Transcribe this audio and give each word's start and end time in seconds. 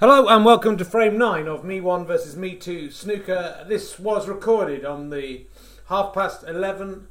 Hello 0.00 0.28
and 0.28 0.44
welcome 0.44 0.76
to 0.76 0.84
frame 0.84 1.18
nine 1.18 1.48
of 1.48 1.64
Me 1.64 1.80
One 1.80 2.06
versus 2.06 2.36
Me 2.36 2.54
Two 2.54 2.88
snooker. 2.88 3.64
This 3.66 3.98
was 3.98 4.28
recorded 4.28 4.84
on 4.84 5.10
the 5.10 5.48
half 5.88 6.14
past 6.14 6.44
eleven 6.46 7.08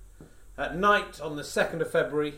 at 0.58 0.78
night 0.78 1.20
on 1.20 1.36
the 1.36 1.44
second 1.44 1.81
of 1.81 1.92
February, 1.92 2.36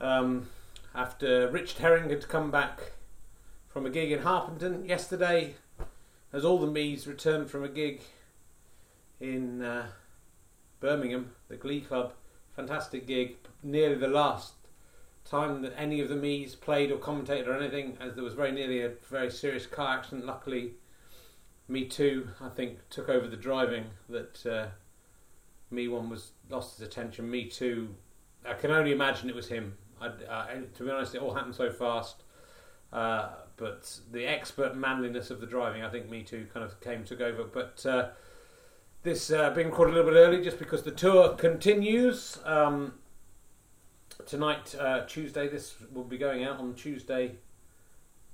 um, 0.00 0.48
after 0.94 1.50
Richard 1.50 1.80
Herring 1.80 2.08
had 2.08 2.30
come 2.30 2.50
back 2.50 2.92
from 3.68 3.84
a 3.84 3.90
gig 3.90 4.10
in 4.10 4.20
Harpenden 4.20 4.86
yesterday, 4.86 5.56
as 6.32 6.46
all 6.46 6.58
the 6.58 6.66
Me's 6.66 7.06
returned 7.06 7.50
from 7.50 7.62
a 7.62 7.68
gig 7.68 8.00
in 9.20 9.60
uh, 9.60 9.88
Birmingham, 10.80 11.32
the 11.48 11.56
Glee 11.56 11.82
Club. 11.82 12.14
Fantastic 12.56 13.06
gig, 13.06 13.36
nearly 13.62 13.96
the 13.96 14.08
last 14.08 14.54
time 15.24 15.62
that 15.62 15.72
any 15.76 16.00
of 16.00 16.08
the 16.08 16.16
Me's 16.16 16.54
played 16.54 16.90
or 16.90 16.98
commentated 16.98 17.46
or 17.46 17.54
anything, 17.54 17.96
as 18.00 18.14
there 18.14 18.24
was 18.24 18.34
very 18.34 18.52
nearly 18.52 18.82
a 18.82 18.90
very 19.10 19.30
serious 19.30 19.66
car 19.66 19.98
accident. 19.98 20.26
Luckily, 20.26 20.72
Me 21.68 21.84
Too, 21.84 22.28
I 22.40 22.48
think, 22.48 22.78
took 22.90 23.08
over 23.08 23.26
the 23.26 23.36
driving. 23.36 23.86
That 24.08 24.46
uh, 24.46 24.66
Me 25.70 25.88
One 25.88 26.10
was 26.10 26.32
lost 26.50 26.78
his 26.78 26.86
attention. 26.86 27.30
Me 27.30 27.44
Too, 27.44 27.94
I 28.46 28.54
can 28.54 28.70
only 28.70 28.92
imagine 28.92 29.28
it 29.28 29.34
was 29.34 29.48
him. 29.48 29.76
I, 30.00 30.06
uh, 30.06 30.46
to 30.74 30.84
be 30.84 30.90
honest, 30.90 31.14
it 31.14 31.22
all 31.22 31.34
happened 31.34 31.54
so 31.54 31.70
fast. 31.70 32.22
Uh, 32.92 33.30
but 33.56 34.00
the 34.10 34.26
expert 34.26 34.76
manliness 34.76 35.30
of 35.30 35.40
the 35.40 35.46
driving, 35.46 35.82
I 35.82 35.88
think 35.88 36.10
Me 36.10 36.22
Too 36.22 36.46
kind 36.52 36.64
of 36.64 36.78
came 36.80 37.04
took 37.04 37.20
over. 37.20 37.44
But 37.44 37.86
uh, 37.86 38.08
this 39.02 39.30
uh, 39.30 39.50
being 39.50 39.68
recorded 39.68 39.94
a 39.94 39.96
little 39.96 40.12
bit 40.12 40.18
early, 40.18 40.42
just 40.42 40.58
because 40.58 40.82
the 40.82 40.90
tour 40.90 41.30
continues. 41.30 42.38
Um, 42.44 42.94
tonight, 44.26 44.74
uh, 44.78 45.04
Tuesday. 45.06 45.48
This 45.48 45.74
will 45.92 46.04
be 46.04 46.18
going 46.18 46.44
out 46.44 46.58
on 46.58 46.74
Tuesday, 46.74 47.36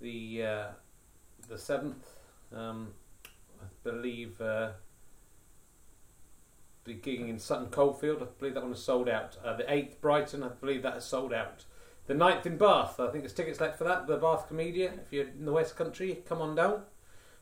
the 0.01 0.43
uh, 0.43 0.67
the 1.49 1.59
seventh. 1.59 2.07
Um, 2.55 2.89
I 3.61 3.67
believe 3.85 4.41
uh, 4.41 4.71
the 6.85 6.95
gigging 6.95 7.29
in 7.29 7.39
Sutton 7.39 7.69
Coldfield. 7.69 8.23
I 8.23 8.27
believe 8.39 8.55
that 8.55 8.63
one 8.63 8.73
is 8.73 8.83
sold 8.83 9.09
out. 9.09 9.37
Uh, 9.45 9.57
the 9.57 9.73
eighth, 9.73 10.01
Brighton. 10.01 10.43
I 10.43 10.49
believe 10.49 10.83
that 10.83 10.97
is 10.97 11.05
sold 11.05 11.33
out. 11.33 11.65
The 12.07 12.15
9th 12.15 12.47
in 12.47 12.57
Bath. 12.57 12.99
I 12.99 13.11
think 13.11 13.23
there's 13.23 13.35
tickets 13.35 13.61
left 13.61 13.77
for 13.77 13.85
that. 13.85 14.07
The 14.07 14.17
Bath 14.17 14.49
Komedia. 14.51 14.99
If 14.99 15.13
you're 15.13 15.29
in 15.29 15.45
the 15.45 15.53
West 15.53 15.77
Country, 15.77 16.23
come 16.27 16.41
on 16.41 16.55
down. 16.55 16.85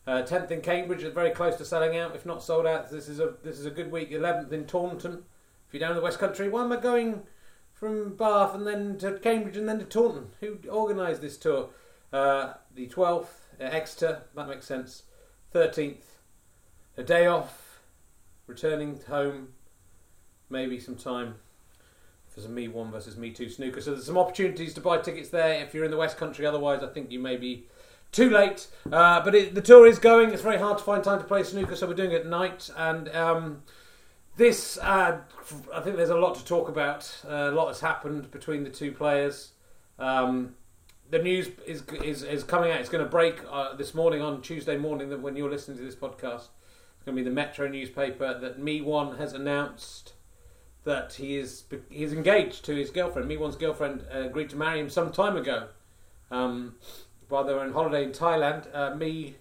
Uh, 0.09 0.23
tenth 0.23 0.51
in 0.51 0.61
Cambridge, 0.61 1.03
very 1.15 1.31
close 1.31 1.57
to 1.57 1.65
selling 1.65 1.97
out, 1.97 2.17
if 2.17 2.27
not 2.27 2.43
sold 2.43 2.67
out. 2.67 2.91
This 2.91 3.09
is 3.09 3.21
a 3.21 3.35
this 3.45 3.59
is 3.59 3.67
a 3.67 3.71
good 3.71 3.93
week. 3.93 4.11
Eleventh 4.11 4.53
in 4.53 4.67
Taunton. 4.67 5.25
If 5.67 5.75
you're 5.75 5.81
down 5.81 5.93
in 5.93 5.97
the 5.97 6.03
West 6.03 6.19
Country, 6.19 6.49
why 6.49 6.65
am 6.65 6.73
I 6.73 6.77
going? 6.77 7.23
From 7.77 8.17
Bath 8.17 8.55
and 8.55 8.67
then 8.67 8.97
to 8.99 9.19
Cambridge 9.19 9.57
and 9.57 9.69
then 9.69 9.79
to 9.79 9.85
Taunton. 9.85 10.29
Who 10.41 10.59
organised 10.69 11.21
this 11.21 11.37
tour? 11.37 11.69
Uh, 12.13 12.55
the 12.75 12.89
12th, 12.89 13.27
at 13.61 13.75
Exeter, 13.75 14.23
that 14.35 14.49
makes 14.49 14.67
sense. 14.67 15.03
13th, 15.55 16.03
a 16.97 17.03
day 17.03 17.27
off, 17.27 17.81
returning 18.47 19.01
home, 19.09 19.49
maybe 20.49 20.81
some 20.81 20.97
time 20.97 21.35
for 22.29 22.41
some 22.41 22.55
Me 22.55 22.69
1 22.69 22.91
versus 22.91 23.17
Me 23.17 23.31
2 23.31 23.51
snooker. 23.51 23.81
So 23.81 23.93
there's 23.93 24.07
some 24.07 24.19
opportunities 24.19 24.73
to 24.75 24.81
buy 24.81 24.99
tickets 24.99 25.29
there 25.29 25.63
if 25.63 25.75
you're 25.75 25.85
in 25.85 25.91
the 25.91 25.97
West 25.97 26.17
Country, 26.17 26.47
otherwise, 26.47 26.83
I 26.83 26.89
think 26.89 27.11
you 27.11 27.19
may 27.19 27.37
be 27.37 27.67
too 28.11 28.31
late. 28.31 28.69
Uh, 28.91 29.23
but 29.23 29.35
it, 29.35 29.55
the 29.55 29.63
tour 29.63 29.87
is 29.87 29.99
going, 29.99 30.31
it's 30.31 30.43
very 30.43 30.59
hard 30.59 30.79
to 30.79 30.85
find 30.85 31.05
time 31.05 31.19
to 31.19 31.27
play 31.27 31.43
snooker, 31.43 31.77
so 31.77 31.87
we're 31.87 31.95
doing 31.95 32.13
it 32.13 32.23
at 32.23 32.27
night. 32.27 32.71
And. 32.75 33.15
Um, 33.15 33.63
this, 34.37 34.79
uh, 34.79 35.19
I 35.75 35.81
think 35.81 35.97
there's 35.97 36.11
a 36.11 36.17
lot 36.17 36.37
to 36.37 36.45
talk 36.45 36.69
about. 36.69 37.11
Uh, 37.27 37.51
a 37.51 37.53
lot 37.53 37.69
has 37.69 37.81
happened 37.81 38.31
between 38.31 38.65
the 38.65 38.71
two 38.71 38.93
players. 38.93 39.53
Um, 39.99 40.55
the 41.11 41.19
news 41.19 41.49
is, 41.67 41.83
is 42.03 42.23
is 42.23 42.45
coming 42.45 42.71
out. 42.71 42.81
It's 42.81 42.89
going 42.89 43.05
to 43.05 43.11
break 43.11 43.41
uh, 43.51 43.75
this 43.77 43.95
morning 43.95 44.21
on 44.21 44.43
Tuesday 44.43 44.77
morning. 44.77 45.09
That 45.09 45.21
when 45.21 45.37
you're 45.37 45.51
listening 45.51 45.79
to 45.79 45.85
this 45.85 45.95
podcast, 45.95 46.49
it's 46.97 47.05
going 47.05 47.17
to 47.17 47.23
be 47.23 47.23
the 47.23 47.31
Metro 47.31 47.69
newspaper 47.69 48.39
that 48.39 48.59
Me 48.59 48.81
One 48.81 49.17
has 49.17 49.33
announced 49.33 50.13
that 50.85 51.15
he 51.15 51.37
is 51.37 51.65
he 51.89 52.05
is 52.05 52.13
engaged 52.13 52.65
to 52.67 52.75
his 52.75 52.91
girlfriend. 52.91 53.29
Me 53.29 53.37
One's 53.37 53.57
girlfriend 53.57 54.05
uh, 54.15 54.21
agreed 54.21 54.51
to 54.51 54.57
marry 54.57 54.81
him 54.81 54.91
some 54.91 55.13
time 55.13 55.37
ago. 55.37 55.69
Um, 56.31 56.75
while 57.29 57.45
they 57.45 57.55
were 57.55 57.61
on 57.61 57.73
holiday 57.73 58.05
in 58.05 58.11
Thailand, 58.11 58.69
uh, 58.75 58.95
Me 58.95 59.37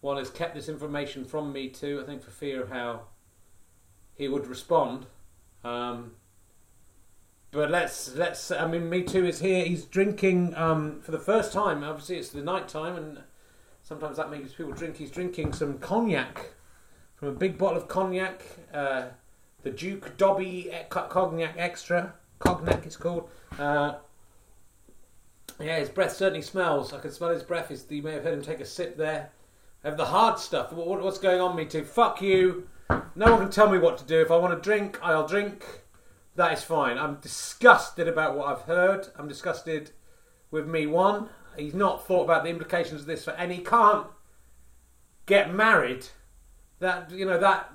One 0.00 0.16
has 0.16 0.30
kept 0.30 0.54
this 0.54 0.68
information 0.68 1.24
from 1.24 1.52
me 1.52 1.68
too. 1.68 2.00
I 2.02 2.06
think 2.06 2.22
for 2.22 2.30
fear 2.30 2.62
of 2.62 2.70
how 2.70 3.02
he 4.18 4.28
would 4.28 4.46
respond. 4.46 5.06
Um, 5.64 6.12
but 7.50 7.70
let's 7.70 8.14
let's. 8.14 8.50
I 8.50 8.66
mean, 8.66 8.90
me 8.90 9.02
too 9.02 9.24
is 9.24 9.40
here. 9.40 9.64
He's 9.64 9.84
drinking 9.84 10.54
um, 10.54 11.00
for 11.00 11.12
the 11.12 11.18
first 11.18 11.52
time. 11.52 11.82
Obviously, 11.82 12.16
it's 12.16 12.28
the 12.28 12.42
night 12.42 12.68
time, 12.68 12.96
and 12.96 13.20
sometimes 13.82 14.18
that 14.18 14.30
makes 14.30 14.52
people 14.52 14.72
drink. 14.72 14.98
He's 14.98 15.10
drinking 15.10 15.54
some 15.54 15.78
cognac 15.78 16.52
from 17.18 17.28
a 17.28 17.32
big 17.32 17.56
bottle 17.56 17.78
of 17.78 17.88
cognac, 17.88 18.42
uh, 18.72 19.06
the 19.62 19.70
Duke 19.70 20.16
Dobby 20.18 20.70
Cognac 20.90 21.54
Extra. 21.56 22.14
Cognac, 22.38 22.86
it's 22.86 22.96
called. 22.96 23.28
Uh, 23.58 23.94
yeah, 25.60 25.80
his 25.80 25.88
breath 25.88 26.14
certainly 26.14 26.42
smells. 26.42 26.92
I 26.92 27.00
can 27.00 27.10
smell 27.10 27.30
his 27.30 27.42
breath. 27.42 27.72
You 27.90 28.02
may 28.02 28.12
have 28.12 28.22
heard 28.22 28.34
him 28.34 28.42
take 28.42 28.60
a 28.60 28.64
sip 28.64 28.96
there. 28.96 29.30
Have 29.82 29.96
the 29.96 30.04
hard 30.04 30.38
stuff. 30.38 30.72
What, 30.72 31.02
what's 31.02 31.18
going 31.18 31.40
on, 31.40 31.56
me 31.56 31.64
too? 31.64 31.82
Fuck 31.82 32.22
you. 32.22 32.68
No 32.90 33.32
one 33.32 33.40
can 33.40 33.50
tell 33.50 33.70
me 33.70 33.78
what 33.78 33.98
to 33.98 34.04
do. 34.04 34.20
If 34.20 34.30
I 34.30 34.36
want 34.36 34.54
to 34.54 34.68
drink, 34.68 34.98
I'll 35.02 35.26
drink. 35.26 35.64
That 36.36 36.52
is 36.52 36.62
fine. 36.62 36.98
I'm 36.98 37.16
disgusted 37.16 38.06
about 38.06 38.36
what 38.36 38.46
I've 38.46 38.62
heard. 38.62 39.08
I'm 39.16 39.26
disgusted 39.26 39.90
with 40.50 40.68
me. 40.68 40.86
One, 40.86 41.28
he's 41.56 41.74
not 41.74 42.06
thought 42.06 42.24
about 42.24 42.44
the 42.44 42.50
implications 42.50 43.00
of 43.00 43.06
this 43.06 43.24
for 43.24 43.32
any. 43.32 43.58
Can't 43.58 44.06
get 45.26 45.52
married. 45.52 46.06
That 46.78 47.10
you 47.10 47.26
know 47.26 47.38
that 47.38 47.72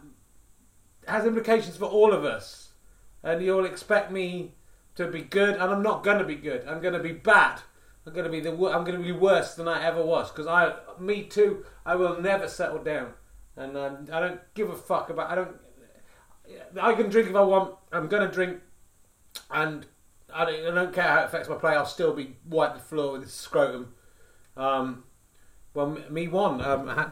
has 1.08 1.26
implications 1.26 1.76
for 1.76 1.86
all 1.86 2.14
of 2.14 2.24
us, 2.24 2.72
and 3.22 3.44
you'll 3.44 3.66
expect 3.66 4.12
me 4.12 4.54
to 4.96 5.08
be 5.08 5.22
good, 5.22 5.56
and 5.56 5.64
I'm 5.64 5.84
not 5.84 6.06
going 6.06 6.20
to 6.20 6.24
be 6.24 6.36
good. 6.36 6.66
I'm 6.66 6.82
going 6.82 6.94
to 6.94 7.04
be 7.04 7.12
bad. 7.12 7.60
I'm 8.08 8.14
going 8.14 8.26
to 8.26 8.32
be 8.32 8.40
the. 8.40 8.52
I'm 8.52 8.86
going 8.86 8.98
to 8.98 9.04
be 9.04 9.12
worse 9.12 9.56
than 9.56 9.68
I 9.68 9.84
ever 9.84 10.04
was 10.04 10.32
because 10.32 10.48
I, 10.48 10.74
me 11.00 11.24
too. 11.24 11.66
I 11.86 11.96
will 11.96 12.22
never 12.22 12.48
settle 12.48 12.82
down 12.82 13.14
and 13.56 13.78
um, 13.78 14.08
I 14.12 14.20
don't 14.20 14.42
give 14.54 14.70
a 14.70 14.76
fuck 14.76 15.10
about. 15.10 15.32
I 15.32 15.36
don't. 15.36 15.56
I 16.82 16.94
can 16.94 17.10
drink 17.10 17.30
if 17.30 17.36
I 17.36 17.42
want. 17.42 17.76
I'm 17.92 18.08
gonna 18.08 18.32
drink, 18.32 18.60
and 19.52 19.86
I 20.34 20.46
don't, 20.46 20.68
I 20.72 20.76
don't 20.76 20.94
care 20.94 21.04
how 21.04 21.22
it 21.22 21.26
affects 21.26 21.50
my 21.50 21.56
play. 21.56 21.74
I'll 21.74 21.86
still 21.86 22.14
be 22.14 22.36
wipe 22.48 22.74
the 22.74 22.80
floor 22.80 23.14
with 23.14 23.24
this 23.24 23.34
scrotum. 23.34 23.94
Um, 24.58 25.04
well, 25.74 25.98
me 26.10 26.28
one. 26.28 26.62
Um, 26.62 26.88
how, 26.88 27.12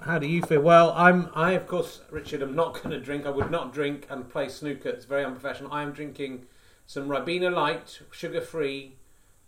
how, 0.00 0.18
do 0.18 0.26
you 0.26 0.42
feel? 0.42 0.60
Well, 0.60 0.92
I'm. 0.96 1.30
I 1.34 1.52
of 1.52 1.66
course, 1.66 2.00
Richard. 2.10 2.42
I'm 2.42 2.54
not 2.54 2.74
going 2.74 2.90
to 2.90 3.00
drink. 3.00 3.26
I 3.26 3.30
would 3.30 3.50
not 3.50 3.72
drink 3.72 4.06
and 4.10 4.28
play 4.28 4.48
snooker. 4.48 4.90
It's 4.90 5.04
very 5.04 5.24
unprofessional. 5.24 5.72
I 5.72 5.82
am 5.82 5.92
drinking 5.92 6.46
some 6.86 7.08
Ribena 7.08 7.52
Light, 7.52 8.00
sugar-free 8.10 8.96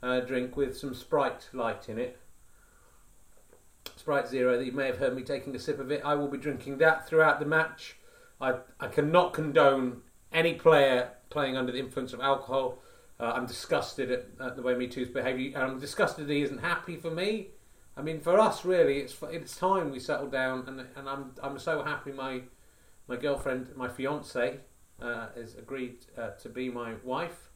uh, 0.02 0.20
drink 0.20 0.56
with 0.56 0.76
some 0.76 0.94
Sprite 0.94 1.48
Light 1.52 1.88
in 1.88 1.98
it. 1.98 2.18
Sprite 4.04 4.28
Zero 4.28 4.58
that 4.58 4.66
you 4.66 4.72
may 4.72 4.84
have 4.84 4.98
heard 4.98 5.16
me 5.16 5.22
taking 5.22 5.56
a 5.56 5.58
sip 5.58 5.80
of 5.80 5.90
it. 5.90 6.02
I 6.04 6.14
will 6.14 6.28
be 6.28 6.36
drinking 6.36 6.76
that 6.76 7.08
throughout 7.08 7.40
the 7.40 7.46
match. 7.46 7.96
I, 8.38 8.56
I 8.78 8.88
cannot 8.88 9.32
condone 9.32 10.02
any 10.30 10.52
player 10.52 11.12
playing 11.30 11.56
under 11.56 11.72
the 11.72 11.78
influence 11.78 12.12
of 12.12 12.20
alcohol. 12.20 12.82
Uh, 13.18 13.32
I'm 13.34 13.46
disgusted 13.46 14.10
at, 14.10 14.26
at, 14.38 14.56
the 14.56 14.62
way 14.62 14.74
Me 14.74 14.88
Too's 14.88 15.08
behaviour. 15.08 15.58
I'm 15.58 15.80
disgusted 15.80 16.28
he 16.28 16.42
isn't 16.42 16.58
happy 16.58 16.96
for 16.96 17.10
me. 17.10 17.48
I 17.96 18.02
mean, 18.02 18.20
for 18.20 18.38
us, 18.38 18.62
really, 18.66 18.98
it's 18.98 19.16
it's 19.30 19.56
time 19.56 19.90
we 19.90 20.00
settle 20.00 20.28
down, 20.28 20.64
and 20.66 20.80
and 20.96 21.08
I'm 21.08 21.30
I'm 21.42 21.58
so 21.58 21.82
happy 21.82 22.12
my 22.12 22.42
my 23.08 23.16
girlfriend, 23.16 23.74
my 23.74 23.88
fiance, 23.88 24.58
uh, 25.00 25.28
has 25.34 25.54
agreed 25.54 26.04
uh, 26.18 26.32
to 26.42 26.50
be 26.50 26.68
my 26.68 26.92
wife. 27.02 27.48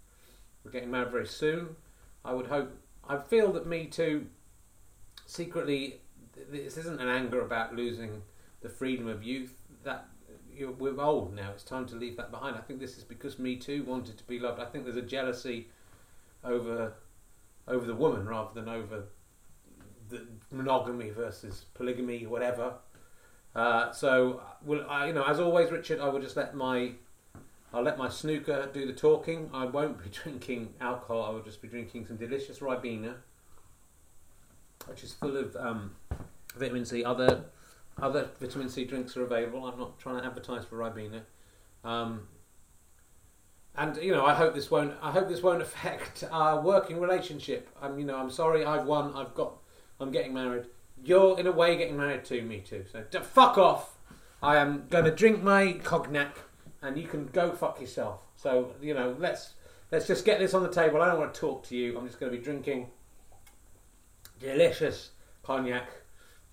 We're 0.65 0.71
getting 0.71 0.91
married 0.91 1.13
very 1.13 1.27
soon. 1.27 1.77
I 2.25 2.33
would 2.33 2.47
hope. 2.47 2.75
I 3.07 3.19
feel 3.19 3.53
that 3.53 3.67
Me 3.67 3.85
Too 3.85 4.29
secretly 5.27 6.01
this 6.51 6.77
isn't 6.77 7.01
an 7.01 7.09
anger 7.09 7.41
about 7.41 7.75
losing 7.75 8.23
the 8.61 8.69
freedom 8.69 9.09
of 9.09 9.23
youth. 9.23 9.55
That 9.85 10.09
we're 10.59 11.01
old 11.01 11.35
now. 11.35 11.51
It's 11.53 11.63
time 11.63 11.87
to 11.87 11.95
leave 11.97 12.17
that 12.17 12.31
behind. 12.31 12.57
I 12.57 12.61
think 12.61 12.81
this 12.81 12.99
is 12.99 13.05
because 13.05 13.39
Me 13.39 13.57
Too 13.57 13.85
wanted 13.85 14.19
to 14.19 14.25
be 14.25 14.39
loved. 14.39 14.61
I 14.61 14.65
think 14.65 14.85
there's 14.85 14.97
a 14.97 15.03
jealousy 15.03 15.69
over 16.45 16.95
over 17.67 17.87
the 17.87 17.95
woman 17.95 18.27
rather 18.27 18.55
than 18.55 18.69
over 18.69 19.05
the 20.09 20.27
monogamy 20.51 21.11
versus 21.11 21.67
polygamy, 21.75 22.27
whatever. 22.27 22.75
Uh, 23.55 23.93
so, 23.93 24.41
well, 24.65 24.87
I, 24.89 25.09
you 25.09 25.13
know, 25.13 25.25
as 25.25 25.39
always, 25.39 25.71
Richard, 25.71 26.01
I 26.01 26.09
will 26.09 26.21
just 26.21 26.37
let 26.37 26.55
my 26.55 26.93
I'll 27.73 27.83
let 27.83 27.99
my 27.99 28.09
snooker 28.09 28.69
do 28.73 28.87
the 28.87 28.95
talking. 28.95 29.51
I 29.53 29.67
won't 29.67 30.03
be 30.03 30.09
drinking 30.23 30.75
alcohol. 30.81 31.25
I 31.25 31.31
will 31.31 31.43
just 31.43 31.61
be 31.61 31.69
drinking 31.69 32.07
some 32.07 32.17
delicious 32.17 32.61
Ribena, 32.61 33.15
which 34.87 35.05
is 35.05 35.13
full 35.13 35.37
of 35.37 35.55
um, 35.57 35.93
vitamin 36.57 36.85
C. 36.85 37.05
Other 37.05 37.45
other 38.01 38.29
vitamin 38.41 38.69
C 38.69 38.85
drinks 38.85 39.17
are 39.17 39.25
available. 39.25 39.65
I'm 39.67 39.79
not 39.79 39.99
trying 39.99 40.21
to 40.21 40.27
advertise 40.27 40.65
for 40.65 40.77
Ribena. 40.77 41.23
Um, 41.85 42.29
and 43.77 43.97
you 43.99 44.13
know, 44.13 44.25
I 44.25 44.35
hope 44.35 44.55
this 44.55 44.71
won't. 44.71 44.95
I 45.03 45.11
hope 45.11 45.29
this 45.29 45.43
won't 45.43 45.63
affect 45.69 46.25
our 46.31 46.61
working 46.61 47.01
relationship. 47.01 47.69
I'm, 47.81 47.99
you 47.99 48.05
know, 48.05 48.17
I'm 48.17 48.31
sorry. 48.31 48.65
I've 48.65 48.87
won. 48.87 49.15
I've 49.15 49.35
got. 49.35 49.55
I'm 50.01 50.11
getting 50.13 50.35
married. 50.35 50.67
You're 51.03 51.39
in 51.39 51.47
a 51.47 51.53
way 51.53 51.77
getting 51.77 51.97
married 51.97 52.25
to 52.27 52.43
me 52.43 52.61
too. 52.61 52.85
So 52.91 53.05
d- 53.11 53.19
fuck 53.21 53.57
off. 53.57 53.97
I 54.43 54.57
am 54.57 54.87
going 54.91 55.05
to 55.05 55.11
drink 55.11 55.43
my 55.43 55.73
cognac, 55.85 56.37
and 56.83 56.97
you 56.97 57.09
can 57.09 57.27
go 57.27 57.53
fuck 57.53 57.81
yourself. 57.81 58.21
So 58.37 58.73
you 58.81 58.95
know, 58.95 59.17
let's 59.19 59.55
let's 59.91 60.07
just 60.07 60.25
get 60.25 60.39
this 60.39 60.55
on 60.55 60.63
the 60.63 60.73
table. 60.73 61.01
I 61.01 61.07
don't 61.07 61.19
want 61.19 61.35
to 61.35 61.41
talk 61.41 61.65
to 61.69 61.77
you. 61.77 61.97
I'm 61.97 62.07
just 62.07 62.21
going 62.21 62.31
to 62.33 62.39
be 62.39 62.43
drinking 62.43 62.89
delicious 64.41 65.11
cognac. 65.43 65.89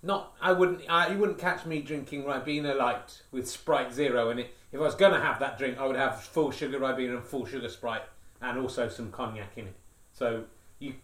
Not, 0.06 0.36
I 0.40 0.52
wouldn't, 0.52 0.82
I, 0.88 1.12
you 1.12 1.18
wouldn't 1.18 1.38
catch 1.38 1.66
me 1.66 1.82
drinking 1.82 2.22
Ribena 2.22 2.76
Light 2.76 3.22
with 3.32 3.50
Sprite 3.50 3.92
Zero 3.92 4.30
in 4.30 4.38
it. 4.38 4.54
If 4.70 4.78
I 4.78 4.84
was 4.84 4.94
going 4.94 5.12
to 5.12 5.20
have 5.20 5.40
that 5.40 5.58
drink, 5.58 5.78
I 5.78 5.86
would 5.86 5.96
have 5.96 6.22
full 6.22 6.52
sugar 6.52 6.78
Ribena 6.78 7.16
and 7.16 7.24
full 7.24 7.44
sugar 7.44 7.68
Sprite, 7.68 8.04
and 8.40 8.56
also 8.56 8.88
some 8.88 9.10
cognac 9.10 9.52
in 9.56 9.66
it. 9.66 9.74
So 10.12 10.44
you, 10.78 10.94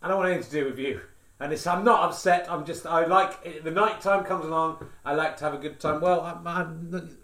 I 0.00 0.06
don't 0.06 0.18
want 0.18 0.30
anything 0.30 0.50
to 0.50 0.60
do 0.60 0.64
with 0.66 0.78
you. 0.78 1.00
And 1.40 1.52
it's, 1.52 1.66
I'm 1.66 1.84
not 1.84 2.08
upset. 2.08 2.46
I'm 2.48 2.64
just, 2.64 2.86
I 2.86 3.06
like 3.06 3.64
the 3.64 3.72
night 3.72 4.00
time 4.00 4.24
comes 4.24 4.44
along. 4.44 4.86
I 5.04 5.14
like 5.14 5.36
to 5.38 5.44
have 5.44 5.54
a 5.54 5.58
good 5.58 5.80
time. 5.80 6.00
Well, 6.00 6.20
I'm, 6.20 6.46
I'm, 6.46 7.18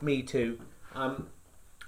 me 0.00 0.22
too. 0.22 0.58
Um, 0.94 1.28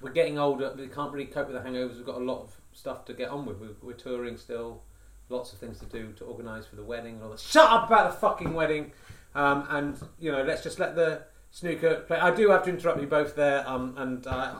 we're 0.03 0.13
getting 0.13 0.39
older. 0.39 0.75
We 0.77 0.89
can't 0.89 1.11
really 1.11 1.25
cope 1.25 1.49
with 1.49 1.57
the 1.57 1.67
hangovers. 1.67 1.97
We've 1.97 2.05
got 2.05 2.17
a 2.17 2.25
lot 2.25 2.43
of 2.43 2.55
stuff 2.73 3.07
to 3.07 3.15
get 3.15 3.31
on 3.31 3.47
with. 3.47 3.59
We're, 3.59 3.77
we're 3.81 3.93
touring 3.95 4.37
still. 4.37 4.83
Lots 5.29 5.53
of 5.53 5.59
things 5.59 5.79
to 5.81 5.87
do 5.87 6.13
to 6.13 6.25
organise 6.25 6.67
for 6.67 6.77
the 6.77 6.85
wedding 6.85 7.15
and 7.15 7.23
all 7.25 7.31
that. 7.31 7.41
Shut 7.41 7.71
up 7.71 7.87
about 7.87 8.13
the 8.13 8.19
fucking 8.19 8.53
wedding. 8.53 8.93
Um, 9.35 9.67
and 9.71 9.97
you 10.19 10.31
know, 10.31 10.43
let's 10.43 10.63
just 10.63 10.79
let 10.79 10.95
the 10.95 11.23
snooker 11.51 12.05
play. 12.07 12.19
I 12.19 12.35
do 12.35 12.51
have 12.51 12.65
to 12.65 12.71
interrupt 12.71 13.01
you 13.01 13.07
both 13.07 13.35
there. 13.35 13.67
Um, 13.69 13.95
and 13.97 14.27
uh, 14.27 14.57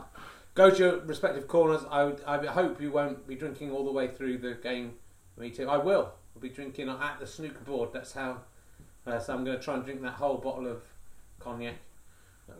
go 0.55 0.69
to 0.69 0.77
your 0.77 0.99
respective 1.01 1.47
corners. 1.47 1.81
I 1.89 2.03
would, 2.05 2.23
I 2.25 2.45
hope 2.47 2.81
you 2.81 2.91
won't 2.91 3.27
be 3.27 3.35
drinking 3.35 3.71
all 3.71 3.85
the 3.85 3.91
way 3.91 4.07
through 4.07 4.39
the 4.39 4.53
game. 4.53 4.93
Me 5.37 5.49
too. 5.49 5.69
I 5.69 5.77
will. 5.77 6.11
I'll 6.35 6.41
be 6.41 6.49
drinking 6.49 6.89
at 6.89 7.19
the 7.19 7.27
snooker 7.27 7.63
board. 7.65 7.89
That's 7.93 8.13
how. 8.13 8.41
Uh, 9.05 9.19
so 9.19 9.33
I'm 9.33 9.43
going 9.43 9.57
to 9.57 9.63
try 9.63 9.75
and 9.75 9.83
drink 9.83 10.01
that 10.01 10.13
whole 10.13 10.37
bottle 10.37 10.67
of 10.67 10.81
cognac. 11.39 11.75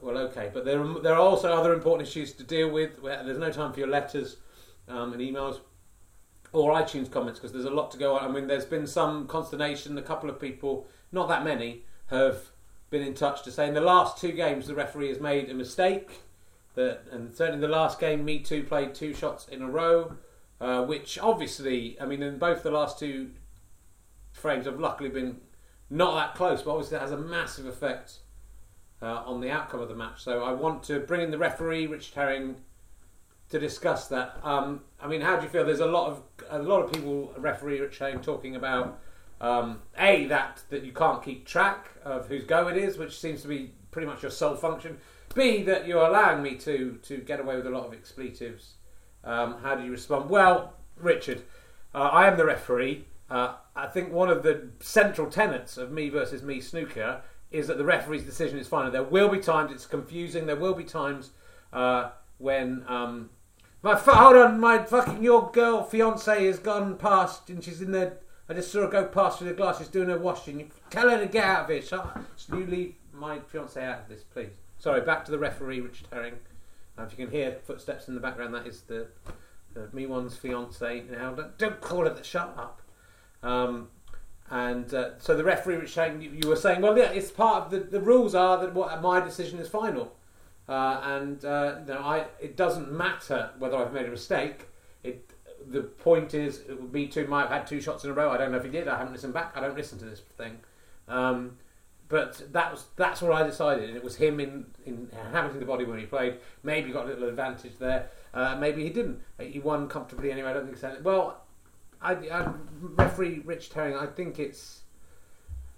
Well, 0.01 0.17
okay, 0.17 0.49
but 0.53 0.65
there 0.65 0.81
are, 0.81 0.99
there 0.99 1.13
are 1.13 1.19
also 1.19 1.53
other 1.53 1.73
important 1.73 2.07
issues 2.07 2.33
to 2.33 2.43
deal 2.43 2.69
with. 2.69 3.01
There's 3.01 3.37
no 3.37 3.51
time 3.51 3.73
for 3.73 3.79
your 3.79 3.89
letters 3.89 4.37
um, 4.87 5.13
and 5.13 5.21
emails 5.21 5.59
or 6.53 6.73
iTunes 6.73 7.11
comments 7.11 7.39
because 7.39 7.51
there's 7.51 7.65
a 7.65 7.69
lot 7.71 7.91
to 7.91 7.97
go 7.97 8.15
on. 8.15 8.23
I 8.23 8.31
mean, 8.31 8.47
there's 8.47 8.65
been 8.65 8.87
some 8.87 9.27
consternation. 9.27 9.97
A 9.97 10.01
couple 10.01 10.29
of 10.29 10.39
people, 10.39 10.87
not 11.11 11.27
that 11.27 11.43
many, 11.43 11.83
have 12.07 12.51
been 12.89 13.01
in 13.01 13.15
touch 13.15 13.43
to 13.43 13.51
say 13.51 13.67
in 13.67 13.73
the 13.73 13.81
last 13.81 14.19
two 14.19 14.31
games 14.31 14.67
the 14.67 14.75
referee 14.75 15.09
has 15.09 15.19
made 15.19 15.49
a 15.49 15.53
mistake. 15.53 16.21
That 16.75 17.03
and 17.11 17.33
certainly 17.35 17.59
the 17.59 17.67
last 17.67 17.99
game, 17.99 18.23
Me 18.23 18.39
Too 18.39 18.63
played 18.63 18.95
two 18.95 19.13
shots 19.13 19.47
in 19.47 19.61
a 19.61 19.69
row, 19.69 20.15
uh, 20.61 20.85
which 20.85 21.19
obviously, 21.19 21.99
I 21.99 22.05
mean, 22.05 22.23
in 22.23 22.37
both 22.37 22.63
the 22.63 22.71
last 22.71 22.97
two 22.97 23.31
frames 24.31 24.65
have 24.65 24.79
luckily 24.79 25.09
been 25.09 25.41
not 25.89 26.15
that 26.15 26.35
close, 26.35 26.61
but 26.61 26.71
obviously 26.71 26.97
it 26.97 27.01
has 27.01 27.11
a 27.11 27.17
massive 27.17 27.65
effect 27.65 28.19
uh, 29.01 29.23
on 29.25 29.41
the 29.41 29.51
outcome 29.51 29.79
of 29.79 29.89
the 29.89 29.95
match. 29.95 30.23
So 30.23 30.43
I 30.43 30.51
want 30.53 30.83
to 30.83 30.99
bring 30.99 31.21
in 31.21 31.31
the 31.31 31.37
referee, 31.37 31.87
Richard 31.87 32.15
Herring, 32.15 32.55
to 33.53 33.59
discuss 33.59 34.07
that. 34.07 34.35
Um, 34.41 34.81
I 34.99 35.07
mean, 35.07 35.21
how 35.21 35.35
do 35.37 35.43
you 35.43 35.49
feel? 35.49 35.63
There's 35.63 35.79
a 35.79 35.85
lot 35.85 36.07
of 36.09 36.23
a 36.49 36.57
lot 36.57 36.81
of 36.81 36.91
people, 36.91 37.31
referee 37.37 37.79
Rich 37.79 37.99
Herring, 37.99 38.19
talking 38.19 38.55
about 38.55 38.99
um, 39.39 39.79
a 39.95 40.25
that 40.25 40.63
that 40.71 40.83
you 40.83 40.91
can't 40.91 41.21
keep 41.21 41.45
track 41.45 41.89
of 42.03 42.27
whose 42.27 42.45
go 42.45 42.67
it 42.67 42.77
is, 42.77 42.97
which 42.97 43.19
seems 43.19 43.43
to 43.43 43.47
be 43.47 43.71
pretty 43.91 44.07
much 44.07 44.23
your 44.23 44.31
sole 44.31 44.55
function. 44.55 44.97
B 45.35 45.61
that 45.63 45.85
you're 45.87 46.03
allowing 46.03 46.41
me 46.41 46.55
to 46.55 46.97
to 47.03 47.17
get 47.17 47.39
away 47.39 47.55
with 47.55 47.67
a 47.67 47.69
lot 47.69 47.85
of 47.85 47.93
expletives. 47.93 48.73
Um, 49.23 49.57
how 49.61 49.75
do 49.75 49.85
you 49.85 49.91
respond? 49.91 50.31
Well, 50.31 50.73
Richard, 50.97 51.43
uh, 51.93 51.99
I 51.99 52.27
am 52.27 52.37
the 52.37 52.45
referee. 52.45 53.05
Uh, 53.29 53.53
I 53.75 53.85
think 53.85 54.11
one 54.11 54.31
of 54.31 54.41
the 54.41 54.69
central 54.79 55.29
tenets 55.29 55.77
of 55.77 55.91
me 55.91 56.09
versus 56.09 56.41
me 56.41 56.59
snooker 56.59 57.21
is 57.51 57.67
that 57.67 57.77
the 57.77 57.85
referee's 57.85 58.23
decision 58.23 58.57
is 58.57 58.67
final. 58.67 58.89
There 58.89 59.03
will 59.03 59.29
be 59.29 59.37
times 59.37 59.71
it's 59.71 59.85
confusing. 59.85 60.47
There 60.47 60.55
will 60.55 60.73
be 60.73 60.83
times 60.83 61.29
uh, 61.71 62.09
when 62.39 62.83
um, 62.87 63.29
my 63.83 63.95
hold 63.95 64.37
on, 64.37 64.59
my 64.59 64.83
fucking 64.83 65.21
your 65.21 65.51
girl 65.51 65.83
fiance 65.83 66.45
has 66.45 66.57
gone 66.57 66.97
past 66.97 67.49
and 67.49 67.63
she's 67.63 67.81
in 67.81 67.91
there. 67.91 68.17
I 68.47 68.53
just 68.53 68.71
saw 68.71 68.81
her 68.81 68.87
go 68.87 69.05
past 69.05 69.39
with 69.39 69.49
the 69.49 69.55
glasses 69.55 69.89
doing 69.89 70.09
her 70.09 70.17
washing. 70.17 70.71
Tell 70.89 71.09
her 71.09 71.19
to 71.19 71.27
get 71.27 71.43
out 71.43 71.63
of 71.63 71.69
here. 71.69 71.81
So 71.81 72.09
you 72.49 72.65
leave 72.65 72.95
my 73.13 73.39
fiance 73.39 73.83
out 73.83 73.99
of 73.99 74.09
this, 74.09 74.23
please. 74.23 74.49
Sorry, 74.79 75.01
back 75.01 75.25
to 75.25 75.31
the 75.31 75.39
referee, 75.39 75.81
Richard 75.81 76.07
Herring. 76.11 76.35
Uh, 76.97 77.03
if 77.03 77.11
you 77.11 77.25
can 77.25 77.31
hear 77.33 77.57
footsteps 77.65 78.07
in 78.07 78.15
the 78.15 78.21
background, 78.21 78.53
that 78.53 78.67
is 78.67 78.81
the, 78.81 79.07
the 79.73 79.89
me 79.93 80.05
one's 80.05 80.35
fiance. 80.35 81.03
Now, 81.09 81.33
don't, 81.33 81.57
don't 81.57 81.81
call 81.81 82.05
it. 82.05 82.15
The, 82.15 82.23
shut 82.23 82.53
up. 82.57 82.81
Um, 83.41 83.89
and 84.49 84.93
uh, 84.93 85.19
so 85.19 85.35
the 85.35 85.43
referee 85.43 85.77
was 85.77 85.91
saying, 85.91 86.21
you, 86.21 86.31
you, 86.31 86.47
were 86.47 86.55
saying, 86.55 86.81
well, 86.81 86.97
yeah, 86.97 87.11
it's 87.11 87.31
part 87.31 87.65
of 87.65 87.71
the, 87.71 87.79
the 87.79 88.01
rules 88.01 88.35
are 88.35 88.59
that 88.59 88.73
what, 88.73 89.01
my 89.01 89.19
decision 89.19 89.59
is 89.59 89.67
final. 89.67 90.13
Uh, 90.67 91.01
and 91.03 91.43
uh, 91.45 91.75
you 91.79 91.93
know, 91.93 91.99
I, 91.99 92.25
it 92.39 92.55
doesn't 92.55 92.91
matter 92.91 93.51
whether 93.59 93.77
I've 93.77 93.93
made 93.93 94.05
a 94.05 94.11
mistake. 94.11 94.67
It, 95.03 95.29
the 95.67 95.81
point 95.81 96.33
is, 96.33 96.61
me 96.91 97.07
too 97.07 97.27
might 97.27 97.43
have 97.43 97.51
had 97.51 97.67
two 97.67 97.81
shots 97.81 98.03
in 98.03 98.09
a 98.09 98.13
row. 98.13 98.31
I 98.31 98.37
don't 98.37 98.51
know 98.51 98.57
if 98.57 98.63
he 98.63 98.69
did. 98.69 98.87
I 98.87 98.97
haven't 98.97 99.13
listened 99.13 99.33
back. 99.33 99.53
I 99.55 99.61
don't 99.61 99.75
listen 99.75 99.99
to 99.99 100.05
this 100.05 100.21
thing. 100.37 100.59
Um, 101.07 101.57
but 102.09 102.53
that 102.53 102.71
was 102.71 102.85
that's 102.95 103.21
what 103.21 103.31
I 103.31 103.43
decided. 103.43 103.89
And 103.89 103.97
it 103.97 104.03
was 104.03 104.15
him 104.15 104.39
in, 104.39 104.67
in 104.85 105.09
inhabiting 105.25 105.59
the 105.59 105.65
body 105.65 105.83
when 105.85 105.99
he 105.99 106.05
played. 106.05 106.37
Maybe 106.61 106.91
got 106.91 107.05
a 107.05 107.09
little 107.09 107.27
advantage 107.27 107.77
there. 107.79 108.09
Uh, 108.33 108.55
maybe 108.55 108.83
he 108.83 108.89
didn't. 108.89 109.21
He 109.39 109.59
won 109.59 109.87
comfortably 109.87 110.31
anyway. 110.31 110.51
I 110.51 110.53
don't 110.53 110.65
think 110.65 110.77
so. 110.77 110.95
Well, 111.01 111.41
I, 112.01 112.13
I 112.13 112.51
referee 112.81 113.41
Rich 113.45 113.73
Herring. 113.73 113.95
I 113.95 114.05
think 114.05 114.37
it's 114.37 114.81
uh, 114.81 114.82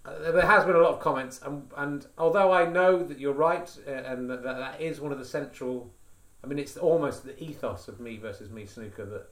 there 0.06 0.46
has 0.46 0.66
been 0.66 0.76
a 0.76 0.80
lot 0.80 0.94
of 0.94 1.00
comments, 1.00 1.42
and, 1.44 1.70
and 1.78 2.06
although 2.18 2.52
I 2.52 2.66
know 2.66 3.04
that 3.04 3.20
you're 3.20 3.34
right, 3.34 3.70
uh, 3.88 3.92
and 3.92 4.30
that, 4.30 4.44
that, 4.44 4.58
that 4.58 4.82
is 4.82 5.00
one 5.00 5.12
of 5.12 5.20
the 5.20 5.26
central, 5.26 5.92
I 6.44 6.48
mean, 6.48 6.60
it's 6.60 6.78
almost 6.78 7.24
the 7.24 7.42
ethos 7.42 7.88
of 7.88 8.00
me 8.00 8.18
versus 8.18 8.50
me 8.50 8.66
snooker 8.66 9.06
that 9.06 9.30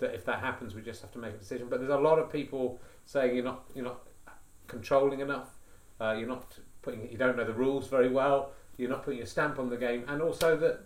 that 0.00 0.14
if 0.14 0.24
that 0.26 0.38
happens, 0.38 0.76
we 0.76 0.82
just 0.82 1.02
have 1.02 1.10
to 1.10 1.18
make 1.18 1.34
a 1.34 1.38
decision. 1.38 1.66
But 1.68 1.80
there's 1.80 1.90
a 1.90 1.98
lot 1.98 2.20
of 2.20 2.32
people 2.32 2.80
saying 3.04 3.34
you're 3.34 3.44
not 3.44 3.64
you're 3.74 3.84
not 3.84 4.06
controlling 4.66 5.20
enough, 5.20 5.50
uh, 6.00 6.14
you're 6.18 6.28
not 6.28 6.56
putting 6.82 7.10
you 7.10 7.18
don't 7.18 7.36
know 7.36 7.44
the 7.44 7.52
rules 7.52 7.88
very 7.88 8.08
well, 8.08 8.52
you're 8.76 8.90
not 8.90 9.04
putting 9.04 9.18
your 9.18 9.26
stamp 9.26 9.58
on 9.58 9.70
the 9.70 9.76
game, 9.76 10.04
and 10.08 10.22
also 10.22 10.56
that 10.56 10.80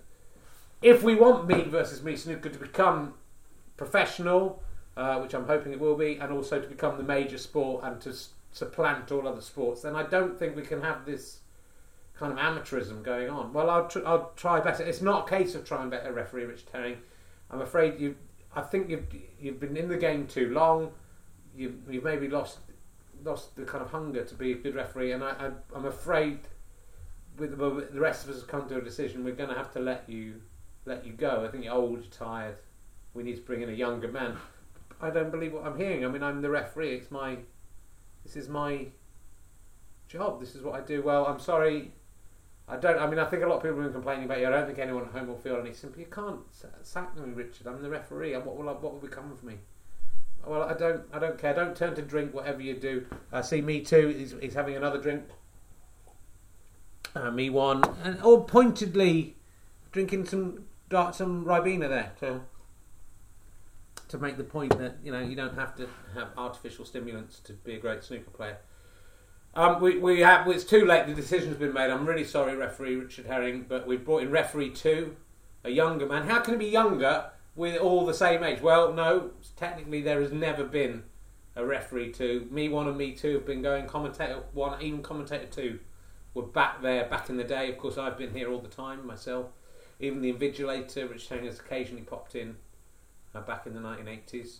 if 0.82 1.02
we 1.02 1.14
want 1.14 1.46
me 1.46 1.62
versus 1.62 2.02
me 2.02 2.17
snooker 2.17 2.49
to 2.49 2.58
become 2.58 3.14
professional 3.76 4.62
uh, 4.96 5.19
which 5.20 5.34
I'm 5.34 5.46
hoping 5.46 5.73
it 5.73 5.81
will 5.81 5.96
be, 5.96 6.19
and 6.19 6.32
also 6.32 6.61
to 6.61 6.67
become 6.67 6.96
the 6.96 7.02
major 7.02 7.38
sport 7.38 7.84
and 7.84 8.00
to 8.02 8.14
supplant 8.52 9.10
all 9.10 9.26
other 9.26 9.40
sports, 9.40 9.82
then 9.82 9.96
I 9.96 10.05
don't 10.05 10.38
think 10.38 10.55
we 10.55 10.62
can 10.62 10.82
have 10.82 11.05
this 11.05 11.41
kind 12.15 12.32
of 12.32 12.38
amateurism 12.38 13.03
going 13.03 13.29
on. 13.29 13.53
Well, 13.53 13.69
I'll, 13.69 13.88
tr- 13.88 14.06
I'll 14.06 14.32
try 14.36 14.60
better. 14.60 14.84
It's 14.84 15.03
not 15.03 15.26
a 15.26 15.31
case 15.31 15.55
of 15.55 15.65
trying 15.65 15.91
better, 15.91 16.12
referee 16.12 16.44
Rich 16.44 16.65
Herring. 16.72 16.98
I'm 17.50 17.60
afraid 17.60 17.98
you. 17.98 18.17
I 18.55 18.60
think 18.60 18.91
you've 18.91 19.06
you've 19.41 19.60
been 19.60 19.76
in 19.76 19.88
the 19.88 19.96
game 19.96 20.26
too 20.26 20.50
long. 20.50 20.93
You've 21.56 21.76
you've 21.91 22.05
maybe 22.05 22.29
lost 22.29 22.58
lost 23.24 23.56
the 23.56 23.65
kind 23.65 23.82
of 23.82 23.91
hunger 23.91 24.24
to 24.24 24.34
be 24.34 24.53
a 24.53 24.56
good 24.56 24.74
referee, 24.74 25.12
and 25.12 25.24
I, 25.24 25.31
I 25.74 25.76
am 25.76 25.86
afraid 25.86 26.41
with 27.38 27.56
the, 27.58 27.88
the 27.93 28.00
rest 28.00 28.24
of 28.24 28.31
us 28.31 28.41
have 28.41 28.48
come 28.48 28.69
to 28.69 28.79
a 28.79 28.82
decision. 28.82 29.24
We're 29.24 29.34
going 29.34 29.48
to 29.48 29.55
have 29.55 29.72
to 29.72 29.81
let 29.81 30.08
you 30.08 30.41
let 30.84 31.06
you 31.06 31.12
go. 31.12 31.44
I 31.46 31.50
think 31.50 31.65
you're 31.65 31.74
old, 31.74 32.10
tired. 32.10 32.56
We 33.15 33.22
need 33.22 33.36
to 33.36 33.43
bring 33.43 33.62
in 33.62 33.69
a 33.69 33.72
younger 33.72 34.08
man. 34.08 34.36
I 35.00 35.10
don't 35.10 35.31
believe 35.31 35.53
what 35.53 35.67
I'm 35.67 35.76
hearing. 35.76 36.05
I 36.05 36.08
mean, 36.08 36.22
I'm 36.22 36.43
the 36.43 36.50
referee. 36.50 36.94
It's 36.94 37.10
my, 37.10 37.38
this 38.24 38.36
is 38.36 38.48
my 38.48 38.86
job. 40.08 40.41
This 40.41 40.55
is 40.55 40.62
what 40.62 40.74
I 40.74 40.84
do. 40.84 41.02
Well, 41.02 41.26
I'm 41.26 41.41
sorry. 41.41 41.93
I 42.69 42.76
don't. 42.76 42.98
I 42.98 43.08
mean, 43.08 43.19
I 43.19 43.24
think 43.24 43.43
a 43.43 43.46
lot 43.46 43.56
of 43.56 43.62
people 43.62 43.76
have 43.76 43.86
been 43.86 43.93
complaining 43.93 44.24
about 44.24 44.41
you. 44.41 44.46
I 44.46 44.50
don't 44.50 44.67
think 44.67 44.79
anyone 44.79 45.05
at 45.05 45.10
home 45.10 45.29
will 45.29 45.36
feel 45.36 45.56
any 45.56 45.72
sympathy. 45.72 46.02
You 46.02 46.08
can't 46.08 46.41
sack 46.82 47.17
me, 47.17 47.32
Richard. 47.32 47.67
I'm 47.67 47.82
the 47.82 47.91
referee. 47.91 48.34
What 48.36 48.56
will 48.56 48.69
I, 48.69 48.72
what 48.72 48.93
will 48.93 49.00
become 49.00 49.32
of 49.32 49.43
me? 49.43 49.58
Well, 50.46 50.62
I 50.62 50.74
don't. 50.74 51.02
I 51.12 51.19
don't 51.19 51.38
care. 51.38 51.55
Don't 51.55 51.76
turn 51.76 51.94
to 51.96 52.02
drink. 52.02 52.34
Whatever 52.34 52.62
you 52.62 52.74
do. 52.74 53.06
I 53.32 53.38
uh, 53.38 53.43
see 53.43 53.60
me 53.60 53.81
too. 53.81 54.08
He's, 54.08 54.34
he's 54.41 54.55
having 54.55 54.76
another 54.76 55.00
drink. 55.00 55.24
Uh, 57.14 57.31
me 57.31 57.50
one, 57.50 57.82
and 58.02 58.20
all 58.22 58.43
pointedly 58.44 59.36
drinking 59.91 60.24
some 60.24 60.64
dark 60.88 61.14
some 61.14 61.44
ribena 61.44 61.88
there 61.88 62.12
to 64.12 64.19
make 64.19 64.36
the 64.36 64.44
point 64.44 64.78
that 64.78 64.96
you 65.02 65.10
know 65.10 65.20
you 65.20 65.34
don't 65.34 65.54
have 65.54 65.74
to 65.74 65.88
have 66.14 66.28
artificial 66.36 66.84
stimulants 66.84 67.40
to 67.40 67.54
be 67.54 67.74
a 67.74 67.78
great 67.78 68.04
snooker 68.04 68.31
player. 68.31 68.58
Um, 69.54 69.81
we, 69.81 69.98
we 69.98 70.20
have 70.20 70.46
it's 70.48 70.64
too 70.64 70.84
late. 70.84 71.06
The 71.06 71.14
decision's 71.14 71.56
been 71.56 71.72
made. 71.72 71.90
I'm 71.90 72.06
really 72.06 72.24
sorry, 72.24 72.54
referee 72.54 72.96
Richard 72.96 73.24
Herring, 73.24 73.64
but 73.66 73.86
we've 73.86 74.04
brought 74.04 74.22
in 74.22 74.31
referee 74.31 74.70
two, 74.70 75.16
a 75.64 75.70
younger 75.70 76.04
man. 76.06 76.28
How 76.28 76.40
can 76.40 76.54
he 76.54 76.58
be 76.58 76.70
younger 76.70 77.31
with 77.56 77.81
all 77.81 78.04
the 78.04 78.12
same 78.12 78.44
age? 78.44 78.60
Well, 78.60 78.92
no. 78.92 79.31
Technically, 79.56 80.02
there 80.02 80.20
has 80.20 80.31
never 80.31 80.64
been 80.64 81.04
a 81.56 81.64
referee 81.64 82.12
two. 82.12 82.46
Me 82.50 82.69
one 82.69 82.88
and 82.88 82.98
me 82.98 83.12
two 83.12 83.32
have 83.34 83.46
been 83.46 83.62
going. 83.62 83.86
Commentator 83.86 84.42
one, 84.52 84.81
even 84.82 85.02
commentator 85.02 85.46
two, 85.46 85.78
were 86.34 86.42
back 86.42 86.82
there 86.82 87.06
back 87.06 87.31
in 87.31 87.38
the 87.38 87.44
day. 87.44 87.70
Of 87.70 87.78
course, 87.78 87.96
I've 87.96 88.19
been 88.19 88.34
here 88.34 88.52
all 88.52 88.60
the 88.60 88.69
time 88.69 89.06
myself. 89.06 89.46
Even 90.00 90.20
the 90.20 90.31
invigilator, 90.31 91.10
Richard 91.10 91.28
Herring 91.31 91.46
has 91.46 91.60
occasionally 91.60 92.02
popped 92.02 92.34
in 92.34 92.56
uh, 93.34 93.41
back 93.41 93.67
in 93.67 93.74
the 93.74 93.81
1980s. 93.81 94.58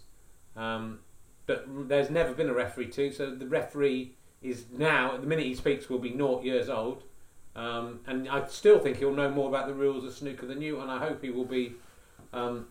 Um, 0.57 1.01
but 1.47 1.67
there's 1.89 2.11
never 2.11 2.33
been 2.33 2.49
a 2.49 2.55
referee 2.55 2.89
too, 2.89 3.13
so 3.13 3.31
the 3.35 3.47
referee 3.47 4.15
is 4.41 4.67
now, 4.77 5.15
at 5.15 5.21
the 5.21 5.27
minute 5.27 5.47
he 5.47 5.55
speaks, 5.55 5.89
will 5.89 5.99
be 5.99 6.11
naught 6.11 6.45
years 6.45 6.69
old. 6.69 7.05
Um, 7.55 8.01
and 8.07 8.29
I 8.29 8.47
still 8.47 8.79
think 8.79 8.99
he'll 8.99 9.15
know 9.15 9.31
more 9.31 9.49
about 9.49 9.67
the 9.67 9.75
rules 9.75 10.05
of 10.05 10.13
snooker 10.13 10.47
than 10.47 10.63
you, 10.63 10.81
and 10.81 10.91
I 10.91 10.99
hope 10.99 11.23
he 11.23 11.31
will 11.31 11.45
be, 11.45 11.75
um, 12.33 12.67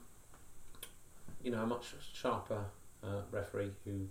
you 1.43 1.51
know, 1.51 1.63
a 1.63 1.67
much 1.67 1.93
sharper 2.13 2.65
uh, 3.03 3.22
referee 3.31 3.72
who 3.86 4.08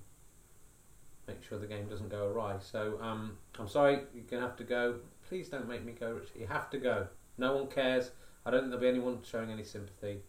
makes 1.26 1.47
sure 1.47 1.59
the 1.59 1.66
game 1.66 1.87
doesn't 1.88 2.09
go 2.09 2.26
awry. 2.28 2.56
So 2.61 2.99
um, 3.00 3.37
I'm 3.59 3.68
sorry, 3.68 4.00
you're 4.14 4.25
going 4.25 4.42
to 4.42 4.49
have 4.49 4.56
to 4.56 4.64
go. 4.64 4.97
Please 5.28 5.49
don't 5.49 5.68
make 5.68 5.85
me 5.85 5.92
go, 5.92 6.12
Richard. 6.12 6.37
You 6.38 6.47
have 6.47 6.70
to 6.70 6.78
go. 6.78 7.06
No 7.38 7.54
one 7.54 7.66
cares. 7.66 8.11
I 8.44 8.50
don't 8.50 8.61
think 8.61 8.70
there'll 8.70 8.82
be 8.82 8.88
anyone 8.88 9.18
showing 9.23 9.50
any 9.50 9.64
sympathy. 9.64 10.20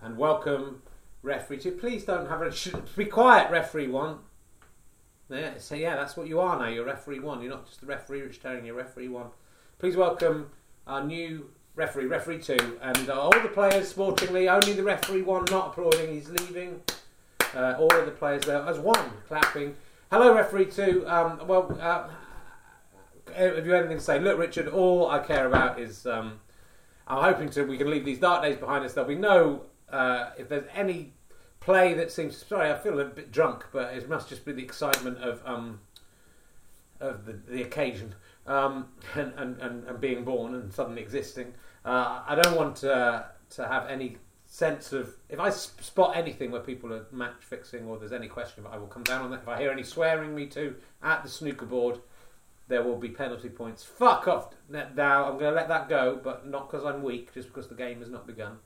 And 0.00 0.16
welcome, 0.16 0.82
referee 1.22 1.58
two. 1.58 1.72
Please 1.72 2.04
don't 2.04 2.28
have 2.28 2.42
a. 2.42 2.52
Sh- 2.54 2.74
be 2.96 3.04
quiet, 3.04 3.50
referee 3.50 3.88
one. 3.88 4.18
Yeah, 5.28 5.52
so 5.58 5.76
yeah, 5.76 5.94
that's 5.94 6.16
what 6.16 6.26
you 6.26 6.40
are 6.40 6.58
now. 6.58 6.66
You're 6.66 6.84
referee 6.84 7.20
one. 7.20 7.40
You're 7.40 7.52
not 7.52 7.66
just 7.66 7.80
the 7.80 7.86
referee 7.86 8.22
Rich 8.22 8.40
Herring, 8.42 8.66
you're 8.66 8.74
referee 8.74 9.08
one. 9.08 9.28
Please 9.78 9.96
welcome 9.96 10.50
our 10.86 11.04
new 11.04 11.50
referee, 11.76 12.06
referee 12.06 12.40
two, 12.40 12.78
and 12.82 13.08
uh, 13.08 13.20
all 13.20 13.30
the 13.30 13.48
players 13.48 13.88
sportingly. 13.88 14.48
Only 14.48 14.72
the 14.72 14.82
referee 14.82 15.22
one 15.22 15.44
not 15.50 15.68
applauding. 15.68 16.12
He's 16.12 16.28
leaving. 16.28 16.82
Uh, 17.54 17.74
all 17.78 17.92
of 17.94 18.06
the 18.06 18.12
players 18.12 18.42
there 18.44 18.62
as 18.62 18.78
one 18.78 19.10
clapping. 19.26 19.74
Hello, 20.10 20.34
referee 20.34 20.66
two. 20.66 21.04
Um, 21.06 21.40
well, 21.46 21.76
uh, 21.80 22.08
have 23.34 23.66
you 23.66 23.74
anything 23.74 23.98
to 23.98 24.02
say? 24.02 24.18
Look, 24.18 24.38
Richard. 24.38 24.68
All 24.68 25.08
I 25.08 25.20
care 25.20 25.46
about 25.46 25.78
is 25.78 26.06
um, 26.06 26.40
I'm 27.06 27.22
hoping 27.22 27.50
to 27.50 27.62
we 27.62 27.76
can 27.78 27.90
leave 27.90 28.04
these 28.04 28.18
dark 28.18 28.42
days 28.42 28.56
behind 28.56 28.84
us. 28.84 28.94
There'll 28.94 29.08
be 29.08 29.14
no 29.14 29.62
uh, 29.92 30.30
if 30.38 30.48
there's 30.48 30.68
any 30.74 31.12
play 31.60 31.94
that 31.94 32.10
seems 32.10 32.44
sorry, 32.44 32.70
I 32.70 32.78
feel 32.78 32.98
a 33.00 33.04
bit 33.04 33.30
drunk, 33.32 33.66
but 33.72 33.94
it 33.94 34.08
must 34.08 34.28
just 34.28 34.44
be 34.44 34.52
the 34.52 34.62
excitement 34.62 35.18
of 35.18 35.42
um, 35.44 35.80
of 37.00 37.24
the, 37.24 37.32
the 37.48 37.62
occasion 37.62 38.14
um, 38.46 38.88
and, 39.14 39.32
and, 39.36 39.60
and, 39.60 39.84
and 39.84 40.00
being 40.00 40.24
born 40.24 40.54
and 40.54 40.72
suddenly 40.72 41.02
existing. 41.02 41.54
Uh, 41.84 42.22
I 42.26 42.34
don't 42.34 42.56
want 42.56 42.76
to, 42.76 43.26
to 43.50 43.66
have 43.66 43.88
any 43.88 44.18
sense 44.46 44.92
of 44.92 45.14
if 45.28 45.38
I 45.38 45.48
spot 45.50 46.16
anything 46.16 46.50
where 46.50 46.60
people 46.60 46.92
are 46.92 47.06
match 47.12 47.36
fixing 47.40 47.86
or 47.86 47.98
there's 47.98 48.12
any 48.12 48.28
question, 48.28 48.64
I 48.70 48.76
will 48.78 48.88
come 48.88 49.04
down 49.04 49.22
on 49.22 49.30
that. 49.30 49.42
If 49.42 49.48
I 49.48 49.58
hear 49.58 49.70
any 49.70 49.84
swearing 49.84 50.34
me 50.34 50.46
to 50.46 50.74
at 51.02 51.22
the 51.22 51.28
snooker 51.28 51.66
board, 51.66 52.00
there 52.68 52.82
will 52.82 52.96
be 52.96 53.08
penalty 53.08 53.48
points. 53.48 53.82
Fuck 53.82 54.28
off 54.28 54.54
now. 54.68 55.24
I'm 55.24 55.38
going 55.38 55.52
to 55.52 55.56
let 55.56 55.68
that 55.68 55.88
go, 55.88 56.20
but 56.22 56.46
not 56.46 56.70
because 56.70 56.84
I'm 56.84 57.02
weak, 57.02 57.32
just 57.34 57.48
because 57.48 57.68
the 57.68 57.74
game 57.74 58.00
has 58.00 58.10
not 58.10 58.26
begun. 58.26 58.58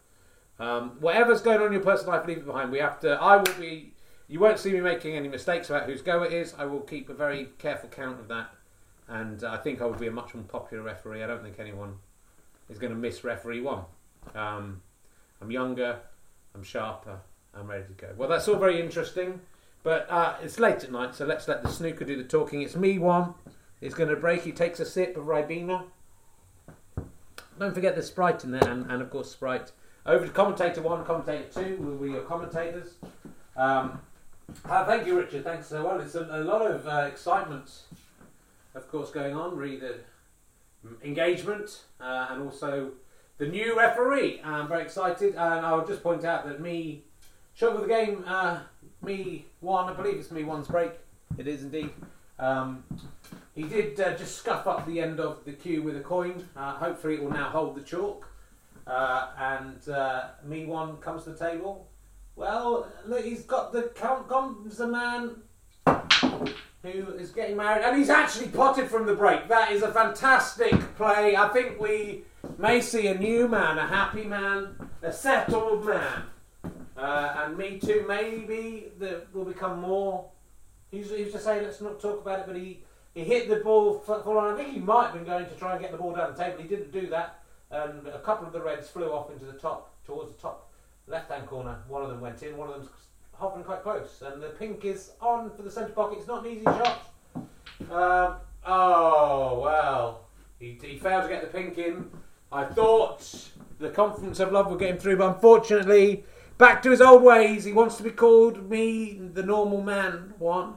Um, 0.59 0.93
whatever's 1.01 1.41
going 1.41 1.59
on 1.61 1.67
in 1.67 1.73
your 1.73 1.83
personal 1.83 2.15
life, 2.15 2.27
leave 2.27 2.39
it 2.39 2.47
behind. 2.47 2.71
We 2.71 2.79
have 2.79 3.01
to. 3.01 3.13
I 3.15 3.37
will 3.37 3.55
be. 3.59 3.93
You 4.29 4.41
won't 4.41 4.59
see 4.59 4.73
me 4.73 4.81
making 4.81 5.17
any 5.17 5.29
mistakes 5.29 5.69
about 5.69 5.89
whose 5.89 6.01
go 6.01 6.23
it 6.23 6.33
is. 6.33 6.55
I 6.57 6.65
will 6.65 6.81
keep 6.81 7.09
a 7.09 7.15
very 7.15 7.49
careful 7.59 7.89
count 7.89 8.21
of 8.21 8.29
that, 8.29 8.51
and 9.09 9.43
uh, 9.45 9.51
I 9.51 9.57
think 9.59 9.83
I 9.83 9.87
will 9.87 9.95
be 9.95 10.07
a 10.07 10.13
much 10.13 10.35
more 10.35 10.45
popular 10.45 10.83
referee. 10.83 11.23
I 11.23 11.27
don't 11.27 11.43
think 11.43 11.59
anyone 11.59 11.97
is 12.71 12.79
going 12.79 12.93
to 12.93 12.99
miss 12.99 13.25
referee 13.25 13.61
one. 13.61 13.85
Um, 14.35 14.81
I'm 15.41 15.51
younger. 15.51 15.99
I'm 16.55 16.63
sharper. 16.63 17.19
I'm 17.55 17.69
ready 17.69 17.85
to 17.85 17.93
go. 17.93 18.09
Well, 18.17 18.29
that's 18.29 18.49
all 18.49 18.57
very 18.57 18.81
interesting, 18.81 19.41
but 19.83 20.11
uh, 20.11 20.37
it's 20.43 20.59
late 20.59 20.83
at 20.85 20.91
night, 20.91 21.15
so 21.15 21.27
let's 21.27 21.47
let 21.47 21.63
the 21.63 21.69
snooker 21.69 22.05
do 22.05 22.17
the 22.17 22.25
talking. 22.25 22.63
It's 22.63 22.77
me 22.77 22.99
one. 22.99 23.35
He's 23.81 23.95
going 23.95 24.09
to 24.09 24.17
break. 24.17 24.43
He 24.43 24.53
takes 24.53 24.81
a 24.81 24.87
sip 24.87 25.17
of 25.17 25.25
Ribena. 25.25 25.85
Don't 27.59 27.75
forget 27.75 27.95
the 27.95 28.03
Sprite 28.03 28.43
in 28.45 28.51
there, 28.51 28.67
and, 28.67 28.91
and 28.91 29.03
of 29.03 29.11
course 29.11 29.31
Sprite. 29.31 29.73
Over 30.07 30.27
to 30.27 30.33
commentator 30.33 30.83
one, 30.83 31.03
commentator 31.07 31.47
two, 31.49 31.77
will 31.77 31.97
be 31.97 32.13
your 32.13 32.23
commentators. 32.23 32.95
Um, 33.57 34.01
uh, 34.67 34.85
thank 34.85 35.07
you, 35.07 35.19
Richard. 35.19 35.45
Thanks 35.45 35.69
so 35.69 35.83
well. 35.83 35.99
It's 35.99 36.15
a, 36.15 36.29
a 36.31 36.45
lot 36.45 36.61
of 36.61 36.87
uh, 36.87 37.09
excitement, 37.11 37.71
of 38.75 38.87
course, 38.91 39.11
going 39.11 39.35
on. 39.35 39.57
Read 39.57 39.81
the 39.81 40.01
engagement 41.03 41.85
uh, 42.03 42.27
and 42.31 42.43
also 42.43 42.91
the 43.39 43.47
new 43.47 43.79
referee. 43.79 44.43
I'm 44.45 44.69
very 44.69 44.83
excited, 44.83 45.37
and 45.37 45.65
I'll 45.65 45.87
just 45.87 46.03
point 46.03 46.23
out 46.23 46.47
that 46.47 46.61
me, 46.61 47.05
short 47.55 47.75
of 47.75 47.81
the 47.81 47.89
game, 47.89 48.25
uh, 48.27 48.59
me 49.01 49.47
one, 49.61 49.89
I 49.89 49.95
believe 49.95 50.17
it's 50.17 50.31
me 50.31 50.45
one's 50.45 50.69
break. 50.69 50.93
It 51.39 51.49
is 51.49 51.63
indeed. 51.63 51.91
Um, 52.39 52.85
he 53.55 53.63
did 53.63 53.99
uh, 53.99 54.15
just 54.19 54.37
scuff 54.37 54.67
up 54.67 54.87
the 54.87 55.01
end 55.01 55.19
of 55.19 55.47
the 55.47 55.53
cue 55.53 55.83
with 55.83 55.97
a 55.97 56.01
coin. 56.01 56.47
Uh, 56.55 56.75
hopefully, 56.75 57.15
it 57.15 57.23
will 57.23 57.31
now 57.31 57.49
hold 57.49 57.75
the 57.75 57.81
chalk. 57.83 58.29
Uh, 58.87 59.29
and 59.39 59.89
uh, 59.89 60.29
me 60.45 60.67
one 60.67 60.97
comes 60.99 61.25
to 61.25 61.31
the 61.31 61.39
table. 61.39 61.89
Well, 62.37 62.91
look, 63.07 63.25
he's 63.25 63.45
got 63.45 63.73
the 63.73 63.91
count. 63.95 64.29
Comes 64.29 64.79
man 64.79 65.37
who 65.87 67.15
is 67.15 67.31
getting 67.31 67.57
married, 67.57 67.85
and 67.85 67.97
he's 67.97 68.11
actually 68.11 68.49
potted 68.49 68.89
from 68.89 69.07
the 69.07 69.15
break. 69.15 69.49
That 69.49 69.73
is 69.73 69.83
a 69.83 69.91
fantastic 69.91 70.97
play. 70.97 71.35
I 71.37 71.49
think 71.49 71.81
we 71.81 72.25
may 72.59 72.81
see 72.81 73.07
a 73.07 73.17
new 73.17 73.49
man, 73.49 73.79
a 73.79 73.87
happy 73.87 74.25
man, 74.25 74.77
a 75.03 75.13
settled 75.13 75.87
man. 75.87 76.25
Uh, 76.97 77.45
and 77.45 77.57
me 77.57 77.79
too, 77.79 78.05
maybe 78.07 78.89
that 78.99 79.35
will 79.35 79.45
become 79.45 79.81
more. 79.81 80.29
He 80.91 80.99
used, 80.99 81.13
he 81.13 81.21
used 81.21 81.33
to 81.33 81.41
say, 81.41 81.63
let's 81.63 81.81
not 81.81 82.01
talk 82.01 82.21
about 82.21 82.41
it, 82.41 82.47
but 82.47 82.57
he, 82.57 82.85
he 83.15 83.25
hit 83.25 83.49
the 83.49 83.57
ball 83.57 83.99
full 83.99 84.39
on. 84.39 84.55
I 84.55 84.57
think 84.57 84.75
he 84.75 84.81
might 84.81 85.07
have 85.07 85.15
been 85.15 85.25
going 85.25 85.47
to 85.47 85.55
try 85.55 85.73
and 85.73 85.81
get 85.81 85.91
the 85.91 85.99
ball 85.99 86.15
down 86.15 86.35
the 86.35 86.43
table. 86.43 86.61
He 86.61 86.69
didn't 86.69 86.93
do 86.93 87.09
that 87.09 87.44
and 87.75 88.07
a 88.07 88.21
couple 88.21 88.47
of 88.47 88.53
the 88.53 88.61
reds 88.61 88.89
flew 88.89 89.13
off 89.13 89.31
into 89.31 89.45
the 89.45 89.53
top, 89.53 89.95
towards 90.07 90.33
the 90.33 90.41
top 90.41 90.71
left-hand 91.07 91.47
corner. 91.47 91.77
One 91.89 92.03
of 92.03 92.09
them 92.09 92.21
went 92.21 92.43
in, 92.43 92.57
one 92.57 92.69
of 92.69 92.77
them's 92.77 92.89
hovering 93.33 93.65
quite 93.65 93.83
close, 93.83 94.23
and 94.25 94.43
the 94.43 94.51
pink 94.51 94.85
is 94.85 95.13
on 95.21 95.51
for 95.51 95.63
the 95.63 95.71
centre 95.71 95.93
pocket. 95.93 96.19
It's 96.19 96.29
not 96.29 96.47
an 96.47 96.53
easy 96.53 96.65
shot. 96.65 97.03
Um, 97.91 98.37
oh 98.65 99.61
well, 99.63 100.27
he, 100.59 100.79
he 100.83 100.99
failed 100.99 101.25
to 101.25 101.29
get 101.29 101.43
the 101.43 101.59
pink 101.59 101.79
in. 101.79 102.11
I 102.53 102.65
thought 102.65 103.51
the 103.81 103.91
confidence 103.91 104.39
of 104.39 104.53
love 104.53 104.71
would 104.71 104.79
get 104.79 104.91
him 104.91 104.99
through, 104.99 105.17
but 105.17 105.35
unfortunately, 105.35 106.25
back 106.57 106.83
to 106.85 106.91
his 106.91 107.01
old 107.01 107.23
ways. 107.23 107.65
He 107.65 107.73
wants 107.73 107.97
to 107.97 108.05
be 108.05 108.11
called 108.11 108.71
me, 108.71 109.21
the 109.33 109.43
normal 109.43 109.83
man, 109.83 110.35
one. 110.39 110.75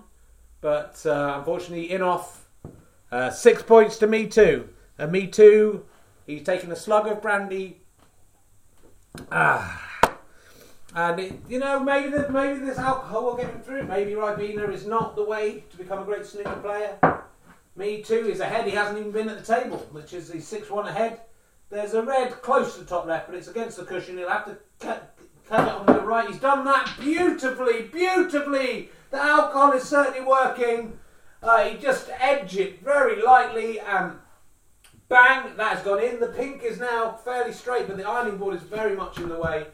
But 0.59 1.05
uh, 1.05 1.35
unfortunately, 1.37 1.91
in 1.91 2.01
off. 2.01 2.45
Uh, 3.09 3.29
six 3.29 3.61
points 3.63 3.97
to 3.99 4.07
me 4.07 4.27
too. 4.27 4.67
And 4.97 5.11
me 5.11 5.27
too 5.27 5.85
He's 6.27 6.43
taken 6.43 6.71
a 6.71 6.75
slug 6.75 7.07
of 7.07 7.21
brandy. 7.21 7.77
Ah. 9.31 9.83
And 10.93 11.19
it, 11.19 11.33
you 11.47 11.59
know, 11.59 11.79
maybe 11.79 12.09
the, 12.09 12.29
maybe 12.29 12.59
this 12.59 12.77
alcohol 12.77 13.23
will 13.23 13.37
get 13.37 13.49
him 13.49 13.61
through. 13.61 13.83
Maybe 13.83 14.11
Ribena 14.11 14.71
is 14.73 14.85
not 14.85 15.15
the 15.15 15.23
way 15.23 15.63
to 15.71 15.77
become 15.77 15.99
a 15.99 16.05
great 16.05 16.25
snooker 16.25 16.55
player. 16.57 17.23
Me 17.77 18.01
too 18.01 18.27
is 18.27 18.41
ahead. 18.41 18.65
He 18.65 18.71
hasn't 18.71 18.99
even 18.99 19.11
been 19.11 19.29
at 19.29 19.43
the 19.43 19.55
table, 19.55 19.77
which 19.91 20.13
is 20.13 20.31
he's 20.31 20.47
six 20.47 20.69
one 20.69 20.87
ahead. 20.87 21.21
There's 21.69 21.93
a 21.93 22.01
red 22.01 22.41
close 22.41 22.73
to 22.73 22.81
the 22.81 22.85
top 22.85 23.05
left, 23.05 23.27
but 23.27 23.35
it's 23.35 23.47
against 23.47 23.77
the 23.77 23.85
cushion. 23.85 24.17
He'll 24.17 24.29
have 24.29 24.45
to 24.45 24.57
cut, 24.79 25.17
cut 25.47 25.67
it 25.67 25.73
on 25.73 25.85
the 25.85 26.01
right. 26.01 26.27
He's 26.27 26.39
done 26.39 26.65
that 26.65 26.91
beautifully, 26.99 27.83
beautifully. 27.83 28.89
The 29.11 29.21
alcohol 29.21 29.73
is 29.73 29.83
certainly 29.83 30.27
working. 30.27 30.97
Uh, 31.41 31.65
he 31.65 31.77
just 31.77 32.09
edged 32.19 32.57
it 32.57 32.81
very 32.81 33.21
lightly 33.21 33.79
and 33.79 34.13
Bang! 35.09 35.55
That 35.55 35.77
has 35.77 35.85
gone 35.85 36.03
in. 36.03 36.19
The 36.19 36.27
pink 36.27 36.63
is 36.63 36.79
now 36.79 37.13
fairly 37.23 37.53
straight, 37.53 37.87
but 37.87 37.97
the 37.97 38.07
ironing 38.07 38.37
board 38.37 38.55
is 38.55 38.61
very 38.63 38.95
much 38.95 39.17
in 39.17 39.29
the 39.29 39.39
way. 39.39 39.67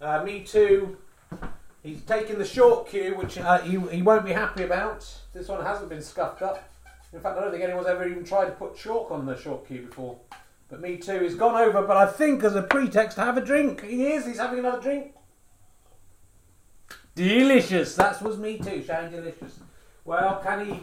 Uh, 0.00 0.24
me 0.24 0.42
too. 0.42 0.96
He's 1.82 2.02
taken 2.02 2.38
the 2.38 2.44
short 2.44 2.88
cue, 2.88 3.14
which 3.14 3.38
uh, 3.38 3.60
he, 3.60 3.78
he 3.90 4.02
won't 4.02 4.24
be 4.24 4.32
happy 4.32 4.64
about. 4.64 5.08
This 5.32 5.48
one 5.48 5.64
hasn't 5.64 5.88
been 5.88 6.02
scuffed 6.02 6.42
up. 6.42 6.68
In 7.12 7.20
fact, 7.20 7.38
I 7.38 7.40
don't 7.40 7.50
think 7.50 7.64
anyone's 7.64 7.86
ever 7.86 8.06
even 8.06 8.24
tried 8.24 8.46
to 8.46 8.52
put 8.52 8.76
chalk 8.76 9.10
on 9.10 9.26
the 9.26 9.36
short 9.36 9.66
cue 9.66 9.82
before. 9.82 10.18
But 10.68 10.80
me 10.80 10.96
too. 10.96 11.20
He's 11.20 11.34
gone 11.34 11.60
over, 11.60 11.82
but 11.82 11.96
I 11.96 12.06
think 12.06 12.44
as 12.44 12.54
a 12.54 12.62
pretext 12.62 13.16
to 13.16 13.24
have 13.24 13.36
a 13.36 13.40
drink. 13.40 13.84
He 13.84 14.12
is. 14.12 14.26
He's 14.26 14.38
having 14.38 14.58
another 14.58 14.80
drink. 14.80 15.14
Delicious. 17.14 17.96
That 17.96 18.20
was 18.22 18.38
me 18.38 18.58
too. 18.58 18.82
Showing 18.86 19.10
delicious. 19.10 19.58
Well, 20.04 20.40
can 20.42 20.66
he 20.66 20.80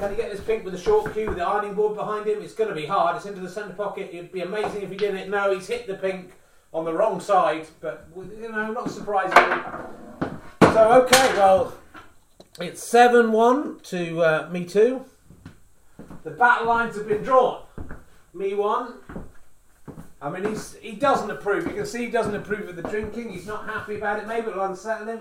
can 0.00 0.10
he 0.10 0.16
get 0.16 0.32
this 0.32 0.40
pink 0.40 0.64
with 0.64 0.74
a 0.74 0.78
short 0.78 1.12
cue 1.12 1.28
with 1.28 1.36
the 1.36 1.46
ironing 1.46 1.74
board 1.74 1.94
behind 1.94 2.26
him? 2.26 2.40
It's 2.40 2.54
going 2.54 2.70
to 2.70 2.74
be 2.74 2.86
hard. 2.86 3.16
It's 3.16 3.26
into 3.26 3.40
the 3.40 3.50
centre 3.50 3.74
pocket. 3.74 4.08
It'd 4.12 4.32
be 4.32 4.40
amazing 4.40 4.82
if 4.82 4.90
he 4.90 4.96
did 4.96 5.14
it. 5.14 5.28
No, 5.28 5.54
he's 5.54 5.66
hit 5.66 5.86
the 5.86 5.94
pink 5.94 6.32
on 6.72 6.86
the 6.86 6.92
wrong 6.92 7.20
side, 7.20 7.66
but 7.80 8.08
you 8.16 8.50
know, 8.50 8.72
not 8.72 8.90
surprising. 8.90 9.36
So 10.62 11.02
okay, 11.02 11.34
well, 11.36 11.74
it's 12.58 12.82
seven 12.82 13.30
one 13.30 13.80
to 13.80 14.22
uh, 14.22 14.48
me 14.50 14.64
two. 14.64 15.04
The 16.24 16.30
battle 16.30 16.68
lines 16.68 16.96
have 16.96 17.06
been 17.06 17.22
drawn. 17.22 17.62
Me 18.32 18.54
one. 18.54 18.94
I 20.22 20.30
mean, 20.30 20.44
he's, 20.44 20.76
he 20.76 20.92
doesn't 20.92 21.30
approve. 21.30 21.66
You 21.66 21.72
can 21.72 21.86
see 21.86 22.04
he 22.04 22.10
doesn't 22.10 22.34
approve 22.34 22.68
of 22.68 22.76
the 22.76 22.82
drinking. 22.82 23.30
He's 23.30 23.46
not 23.46 23.66
happy 23.66 23.96
about 23.96 24.20
it. 24.20 24.26
Maybe 24.26 24.48
it'll 24.48 24.64
unsettle 24.64 25.08
him. 25.08 25.20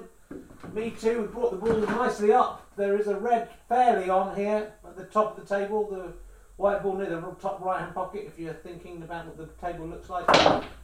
Me 0.73 0.91
too. 0.91 1.21
We 1.21 1.27
brought 1.27 1.51
the 1.51 1.57
ball 1.57 1.77
nicely 1.77 2.31
up. 2.31 2.67
There 2.75 2.97
is 2.97 3.07
a 3.07 3.17
red 3.17 3.49
fairly 3.67 4.09
on 4.09 4.35
here 4.35 4.73
at 4.85 4.95
the 4.95 5.05
top 5.05 5.37
of 5.37 5.47
the 5.47 5.55
table. 5.55 5.89
The 5.89 6.13
white 6.57 6.83
ball 6.83 6.95
near 6.95 7.09
the 7.09 7.21
top 7.41 7.61
right 7.61 7.79
hand 7.79 7.95
pocket. 7.95 8.25
If 8.27 8.37
you're 8.37 8.53
thinking 8.53 9.01
about 9.01 9.25
what 9.25 9.37
the 9.37 9.47
table 9.65 9.87
looks 9.87 10.09
like, 10.09 10.25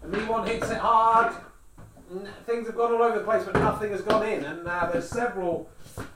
and 0.02 0.12
me 0.12 0.20
one 0.25 0.48
hits 0.48 0.70
it 0.70 0.78
hard. 0.78 1.36
Things 2.46 2.68
have 2.68 2.75
gone 2.75 2.94
all 2.94 3.02
over 3.02 3.20
the 3.20 3.25
place, 3.25 3.44
but 3.44 3.56
nothing 3.56 3.92
has 3.92 4.02
gone 4.02 4.25
in. 4.25 4.44
And 4.44 4.64
now 4.64 4.90
there's 4.92 5.10
several 5.10 5.70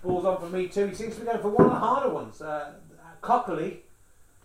balls 0.03 0.25
on 0.25 0.39
for 0.39 0.49
me 0.49 0.67
too. 0.67 0.87
He 0.87 0.95
seems 0.95 1.15
to 1.15 1.21
be 1.21 1.27
going 1.27 1.41
for 1.41 1.49
one 1.49 1.67
of 1.67 1.73
the 1.73 1.79
harder 1.79 2.09
ones. 2.09 2.41
Uh, 2.41 2.73
cockily 3.21 3.81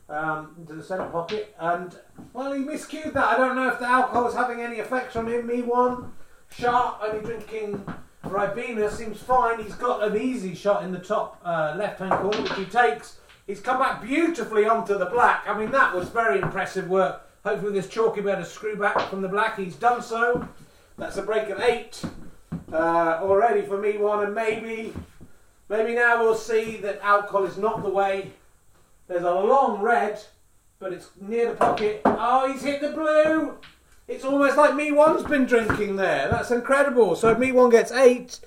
um, 0.09 0.55
into 0.59 0.75
the 0.75 0.83
centre 0.83 1.07
pocket, 1.07 1.55
and 1.59 1.97
well, 2.33 2.53
he 2.53 2.63
miscued 2.63 3.13
that. 3.15 3.25
I 3.25 3.37
don't 3.37 3.57
know 3.57 3.69
if 3.69 3.79
the 3.79 3.89
alcohol 3.89 4.27
is 4.29 4.35
having 4.35 4.61
any 4.61 4.81
effect 4.81 5.17
on 5.17 5.29
him. 5.29 5.47
Me 5.47 5.63
one 5.63 6.13
sharp, 6.51 7.01
only 7.03 7.25
drinking 7.25 7.85
Ribena 8.25 8.91
seems 8.91 9.21
fine. 9.21 9.63
He's 9.63 9.75
got 9.75 10.03
an 10.03 10.21
easy 10.21 10.55
shot 10.55 10.83
in 10.83 10.93
the 10.93 10.99
top 10.99 11.41
uh, 11.45 11.75
left-hand 11.77 12.13
corner, 12.13 12.43
which 12.43 12.55
he 12.55 12.65
takes. 12.65 13.19
He's 13.47 13.61
come 13.61 13.79
back 13.79 14.03
beautifully 14.03 14.67
onto 14.67 14.97
the 14.97 15.07
black. 15.07 15.45
I 15.47 15.57
mean, 15.59 15.71
that 15.71 15.95
was 15.95 16.09
very 16.09 16.41
impressive 16.41 16.89
work. 16.89 17.29
Hopefully, 17.45 17.73
this 17.73 17.89
chalky 17.89 18.23
be 18.23 18.31
able 18.31 18.43
to 18.43 18.49
screw 18.49 18.77
back 18.77 18.99
from 19.11 19.21
the 19.21 19.29
black. 19.29 19.59
He's 19.59 19.77
done 19.77 20.03
so. 20.03 20.49
That's 20.97 21.19
a 21.19 21.23
break 21.23 21.51
of 21.51 21.61
eight 21.61 22.03
uh, 22.73 23.19
already 23.21 23.63
for 23.63 23.79
me 23.79 23.99
one, 23.99 24.25
and 24.25 24.35
maybe, 24.35 24.95
maybe 25.69 25.95
now 25.95 26.23
we'll 26.23 26.35
see 26.35 26.79
that 26.79 27.01
alcohol 27.03 27.45
is 27.45 27.59
not 27.59 27.83
the 27.83 27.91
way. 27.91 28.33
There's 29.09 29.25
a 29.25 29.35
long 29.35 29.83
red, 29.83 30.21
but 30.79 30.93
it's 30.93 31.11
near 31.21 31.51
the 31.51 31.57
pocket. 31.57 32.01
Oh, 32.05 32.51
he's 32.51 32.63
hit 32.63 32.81
the 32.81 32.93
blue. 32.93 33.59
It's 34.07 34.25
almost 34.25 34.57
like 34.57 34.75
me 34.75 34.93
one's 34.93 35.23
been 35.23 35.47
drinking 35.47 35.97
there. 35.97 36.29
That's 36.29 36.51
incredible. 36.51 37.17
So 37.17 37.35
me 37.35 37.53
one 37.53 37.71
gets 37.71 37.91
eight, 37.91 38.41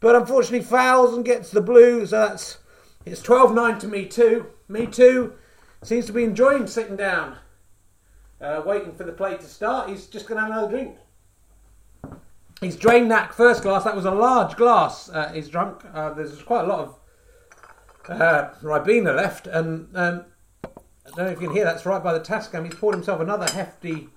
but 0.00 0.16
unfortunately 0.16 0.66
fouls 0.66 1.14
and 1.14 1.24
gets 1.24 1.50
the 1.50 1.60
blue. 1.60 2.06
So 2.06 2.28
that's 2.28 2.58
it's 3.04 3.22
12-9 3.22 3.78
to 3.80 3.88
me 3.88 4.06
two. 4.06 4.46
Me 4.68 4.86
two 4.86 5.34
seems 5.82 6.06
to 6.06 6.12
be 6.12 6.24
enjoying 6.24 6.66
sitting 6.66 6.96
down, 6.96 7.36
uh, 8.40 8.62
waiting 8.66 8.94
for 8.94 9.04
the 9.04 9.12
play 9.12 9.36
to 9.36 9.44
start. 9.44 9.88
He's 9.88 10.06
just 10.06 10.26
going 10.26 10.36
to 10.36 10.42
have 10.42 10.50
another 10.50 10.70
drink. 10.70 10.96
He's 12.60 12.76
drained 12.76 13.10
that 13.12 13.32
first 13.32 13.62
glass. 13.62 13.84
That 13.84 13.94
was 13.94 14.06
a 14.06 14.10
large 14.10 14.56
glass. 14.56 15.08
Uh, 15.08 15.30
he's 15.32 15.48
drunk. 15.48 15.82
Uh, 15.94 16.14
there's 16.14 16.42
quite 16.42 16.64
a 16.64 16.66
lot 16.66 16.80
of 16.80 16.98
uh, 18.08 18.50
Ribena 18.62 19.14
left, 19.14 19.46
and 19.46 19.88
um, 19.94 20.24
I 20.64 21.10
don't 21.14 21.26
know 21.26 21.26
if 21.26 21.40
you 21.40 21.46
can 21.48 21.56
hear. 21.56 21.64
That's 21.64 21.86
right 21.86 22.02
by 22.02 22.12
the 22.12 22.20
Tascam. 22.24 22.64
He's 22.64 22.74
poured 22.74 22.94
himself 22.94 23.20
another 23.20 23.46
hefty 23.52 24.08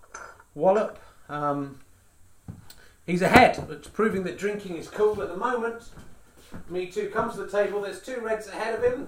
wallop. 0.59 0.99
Um, 1.29 1.79
he's 3.05 3.21
ahead. 3.21 3.65
It's 3.69 3.87
proving 3.87 4.23
that 4.23 4.37
drinking 4.37 4.77
is 4.77 4.87
cool 4.87 5.21
at 5.21 5.29
the 5.29 5.37
moment. 5.37 5.89
Me 6.69 6.87
too 6.87 7.09
comes 7.09 7.35
to 7.35 7.43
the 7.43 7.51
table. 7.51 7.81
There's 7.81 8.01
two 8.01 8.19
reds 8.21 8.47
ahead 8.47 8.75
of 8.75 8.83
him, 8.83 9.07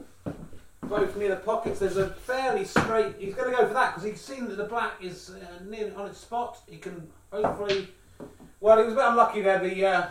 both 0.84 1.18
near 1.18 1.30
the 1.30 1.38
pockets. 1.38 1.80
There's 1.80 1.98
a 1.98 2.10
fairly 2.10 2.66
straight. 2.66 3.16
He's 3.20 3.34
going 3.34 3.52
to 3.52 3.58
go 3.58 3.68
for 3.68 3.74
that 3.74 3.96
because 3.96 4.10
he's 4.10 4.22
seen 4.22 4.48
that 4.48 4.58
the 4.58 4.66
black 4.66 4.94
is 5.02 5.32
uh, 5.32 5.64
near 5.64 5.92
on 5.96 6.08
its 6.08 6.20
spot. 6.20 6.60
He 6.68 6.78
can 6.78 7.08
hopefully. 7.32 7.90
Well, 8.60 8.78
he 8.78 8.84
was 8.84 8.94
a 8.94 8.98
bit 8.98 9.06
unlucky 9.06 9.42
there. 9.42 9.60
The 9.60 9.86
uh, 9.86 10.08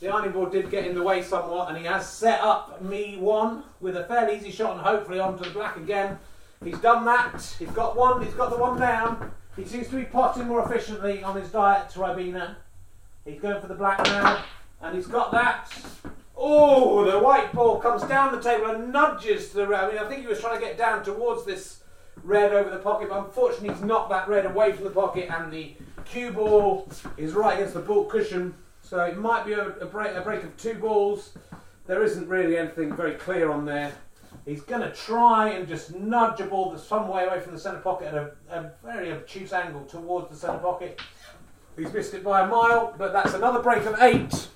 the 0.00 0.08
ironing 0.08 0.32
board 0.32 0.52
did 0.52 0.70
get 0.70 0.86
in 0.86 0.94
the 0.94 1.02
way 1.02 1.22
somewhat, 1.22 1.70
and 1.70 1.78
he 1.78 1.84
has 1.84 2.08
set 2.08 2.40
up 2.40 2.80
me 2.82 3.16
one 3.16 3.64
with 3.80 3.96
a 3.96 4.04
fairly 4.04 4.36
easy 4.36 4.50
shot, 4.50 4.76
and 4.76 4.80
hopefully 4.80 5.18
onto 5.18 5.44
the 5.44 5.50
black 5.50 5.76
again. 5.76 6.18
He's 6.62 6.78
done 6.78 7.04
that. 7.04 7.42
He's 7.58 7.70
got 7.70 7.96
one. 7.96 8.24
He's 8.24 8.34
got 8.34 8.50
the 8.50 8.56
one 8.56 8.78
down. 8.78 9.32
He 9.56 9.64
seems 9.64 9.88
to 9.88 9.96
be 9.96 10.04
potting 10.04 10.46
more 10.48 10.64
efficiently 10.64 11.22
on 11.22 11.36
his 11.36 11.50
diet 11.50 11.90
to 11.90 12.00
Ribena. 12.00 12.56
He's 13.24 13.40
going 13.40 13.60
for 13.60 13.68
the 13.68 13.74
black 13.74 14.04
now, 14.04 14.44
and 14.82 14.96
he's 14.96 15.06
got 15.06 15.30
that. 15.32 15.72
Oh, 16.36 17.08
the 17.08 17.18
white 17.20 17.52
ball 17.52 17.78
comes 17.78 18.02
down 18.02 18.32
the 18.32 18.42
table 18.42 18.66
and 18.66 18.92
nudges 18.92 19.50
to 19.50 19.56
the 19.56 19.66
red. 19.66 19.84
I 19.84 19.88
mean, 19.88 19.98
I 19.98 20.08
think 20.08 20.22
he 20.22 20.26
was 20.26 20.40
trying 20.40 20.58
to 20.58 20.64
get 20.64 20.76
down 20.76 21.04
towards 21.04 21.44
this 21.44 21.80
red 22.22 22.52
over 22.52 22.68
the 22.68 22.78
pocket, 22.78 23.08
but 23.08 23.24
unfortunately, 23.24 23.70
he's 23.70 23.82
knocked 23.82 24.10
that 24.10 24.28
red 24.28 24.44
away 24.44 24.72
from 24.72 24.84
the 24.84 24.90
pocket, 24.90 25.30
and 25.30 25.52
the 25.52 25.74
cue 26.04 26.32
ball 26.32 26.88
is 27.16 27.32
right 27.32 27.54
against 27.54 27.74
the 27.74 27.80
baulk 27.80 28.10
cushion. 28.10 28.54
So 28.82 29.00
it 29.04 29.16
might 29.16 29.46
be 29.46 29.52
a, 29.52 29.68
a, 29.68 29.86
break, 29.86 30.14
a 30.14 30.20
break 30.20 30.42
of 30.42 30.56
two 30.56 30.74
balls. 30.74 31.30
There 31.86 32.02
isn't 32.02 32.28
really 32.28 32.58
anything 32.58 32.94
very 32.94 33.14
clear 33.14 33.50
on 33.50 33.64
there. 33.64 33.92
He's 34.44 34.60
going 34.60 34.82
to 34.82 34.92
try 34.92 35.50
and 35.50 35.66
just 35.66 35.94
nudge 35.94 36.40
a 36.40 36.44
ball 36.44 36.70
that's 36.70 36.84
some 36.84 37.08
way 37.08 37.24
away 37.24 37.40
from 37.40 37.52
the 37.52 37.58
centre 37.58 37.80
pocket 37.80 38.08
at 38.08 38.14
a, 38.14 38.32
a 38.50 38.72
very 38.84 39.10
obtuse 39.12 39.52
angle 39.52 39.84
towards 39.84 40.28
the 40.28 40.36
centre 40.36 40.58
pocket. 40.58 41.00
He's 41.76 41.92
missed 41.92 42.14
it 42.14 42.22
by 42.22 42.42
a 42.42 42.46
mile, 42.46 42.94
but 42.98 43.12
that's 43.12 43.34
another 43.34 43.60
break 43.60 43.84
of 43.86 43.96
eight. 44.00 44.48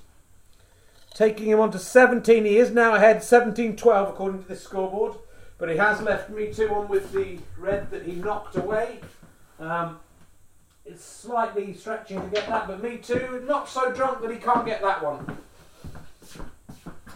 Taking 1.14 1.46
him 1.46 1.58
on 1.58 1.70
to 1.72 1.78
17. 1.78 2.44
He 2.44 2.58
is 2.58 2.70
now 2.70 2.94
ahead 2.94 3.24
17 3.24 3.76
12 3.76 4.08
according 4.08 4.42
to 4.42 4.48
this 4.48 4.62
scoreboard. 4.62 5.14
But 5.56 5.70
he 5.70 5.76
has 5.76 6.00
left 6.00 6.30
me 6.30 6.52
two 6.52 6.72
on 6.72 6.86
with 6.86 7.12
the 7.12 7.38
red 7.56 7.90
that 7.90 8.04
he 8.04 8.12
knocked 8.12 8.56
away. 8.56 9.00
Um, 9.58 9.98
it's 10.84 11.04
slightly 11.04 11.74
stretching 11.74 12.20
to 12.20 12.28
get 12.28 12.46
that, 12.48 12.68
but 12.68 12.82
me 12.82 12.98
too. 12.98 13.44
Not 13.48 13.68
so 13.68 13.90
drunk 13.90 14.22
that 14.22 14.30
he 14.30 14.36
can't 14.36 14.64
get 14.64 14.80
that 14.82 15.02
one. 15.02 15.38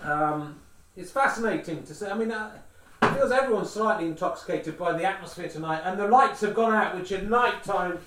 Um, 0.02 0.56
it's 0.96 1.10
fascinating 1.10 1.82
to 1.84 1.94
see. 1.94 2.06
I 2.06 2.14
mean, 2.14 2.30
uh, 2.30 2.50
it 3.02 3.14
feels 3.14 3.32
everyone's 3.32 3.70
slightly 3.70 4.06
intoxicated 4.06 4.78
by 4.78 4.92
the 4.92 5.04
atmosphere 5.04 5.48
tonight, 5.48 5.82
and 5.84 5.98
the 5.98 6.06
lights 6.06 6.40
have 6.42 6.54
gone 6.54 6.72
out, 6.72 6.96
which 6.96 7.12
at 7.12 7.28
night 7.28 7.64
time 7.64 7.98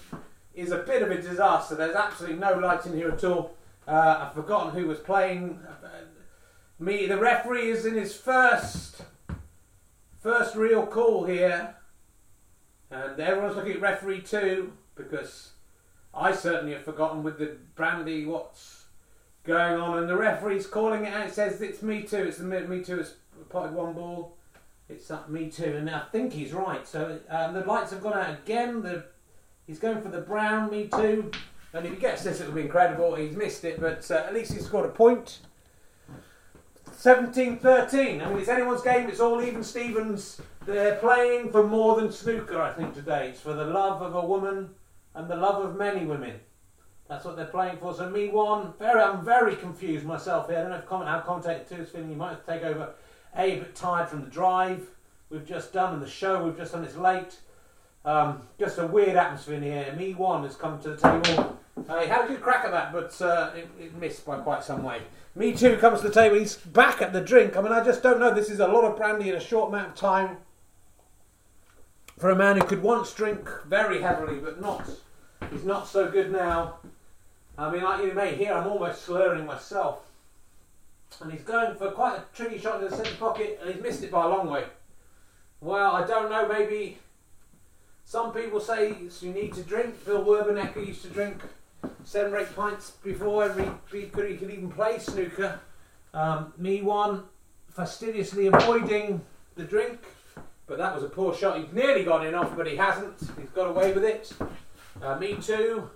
is 0.54 0.72
a 0.72 0.78
bit 0.80 1.02
of 1.02 1.12
a 1.12 1.22
disaster. 1.22 1.76
There's 1.76 1.96
absolutely 1.96 2.38
no 2.38 2.54
light 2.54 2.86
in 2.86 2.96
here 2.96 3.10
at 3.10 3.24
all. 3.24 3.56
Uh, 3.88 4.26
I've 4.28 4.34
forgotten 4.34 4.80
who 4.80 4.88
was 4.88 5.00
playing. 5.00 5.60
Me, 6.80 7.08
the 7.08 7.18
referee 7.18 7.70
is 7.70 7.86
in 7.86 7.96
his 7.96 8.16
first 8.16 9.04
first 10.22 10.56
real 10.56 10.86
call 10.88 11.26
here, 11.26 11.76
and 12.90 13.20
everyone's 13.20 13.56
looking 13.56 13.74
at 13.74 13.82
referee 13.82 14.22
two 14.22 14.74
because 14.96 15.52
I 16.14 16.34
certainly 16.34 16.74
have 16.74 16.84
forgotten 16.84 17.22
with 17.22 17.38
the 17.38 17.58
brandy 17.76 18.26
what's 18.26 18.85
going 19.46 19.80
on, 19.80 20.00
and 20.00 20.10
the 20.10 20.16
referee's 20.16 20.68
calling 20.68 21.06
it 21.06 21.14
out. 21.14 21.32
Says 21.32 21.62
it's 21.62 21.82
me 21.82 22.04
too. 22.04 22.24
It's 22.24 22.38
the 22.38 22.44
me 22.44 22.84
too. 22.84 23.00
It's 23.00 23.14
potted 23.50 23.74
one 23.74 23.94
ball. 23.94 24.38
It's 24.90 25.08
that 25.08 25.30
me 25.30 25.50
too, 25.50 25.76
and 25.78 25.90
I 25.90 26.02
think 26.12 26.34
he's 26.34 26.54
right. 26.54 26.88
So 26.88 27.20
um, 27.30 27.54
the 27.54 27.62
lights 27.62 27.92
have 27.92 28.02
gone 28.02 28.14
out 28.14 28.30
again. 28.30 28.82
The 28.82 29.06
he's 29.66 29.80
going 29.80 30.02
for 30.02 30.10
the 30.10 30.22
brown 30.22 30.70
me 30.70 30.88
too, 30.88 31.32
and 31.74 31.86
if 31.86 31.94
he 31.94 31.98
gets 31.98 32.24
this, 32.24 32.40
it'll 32.40 32.54
be 32.54 32.62
incredible. 32.62 33.16
He's 33.16 33.36
missed 33.36 33.64
it, 33.64 33.80
but 33.80 34.10
uh, 34.12 34.26
at 34.28 34.34
least 34.34 34.54
he's 34.54 34.66
scored 34.66 34.86
a 34.86 34.90
point. 34.90 35.40
17-13. 36.92 38.26
I 38.26 38.30
mean, 38.30 38.40
it's 38.40 38.48
anyone's 38.48 38.82
game. 38.82 39.10
It's 39.10 39.20
all 39.20 39.42
even 39.42 39.64
Stevens. 39.64 40.42
They're 40.66 40.96
playing 40.96 41.52
for 41.52 41.66
more 41.66 42.00
than 42.00 42.12
snooker, 42.12 42.62
I 42.62 42.72
think, 42.72 42.94
today. 42.94 43.30
It's 43.30 43.42
for 43.42 43.54
the 43.54 43.66
love 43.66 44.02
of 44.02 44.16
a 44.16 44.26
woman 44.26 44.70
and 45.14 45.28
the 45.28 45.36
love 45.36 45.64
of 45.64 45.76
many 45.76 46.06
women. 46.06 46.40
That's 47.08 47.24
what 47.24 47.36
they're 47.36 47.46
playing 47.46 47.78
for. 47.78 47.94
So 47.94 48.10
me 48.10 48.30
one. 48.30 48.74
Very, 48.80 49.02
I'm 49.02 49.24
very 49.24 49.56
confused 49.56 50.06
myself 50.06 50.50
here. 50.50 50.58
I 50.58 50.62
don't 50.62 50.72
know 50.72 50.78
if 50.78 50.88
comment, 50.88 51.10
how 51.10 51.20
commentator 51.20 51.64
two 51.68 51.82
is 51.84 51.90
feeling. 51.90 52.10
You 52.10 52.16
might 52.16 52.30
have 52.32 52.46
to 52.46 52.52
take 52.52 52.64
over. 52.64 52.94
A, 53.38 53.60
bit 53.60 53.76
tired 53.76 54.08
from 54.08 54.22
the 54.22 54.30
drive 54.30 54.88
we've 55.30 55.46
just 55.46 55.74
done 55.74 55.94
and 55.94 56.02
the 56.02 56.10
show 56.10 56.44
we've 56.44 56.58
just 56.58 56.72
done. 56.72 56.84
It's 56.84 56.96
late. 56.96 57.38
Um, 58.06 58.42
just 58.60 58.78
a 58.78 58.88
weird 58.88 59.18
atmosphere 59.18 59.56
in 59.56 59.64
here. 59.64 59.94
Me 59.98 60.14
one 60.14 60.44
has 60.44 60.56
come 60.56 60.80
to 60.82 60.92
the 60.92 60.98
table. 60.98 61.60
Uh, 61.90 62.00
he 62.00 62.08
had 62.08 62.26
a 62.26 62.28
good 62.28 62.42
crack 62.42 62.64
at 62.64 62.72
that, 62.72 62.94
but 62.94 63.22
uh, 63.22 63.52
it, 63.56 63.68
it, 63.80 63.96
missed 63.96 64.26
by 64.26 64.38
quite 64.38 64.64
some 64.64 64.84
way. 64.84 65.02
Me 65.36 65.54
too 65.54 65.76
comes 65.78 66.02
to 66.02 66.08
the 66.08 66.14
table. 66.14 66.38
He's 66.38 66.56
back 66.56 67.02
at 67.02 67.14
the 67.14 67.22
drink. 67.22 67.58
I 67.58 67.62
mean, 67.62 67.74
I 67.74 67.84
just 67.84 68.02
don't 68.02 68.20
know. 68.20 68.34
This 68.34 68.50
is 68.50 68.60
a 68.60 68.68
lot 68.68 68.86
of 68.86 68.96
brandy 68.96 69.30
in 69.30 69.36
a 69.36 69.40
short 69.40 69.70
amount 69.70 69.90
of 69.90 69.96
time 69.96 70.38
for 72.18 72.30
a 72.30 72.36
man 72.36 72.58
who 72.58 72.64
could 72.64 72.82
once 72.82 73.14
drink 73.14 73.50
very 73.68 74.02
heavily, 74.02 74.40
but 74.40 74.62
not. 74.62 74.90
He's 75.52 75.66
not 75.66 75.88
so 75.88 76.10
good 76.10 76.32
now. 76.32 76.76
I 77.58 77.72
mean, 77.72 77.84
like 77.84 78.04
you 78.04 78.14
may 78.14 78.36
hear, 78.36 78.54
I'm 78.54 78.68
almost 78.68 79.04
slurring 79.04 79.46
myself. 79.46 80.00
And 81.22 81.32
he's 81.32 81.44
going 81.44 81.76
for 81.76 81.92
quite 81.92 82.18
a 82.18 82.24
tricky 82.34 82.58
shot 82.58 82.84
in 82.84 82.90
the 82.90 82.96
centre 82.96 83.16
pocket, 83.16 83.60
and 83.62 83.74
he's 83.74 83.82
missed 83.82 84.04
it 84.04 84.12
by 84.12 84.26
a 84.26 84.28
long 84.28 84.50
way. 84.50 84.66
Well, 85.62 85.96
I 85.96 86.06
don't 86.06 86.30
know. 86.30 86.48
Maybe 86.48 86.98
some 88.04 88.34
people 88.34 88.60
say 88.60 88.96
you 89.22 89.32
need 89.32 89.54
to 89.54 89.64
drink. 89.64 90.06
Bill 90.06 90.24
Werbeniuk 90.24 90.76
used 90.86 91.04
to 91.04 91.10
drink 91.10 91.42
seven 92.04 92.34
or 92.34 92.40
eight 92.40 92.56
pints 92.56 92.92
before 93.04 93.46
every 93.46 93.70
he 93.92 94.08
could, 94.08 94.30
he 94.30 94.38
could 94.38 94.52
even 94.52 94.70
play 94.70 95.00
snooker. 95.00 95.60
Um, 96.14 96.54
me 96.58 96.82
one, 96.82 97.24
fastidiously 97.70 98.48
avoiding 98.48 99.22
the 99.56 99.64
drink, 99.64 100.00
but 100.68 100.78
that 100.78 100.94
was 100.94 101.04
a 101.04 101.10
poor 101.10 101.34
shot. 101.34 101.60
He's 101.60 101.74
nearly 101.74 102.04
got 102.04 102.26
it 102.26 102.34
off, 102.34 102.56
but 102.56 102.68
he 102.68 102.76
hasn't. 102.76 103.20
He's 103.40 103.50
got 103.50 103.68
away 103.68 103.94
with 103.94 104.04
it. 104.04 104.32
Uh, 105.02 105.18
me 105.18 105.36
too. 105.36 105.90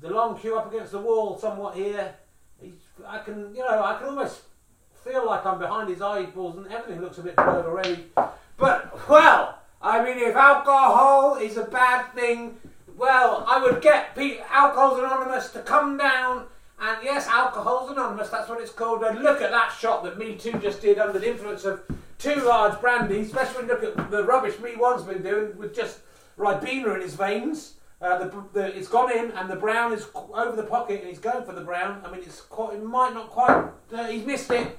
The 0.00 0.10
long 0.10 0.38
queue 0.38 0.58
up 0.58 0.72
against 0.72 0.92
the 0.92 0.98
wall, 0.98 1.38
somewhat 1.38 1.76
here. 1.76 2.14
He's, 2.60 2.72
I 3.06 3.18
can, 3.18 3.54
you 3.54 3.62
know, 3.62 3.82
I 3.82 3.96
can 3.98 4.08
almost 4.08 4.42
feel 5.04 5.26
like 5.26 5.44
I'm 5.44 5.58
behind 5.58 5.88
his 5.88 6.02
eyeballs, 6.02 6.56
and 6.56 6.66
everything 6.68 7.02
looks 7.02 7.18
a 7.18 7.22
bit 7.22 7.36
blurred 7.36 7.66
already. 7.66 8.06
But 8.56 9.08
well, 9.08 9.58
I 9.80 10.02
mean, 10.04 10.18
if 10.18 10.34
alcohol 10.34 11.36
is 11.36 11.56
a 11.56 11.64
bad 11.64 12.12
thing, 12.14 12.56
well, 12.96 13.44
I 13.48 13.62
would 13.62 13.82
get 13.82 14.16
Alcohol's 14.50 14.98
Anonymous 14.98 15.50
to 15.50 15.60
come 15.60 15.98
down. 15.98 16.46
And 16.80 16.98
yes, 17.02 17.26
Alcohol's 17.26 17.90
Anonymous, 17.90 18.30
that's 18.30 18.48
what 18.48 18.60
it's 18.60 18.72
called. 18.72 19.02
And 19.02 19.20
look 19.20 19.42
at 19.42 19.50
that 19.50 19.74
shot 19.78 20.04
that 20.04 20.18
Me 20.18 20.36
Too 20.36 20.58
just 20.58 20.80
did 20.80 20.98
under 20.98 21.18
the 21.18 21.30
influence 21.30 21.64
of 21.64 21.82
two 22.18 22.36
large 22.36 22.80
brandies, 22.80 23.26
especially 23.26 23.66
when 23.66 23.68
you 23.68 23.74
look 23.74 23.98
at 23.98 24.10
the 24.10 24.24
rubbish 24.24 24.58
Me 24.60 24.76
One's 24.76 25.02
been 25.02 25.22
doing 25.22 25.56
with 25.56 25.74
just 25.74 26.00
Ribena 26.38 26.94
in 26.94 27.00
his 27.00 27.14
veins. 27.14 27.74
Uh, 28.00 28.18
the, 28.18 28.44
the, 28.52 28.76
it's 28.76 28.88
gone 28.88 29.10
in, 29.10 29.30
and 29.32 29.48
the 29.48 29.56
brown 29.56 29.92
is 29.92 30.06
over 30.14 30.56
the 30.56 30.64
pocket, 30.64 31.00
and 31.00 31.08
he's 31.08 31.18
going 31.18 31.44
for 31.44 31.52
the 31.52 31.60
brown. 31.60 32.02
I 32.04 32.10
mean, 32.10 32.20
it's 32.20 32.40
quite, 32.40 32.74
it 32.74 32.84
might 32.84 33.14
not 33.14 33.30
quite. 33.30 33.66
Uh, 33.92 34.06
he's 34.06 34.26
missed 34.26 34.50
it. 34.50 34.78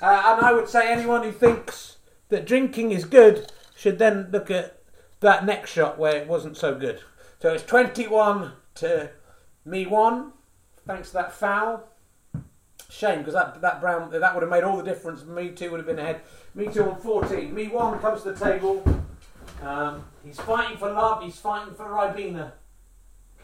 Uh, 0.00 0.22
and 0.26 0.44
I 0.44 0.52
would 0.52 0.68
say 0.68 0.90
anyone 0.90 1.22
who 1.22 1.32
thinks 1.32 1.98
that 2.28 2.46
drinking 2.46 2.90
is 2.90 3.04
good 3.04 3.52
should 3.76 3.98
then 3.98 4.28
look 4.32 4.50
at 4.50 4.80
that 5.20 5.44
next 5.44 5.72
shot 5.72 5.98
where 5.98 6.16
it 6.16 6.26
wasn't 6.26 6.56
so 6.56 6.74
good. 6.74 7.00
So 7.40 7.52
it's 7.52 7.64
21 7.64 8.52
to 8.76 9.10
me 9.64 9.86
1, 9.86 10.32
thanks 10.86 11.08
to 11.08 11.14
that 11.14 11.32
foul. 11.32 11.84
Shame 12.90 13.18
because 13.18 13.34
that 13.34 13.60
that 13.60 13.80
brown 13.80 14.10
that 14.10 14.34
would 14.34 14.42
have 14.42 14.50
made 14.50 14.62
all 14.62 14.76
the 14.76 14.82
difference. 14.84 15.24
Me 15.24 15.50
two 15.50 15.70
would 15.70 15.78
have 15.78 15.86
been 15.86 15.98
ahead. 15.98 16.20
Me 16.54 16.68
two 16.68 16.88
on 16.88 17.00
14. 17.00 17.52
Me 17.52 17.66
one 17.66 17.98
comes 17.98 18.22
to 18.22 18.32
the 18.32 18.44
table. 18.44 18.84
Um, 19.62 20.04
he's 20.24 20.40
fighting 20.40 20.76
for 20.78 20.90
love. 20.90 21.22
He's 21.22 21.38
fighting 21.38 21.74
for 21.74 21.84
Ribena. 21.84 22.52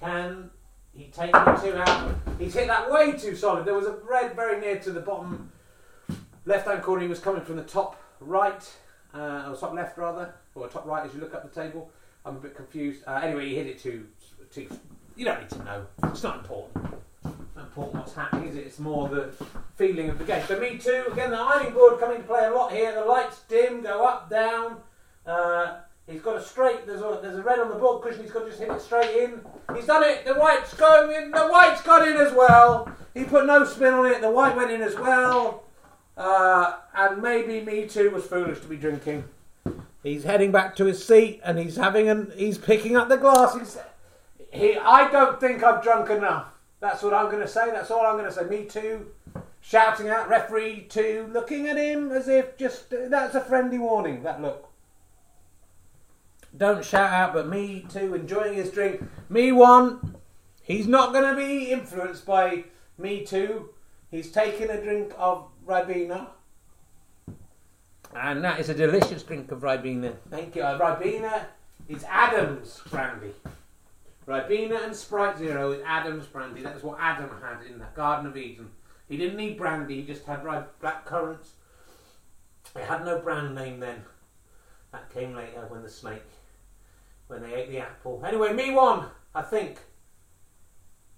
Can 0.01 0.51
he 0.95 1.05
take 1.07 1.33
me 1.33 1.53
two 1.63 1.77
out? 1.77 2.15
He's 2.39 2.55
hit 2.55 2.67
that 2.69 2.91
way 2.91 3.13
too 3.13 3.37
solid. 3.37 3.65
There 3.65 3.75
was 3.75 3.87
a 3.87 3.97
red 4.09 4.35
very 4.35 4.61
near 4.61 4.79
to 4.81 4.91
the 4.91 5.01
bottom 5.01 5.53
left 6.47 6.67
hand 6.67 6.83
corner. 6.83 7.03
He 7.03 7.09
was 7.09 7.21
coming 7.21 7.43
from 7.43 7.57
the 7.57 7.63
top 7.63 8.01
right, 8.21 8.69
uh, 9.15 9.49
or 9.51 9.57
top 9.57 9.75
left 9.75 9.99
rather, 9.99 10.35
or 10.55 10.69
top 10.69 10.87
right 10.87 11.05
as 11.05 11.15
you 11.15 11.21
look 11.21 11.35
up 11.35 11.43
the 11.43 11.61
table. 11.61 11.91
I'm 12.25 12.37
a 12.37 12.41
bit 12.41 12.55
confused. 12.55 13.03
Uh, 13.07 13.21
anyway, 13.23 13.49
he 13.49 13.57
hit 13.57 13.67
it 13.67 13.79
too, 13.79 14.07
too. 14.53 14.69
You 15.17 15.25
don't 15.25 15.41
need 15.41 15.51
to 15.51 15.65
know. 15.65 15.87
It's 16.05 16.23
not 16.23 16.39
important. 16.39 16.95
Not 17.25 17.65
important 17.65 17.95
what's 17.97 18.15
happening, 18.15 18.49
is 18.49 18.57
it? 18.57 18.67
It's 18.67 18.79
more 18.79 19.09
the 19.09 19.33
feeling 19.77 20.11
of 20.11 20.19
the 20.19 20.25
game. 20.25 20.43
So 20.47 20.59
me 20.59 20.79
too. 20.79 21.05
Again, 21.13 21.31
the 21.31 21.39
ironing 21.39 21.73
board 21.73 22.01
coming 22.01 22.19
to 22.19 22.23
play 22.25 22.47
a 22.47 22.51
lot 22.51 22.73
here. 22.73 22.95
The 22.95 23.05
lights 23.05 23.41
dim, 23.49 23.83
go 23.83 24.05
up, 24.05 24.31
down. 24.31 24.79
Uh, 25.27 25.81
he's 26.09 26.21
got 26.21 26.37
a 26.37 26.43
straight. 26.43 26.87
There's 26.87 27.01
a 27.01 27.19
there's 27.23 27.37
a 27.37 27.43
red 27.43 27.59
on 27.59 27.69
the 27.69 27.77
baulk 27.77 28.03
cushion. 28.03 28.23
He's 28.23 28.33
got 28.33 28.41
to 28.41 28.47
just 28.47 28.61
hit 28.61 28.71
it 28.71 28.81
straight 28.81 29.23
in. 29.23 29.41
He's 29.75 29.87
done 29.87 30.05
it. 30.05 30.25
The 30.25 30.35
white's 30.35 30.75
going 30.75 31.11
in. 31.17 31.31
The 31.31 31.47
white's 31.47 31.83
got 31.83 32.07
in 32.07 32.17
as 32.17 32.33
well. 32.33 32.91
He 33.15 33.25
put 33.25 33.47
no 33.47 33.65
spin 33.65 33.95
on 33.95 34.07
it. 34.07 34.21
The 34.21 34.31
white 34.31 34.57
went 34.57 34.71
in 34.71 34.83
as 34.83 34.95
well. 34.97 35.65
Uh, 36.17 36.77
and 36.95 37.23
maybe 37.23 37.61
me 37.61 37.87
too 37.87 38.11
was 38.11 38.25
foolish 38.25 38.61
to 38.61 38.69
be 38.69 38.77
drinking. 38.77 39.25
He's 40.03 40.25
heading 40.25 40.51
back 40.51 40.77
to 40.77 40.87
his 40.87 41.05
seat 41.05 41.41
and 41.45 41.59
he's 41.59 41.77
having 41.77 42.09
an 42.09 42.33
he's 42.37 42.59
picking 42.59 42.97
up 42.97 43.09
the 43.09 43.17
glass. 43.17 43.57
He's, 43.57 43.79
he, 44.53 44.77
I 44.77 45.11
don't 45.11 45.39
think 45.39 45.63
I've 45.63 45.83
drunk 45.83 46.11
enough. 46.11 46.47
That's 46.81 47.03
what 47.03 47.13
I'm 47.13 47.27
going 47.27 47.43
to 47.43 47.49
say. 47.49 47.71
That's 47.71 47.91
all 47.91 48.07
I'm 48.07 48.17
going 48.17 48.25
to 48.25 48.33
say. 48.33 48.45
Me 48.45 48.65
too. 48.65 49.07
Shouting 49.61 50.09
out, 50.09 50.29
referee 50.29 50.87
two, 50.89 51.29
looking 51.33 51.69
at 51.69 51.77
him 51.77 52.11
as 52.11 52.29
if 52.29 52.57
just 52.57 52.87
that's 52.91 53.35
a 53.35 53.41
friendly 53.41 53.79
warning. 53.79 54.23
That 54.23 54.41
look. 54.41 54.70
Don't 56.57 56.85
shout 56.85 57.13
out, 57.13 57.33
but 57.33 57.49
me 57.49 57.87
too, 57.89 58.15
enjoying 58.15 58.55
his 58.55 58.71
drink. 58.71 59.03
Me 59.29 59.53
one. 59.53 60.17
He's 60.63 60.87
not 60.87 61.13
going 61.13 61.35
to 61.35 61.37
be 61.37 61.71
influenced 61.71 62.27
by 62.27 62.65
me 62.99 63.25
too. 63.25 63.71
He's 64.11 64.31
taking 64.31 64.71
a 64.71 64.83
drink 64.83 65.13
of 65.17 65.49
Ribena. 65.67 66.29
And 68.15 68.43
that 68.45 68.59
is 68.59 68.69
a 68.69 68.75
delicious 68.75 69.23
drink 69.23 69.53
of 69.53 69.61
Ribena. 69.61 70.15
Thank 70.31 70.57
you. 70.57 70.63
Uh, 70.63 70.79
Ribena 70.79 71.47
is 71.89 72.05
Adam's 72.05 72.81
brandy. 72.91 73.33
Ribena 74.27 74.85
and 74.85 74.95
Sprite 74.95 75.39
Zero 75.39 75.73
is 75.73 75.83
Adam's 75.87 76.27
brandy. 76.27 76.63
That's 76.63 76.83
what 76.83 76.99
Adam 77.01 77.31
had 77.43 77.67
in 77.67 77.79
the 77.79 77.87
Garden 77.95 78.27
of 78.27 78.37
Eden. 78.37 78.71
He 79.09 79.17
didn't 79.17 79.37
need 79.37 79.57
brandy, 79.57 79.97
he 79.97 80.07
just 80.07 80.25
had 80.25 80.45
black 80.45 81.05
currants. 81.05 81.55
It 82.77 82.85
had 82.85 83.05
no 83.05 83.19
brand 83.19 83.57
name 83.57 83.81
then. 83.81 84.05
That 84.93 85.13
came 85.13 85.35
later 85.35 85.67
when 85.69 85.83
the 85.83 85.89
snake, 85.89 86.23
when 87.31 87.43
they 87.43 87.55
ate 87.55 87.71
the 87.71 87.79
apple. 87.79 88.23
Anyway, 88.27 88.53
me 88.53 88.73
one, 88.73 89.07
I 89.35 89.43
think, 89.43 89.79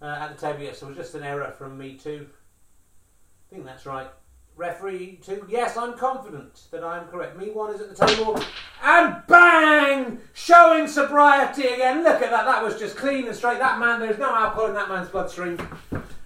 uh, 0.01 0.19
at 0.21 0.39
the 0.39 0.47
table. 0.47 0.63
Yes, 0.63 0.83
it 0.83 0.87
was 0.87 0.97
just 0.97 1.15
an 1.15 1.23
error 1.23 1.51
from 1.57 1.79
me 1.79 1.95
too. 1.95 2.27
I 2.31 3.55
think 3.55 3.65
that's 3.65 3.87
right. 3.87 4.09
Referee 4.55 5.21
two. 5.25 5.47
Yes, 5.49 5.79
I'm 5.79 5.97
confident 5.97 6.67
that 6.71 6.85
I'm 6.85 7.07
correct. 7.07 7.39
Me 7.39 7.51
one 7.51 7.75
is 7.75 7.81
at 7.81 7.97
the 7.97 8.07
table. 8.07 8.39
And 8.83 9.23
bang! 9.27 10.19
Showing 10.35 10.87
sobriety 10.87 11.67
again. 11.69 12.05
Look 12.05 12.21
at 12.21 12.31
that. 12.31 12.45
That 12.45 12.63
was 12.63 12.79
just 12.79 12.97
clean 12.97 13.27
and 13.27 13.35
straight. 13.35 13.59
That 13.59 13.79
man, 13.79 14.01
there's 14.01 14.19
no 14.19 14.35
alcohol 14.35 14.67
in 14.67 14.75
that 14.75 14.91
man's 14.91 15.09
bloodstream. 15.09 15.57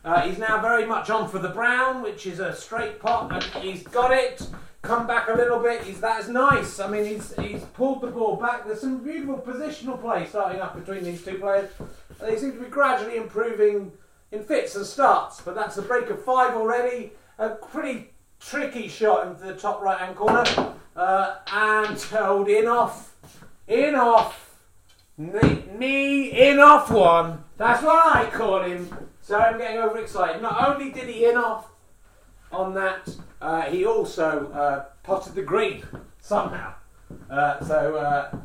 Uh, 0.04 0.22
he's 0.22 0.38
now 0.38 0.60
very 0.60 0.86
much 0.86 1.08
on 1.10 1.28
for 1.28 1.38
the 1.38 1.48
brown, 1.48 2.02
which 2.02 2.26
is 2.26 2.40
a 2.40 2.54
straight 2.54 3.00
pot, 3.00 3.32
and 3.32 3.64
he's 3.64 3.84
got 3.84 4.10
it. 4.10 4.48
Come 4.86 5.08
back 5.08 5.28
a 5.28 5.32
little 5.32 5.58
bit. 5.58 5.82
He's 5.82 6.00
that 6.00 6.20
is 6.20 6.28
nice. 6.28 6.78
I 6.78 6.88
mean, 6.88 7.04
he's 7.04 7.34
he's 7.40 7.64
pulled 7.64 8.02
the 8.02 8.06
ball 8.06 8.36
back. 8.36 8.64
There's 8.64 8.80
some 8.80 9.02
beautiful 9.02 9.38
positional 9.38 10.00
play 10.00 10.26
starting 10.26 10.60
up 10.60 10.76
between 10.76 11.02
these 11.02 11.24
two 11.24 11.38
players. 11.38 11.70
They 12.20 12.38
seem 12.38 12.52
to 12.52 12.60
be 12.60 12.68
gradually 12.68 13.16
improving 13.16 13.90
in 14.30 14.44
fits 14.44 14.76
and 14.76 14.86
starts, 14.86 15.40
but 15.40 15.56
that's 15.56 15.76
a 15.76 15.82
break 15.82 16.08
of 16.10 16.24
five 16.24 16.54
already. 16.54 17.10
A 17.38 17.50
pretty 17.50 18.10
tricky 18.38 18.86
shot 18.86 19.26
into 19.26 19.44
the 19.44 19.54
top 19.54 19.82
right 19.82 19.98
hand 19.98 20.14
corner. 20.14 20.44
Uh, 20.94 21.36
and 21.52 22.00
held 22.00 22.48
in 22.48 22.68
off. 22.68 23.16
In 23.66 23.96
off. 23.96 24.60
Knee, 25.18 26.30
in 26.30 26.60
off 26.60 26.92
one. 26.92 27.42
That's 27.56 27.82
what 27.82 28.16
I 28.16 28.30
call 28.30 28.62
him. 28.62 28.88
So 29.20 29.36
I'm 29.36 29.58
getting 29.58 29.78
overexcited. 29.78 30.40
Not 30.40 30.68
only 30.68 30.92
did 30.92 31.08
he 31.08 31.26
in 31.26 31.36
off 31.36 31.66
on 32.52 32.74
that, 32.74 33.14
uh, 33.40 33.62
he 33.62 33.84
also 33.84 34.50
uh, 34.52 34.84
potted 35.02 35.34
the 35.34 35.42
green 35.42 35.84
somehow. 36.20 36.74
Uh, 37.30 37.64
so 37.64 37.96
uh, 37.96 38.36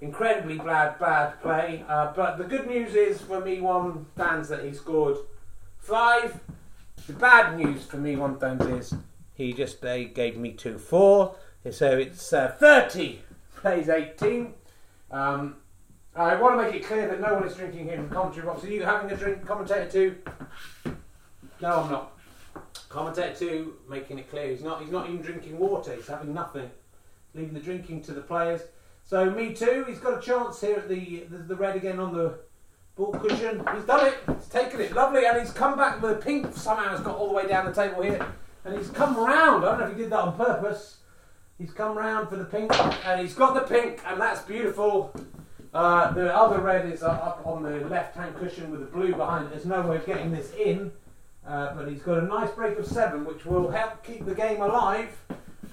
incredibly 0.00 0.58
bad, 0.58 0.98
bad 0.98 1.40
play. 1.40 1.84
Uh, 1.88 2.12
but 2.14 2.38
the 2.38 2.44
good 2.44 2.66
news 2.66 2.94
is 2.94 3.20
for 3.20 3.40
me, 3.40 3.60
one 3.60 4.06
fans 4.16 4.48
that 4.48 4.64
he 4.64 4.72
scored 4.72 5.16
five. 5.78 6.40
The 7.06 7.12
bad 7.12 7.56
news 7.56 7.84
for 7.84 7.98
me, 7.98 8.16
one 8.16 8.38
fans 8.38 8.64
is 8.66 8.94
he 9.34 9.52
just 9.52 9.84
uh, 9.84 10.04
gave 10.04 10.36
me 10.36 10.52
two 10.52 10.78
four. 10.78 11.36
So 11.70 11.98
it's 11.98 12.32
uh, 12.32 12.54
30 12.58 13.20
plays 13.56 13.88
18. 13.88 14.54
Um, 15.10 15.56
I 16.14 16.34
want 16.36 16.58
to 16.58 16.62
make 16.62 16.74
it 16.74 16.86
clear 16.86 17.08
that 17.08 17.20
no 17.20 17.34
one 17.34 17.44
is 17.44 17.54
drinking 17.54 17.84
here 17.84 17.94
in 17.94 18.08
the 18.08 18.14
commentary 18.14 18.46
box. 18.46 18.64
Are 18.64 18.68
you 18.68 18.82
having 18.82 19.10
a 19.10 19.16
drink, 19.16 19.44
commentator 19.44 19.90
two? 19.90 20.16
No, 21.60 21.82
I'm 21.82 21.90
not. 21.90 22.15
Commentator 22.88 23.34
two, 23.34 23.74
making 23.88 24.18
it 24.18 24.30
clear 24.30 24.48
he's 24.50 24.62
not. 24.62 24.80
He's 24.80 24.90
not 24.90 25.08
even 25.08 25.22
drinking 25.22 25.58
water. 25.58 25.94
He's 25.94 26.06
having 26.06 26.32
nothing, 26.32 26.70
leaving 27.34 27.54
the 27.54 27.60
drinking 27.60 28.02
to 28.02 28.12
the 28.12 28.20
players. 28.20 28.62
So 29.02 29.30
me 29.30 29.54
too. 29.54 29.84
He's 29.88 29.98
got 29.98 30.18
a 30.18 30.20
chance 30.20 30.60
here 30.60 30.76
at 30.76 30.88
the 30.88 31.24
the, 31.30 31.38
the 31.38 31.56
red 31.56 31.76
again 31.76 31.98
on 32.00 32.14
the 32.14 32.38
baulk 32.98 33.20
cushion. 33.20 33.64
He's 33.74 33.84
done 33.84 34.06
it. 34.06 34.18
He's 34.36 34.48
taken 34.48 34.80
it. 34.80 34.94
Lovely, 34.94 35.26
and 35.26 35.38
he's 35.40 35.52
come 35.52 35.76
back. 35.76 36.00
with 36.00 36.18
The 36.18 36.24
pink 36.24 36.54
somehow 36.54 36.90
has 36.90 37.00
got 37.00 37.16
all 37.16 37.28
the 37.28 37.34
way 37.34 37.46
down 37.46 37.66
the 37.66 37.72
table 37.72 38.02
here 38.02 38.26
and 38.66 38.76
he's 38.76 38.90
come 38.90 39.16
round. 39.16 39.64
I 39.64 39.68
don't 39.68 39.78
know 39.78 39.86
if 39.86 39.96
he 39.96 40.02
did 40.02 40.10
that 40.10 40.18
on 40.18 40.36
purpose. 40.36 40.98
He's 41.58 41.72
come 41.72 41.96
round 41.96 42.28
for 42.28 42.36
the 42.36 42.44
pink, 42.44 42.70
and 43.06 43.20
he's 43.20 43.34
got 43.34 43.54
the 43.54 43.60
pink, 43.60 44.02
and 44.04 44.20
that's 44.20 44.42
beautiful. 44.42 45.14
Uh, 45.72 46.12
the 46.12 46.34
other 46.34 46.60
red 46.60 46.90
is 46.92 47.02
up 47.02 47.40
on 47.46 47.62
the 47.62 47.80
left-hand 47.88 48.36
cushion 48.36 48.70
with 48.70 48.80
the 48.80 48.86
blue 48.86 49.14
behind 49.14 49.46
it. 49.46 49.50
There's 49.50 49.64
no 49.64 49.80
way 49.82 49.96
of 49.96 50.04
getting 50.04 50.32
this 50.32 50.52
in, 50.54 50.92
uh, 51.46 51.74
but 51.74 51.88
he's 51.88 52.02
got 52.02 52.18
a 52.18 52.26
nice 52.26 52.50
break 52.50 52.78
of 52.78 52.86
seven, 52.86 53.24
which 53.24 53.46
will 53.46 53.70
help 53.70 54.02
keep 54.04 54.24
the 54.24 54.34
game 54.34 54.60
alive. 54.60 55.16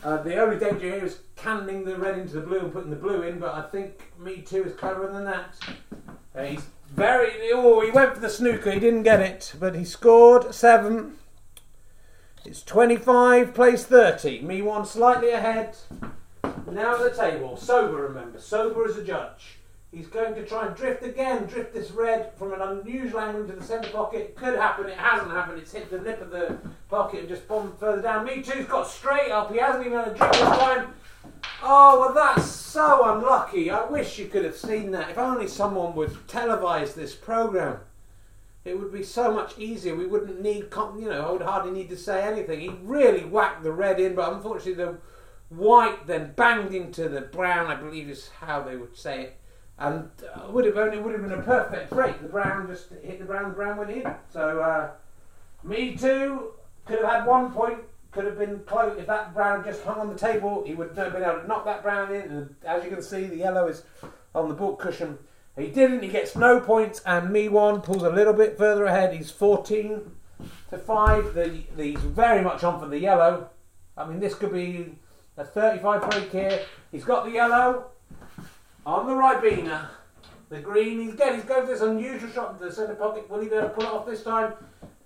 Uh, 0.03 0.21
the 0.21 0.35
only 0.35 0.59
danger 0.59 0.93
here 0.93 1.05
is 1.05 1.19
canning 1.35 1.85
the 1.85 1.95
red 1.95 2.17
into 2.17 2.33
the 2.33 2.41
blue 2.41 2.59
and 2.59 2.73
putting 2.73 2.89
the 2.89 2.95
blue 2.95 3.21
in, 3.21 3.39
but 3.39 3.53
I 3.55 3.61
think 3.69 4.11
Me 4.19 4.41
Too 4.41 4.63
is 4.65 4.75
cleverer 4.75 5.11
than 5.11 5.23
that. 5.25 5.55
Uh, 6.35 6.43
he's 6.43 6.65
very. 6.91 7.31
Oh, 7.53 7.81
he 7.81 7.91
went 7.91 8.13
for 8.13 8.19
the 8.19 8.29
snooker, 8.29 8.71
he 8.71 8.79
didn't 8.79 9.03
get 9.03 9.21
it, 9.21 9.53
but 9.59 9.75
he 9.75 9.85
scored 9.85 10.53
seven. 10.53 11.15
It's 12.45 12.61
25 12.61 13.53
plays 13.53 13.85
30. 13.85 14.41
Me 14.41 14.61
one 14.61 14.85
slightly 14.85 15.29
ahead. 15.29 15.77
Now 16.69 16.95
at 16.95 17.15
the 17.15 17.17
table. 17.17 17.55
Sober, 17.55 18.07
remember. 18.07 18.39
Sober 18.39 18.85
as 18.85 18.97
a 18.97 19.03
judge. 19.03 19.59
He's 19.93 20.07
going 20.07 20.33
to 20.33 20.43
try 20.43 20.65
and 20.65 20.75
drift 20.75 21.03
again, 21.03 21.45
drift 21.45 21.73
this 21.73 21.91
red 21.91 22.33
from 22.35 22.51
an 22.51 22.61
unusual 22.61 23.19
angle 23.19 23.41
into 23.41 23.53
the 23.53 23.63
centre 23.63 23.91
pocket. 23.91 24.35
Could 24.35 24.57
happen, 24.57 24.87
it 24.87 24.97
hasn't 24.97 25.29
happened. 25.29 25.59
It's 25.59 25.71
hit 25.71 25.91
the 25.91 25.99
lip 25.99 26.19
of 26.19 26.31
the 26.31 26.57
pocket 26.89 27.19
and 27.19 27.29
just 27.29 27.47
bombed 27.47 27.77
further 27.77 28.01
down. 28.01 28.25
Me 28.25 28.41
too's 28.41 28.65
got 28.65 28.87
straight 28.87 29.31
up. 29.31 29.51
He 29.51 29.59
hasn't 29.59 29.85
even 29.85 29.99
had 29.99 30.07
a 30.07 30.15
drink 30.15 30.33
this 30.33 30.41
time. 30.41 30.93
Oh, 31.61 31.99
well, 31.99 32.13
that's 32.13 32.49
so 32.49 33.13
unlucky. 33.13 33.69
I 33.69 33.85
wish 33.85 34.17
you 34.17 34.25
could 34.25 34.43
have 34.43 34.57
seen 34.57 34.89
that. 34.91 35.11
If 35.11 35.17
only 35.19 35.47
someone 35.47 35.93
would 35.95 36.09
televise 36.27 36.95
this 36.95 37.13
programme. 37.13 37.77
It 38.65 38.79
would 38.79 38.91
be 38.91 39.03
so 39.03 39.31
much 39.31 39.59
easier. 39.59 39.93
We 39.93 40.07
wouldn't 40.07 40.41
need, 40.41 40.67
you 40.97 41.09
know, 41.09 41.27
I 41.27 41.31
would 41.31 41.41
hardly 41.41 41.71
need 41.71 41.89
to 41.89 41.97
say 41.97 42.23
anything. 42.23 42.61
He 42.61 42.69
really 42.81 43.25
whacked 43.25 43.61
the 43.61 43.73
red 43.73 43.99
in, 43.99 44.15
but 44.15 44.33
unfortunately 44.33 44.83
the 44.85 44.97
white 45.49 46.07
then 46.07 46.33
banged 46.35 46.73
into 46.73 47.09
the 47.09 47.21
brown. 47.21 47.67
I 47.67 47.75
believe 47.75 48.09
is 48.09 48.29
how 48.39 48.63
they 48.63 48.75
would 48.75 48.97
say 48.97 49.21
it, 49.21 49.37
and 49.79 50.09
uh, 50.35 50.49
would 50.51 50.65
have 50.65 50.77
only 50.77 50.99
would 50.99 51.13
have 51.13 51.21
been 51.21 51.39
a 51.39 51.41
perfect 51.41 51.89
break. 51.89 52.21
The 52.21 52.29
brown 52.29 52.67
just 52.67 52.89
hit 53.01 53.19
the 53.19 53.25
brown, 53.25 53.49
the 53.49 53.55
brown 53.55 53.77
went 53.77 53.91
in. 53.91 54.13
So 54.31 54.61
uh, 54.61 54.91
me 55.63 55.95
too 55.95 56.53
could 56.85 56.99
have 56.99 57.11
had 57.11 57.25
one 57.25 57.51
point. 57.51 57.79
Could 58.11 58.25
have 58.25 58.37
been 58.37 58.59
close 58.67 58.95
if 58.99 59.07
that 59.07 59.33
brown 59.33 59.63
just 59.63 59.83
hung 59.83 59.99
on 59.99 60.07
the 60.07 60.17
table. 60.17 60.63
He 60.67 60.75
would 60.75 60.95
have 60.95 61.13
been 61.13 61.23
able 61.23 61.41
to 61.41 61.47
knock 61.47 61.65
that 61.65 61.81
brown 61.81 62.13
in. 62.13 62.21
And 62.21 62.55
as 62.63 62.83
you 62.83 62.91
can 62.91 63.01
see, 63.01 63.25
the 63.25 63.37
yellow 63.37 63.67
is 63.67 63.83
on 64.35 64.49
the 64.49 64.55
baulk 64.55 64.77
cushion 64.77 65.17
he 65.57 65.67
didn't. 65.67 66.01
He 66.01 66.09
gets 66.09 66.35
no 66.35 66.59
points, 66.59 67.01
and 67.05 67.31
me 67.31 67.47
one 67.47 67.81
pulls 67.81 68.03
a 68.03 68.09
little 68.09 68.33
bit 68.33 68.57
further 68.57 68.85
ahead. 68.85 69.13
He's 69.13 69.29
14 69.29 70.11
to 70.71 70.77
five. 70.77 71.35
The, 71.35 71.63
the, 71.75 71.91
he's 71.91 71.99
very 71.99 72.43
much 72.43 72.63
on 72.63 72.79
for 72.79 72.87
the 72.87 72.97
yellow. 72.97 73.49
I 73.95 74.07
mean, 74.07 74.19
this 74.19 74.33
could 74.33 74.51
be 74.51 74.95
A 75.37 75.45
35 75.45 76.09
break 76.09 76.31
here. 76.31 76.65
He's 76.91 77.03
got 77.03 77.25
the 77.25 77.31
yellow 77.31 77.91
on 78.85 79.07
the 79.07 79.13
Ribena. 79.13 79.87
The 80.49 80.59
green, 80.59 81.01
he's 81.01 81.13
again, 81.13 81.35
he's 81.35 81.45
going 81.45 81.65
for 81.65 81.71
this 81.71 81.81
unusual 81.81 82.29
shot 82.29 82.53
into 82.53 82.65
the 82.65 82.71
centre 82.71 82.95
pocket. 82.95 83.29
Will 83.29 83.41
he 83.41 83.49
be 83.49 83.55
able 83.55 83.69
to 83.69 83.73
pull 83.73 83.83
it 83.83 83.89
off 83.89 84.05
this 84.05 84.23
time? 84.23 84.53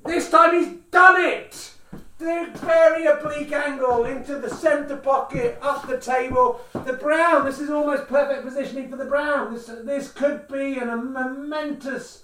This 0.05 0.29
time 0.29 0.55
he's 0.55 0.73
done 0.91 1.21
it! 1.21 1.73
The 2.17 2.49
very 2.55 3.05
oblique 3.05 3.51
angle 3.51 4.05
into 4.05 4.39
the 4.39 4.49
centre 4.49 4.97
pocket, 4.97 5.59
up 5.61 5.87
the 5.87 5.99
table. 5.99 6.61
The 6.73 6.93
brown, 6.93 7.45
this 7.45 7.59
is 7.59 7.69
almost 7.69 8.07
perfect 8.07 8.43
positioning 8.43 8.89
for 8.89 8.97
the 8.97 9.05
brown. 9.05 9.53
This, 9.53 9.67
this 9.67 10.11
could 10.11 10.47
be 10.47 10.79
an, 10.79 10.89
a 10.89 10.97
momentous. 10.97 12.23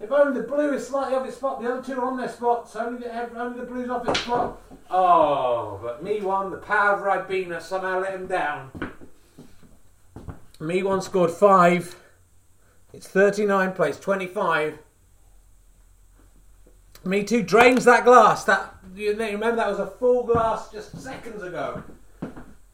If 0.00 0.10
only 0.10 0.40
the 0.40 0.46
blue 0.46 0.72
is 0.72 0.88
slightly 0.88 1.14
off 1.14 1.26
its 1.26 1.36
spot, 1.36 1.60
the 1.60 1.70
other 1.70 1.82
two 1.82 2.00
are 2.00 2.06
on 2.06 2.16
their 2.16 2.28
spots. 2.28 2.74
Only 2.76 3.00
the, 3.00 3.38
only 3.38 3.60
the 3.60 3.66
blue's 3.66 3.90
off 3.90 4.08
its 4.08 4.20
spot. 4.20 4.60
Oh, 4.90 5.78
but 5.82 6.02
me 6.02 6.20
one, 6.22 6.50
the 6.50 6.56
power 6.56 6.94
of 6.94 7.28
Ribena 7.28 7.60
somehow 7.60 8.00
let 8.00 8.14
him 8.14 8.26
down. 8.26 8.70
Me 10.58 10.82
one 10.82 11.02
scored 11.02 11.30
five. 11.30 11.96
It's 12.92 13.06
39 13.06 13.72
plays 13.72 13.98
25. 14.00 14.78
Me 17.04 17.22
too 17.22 17.42
drains 17.42 17.84
that 17.84 18.04
glass. 18.04 18.44
That 18.44 18.74
you 18.94 19.10
remember 19.10 19.56
that 19.56 19.68
was 19.68 19.78
a 19.78 19.86
full 19.86 20.24
glass 20.24 20.72
just 20.72 20.98
seconds 20.98 21.42
ago. 21.42 21.82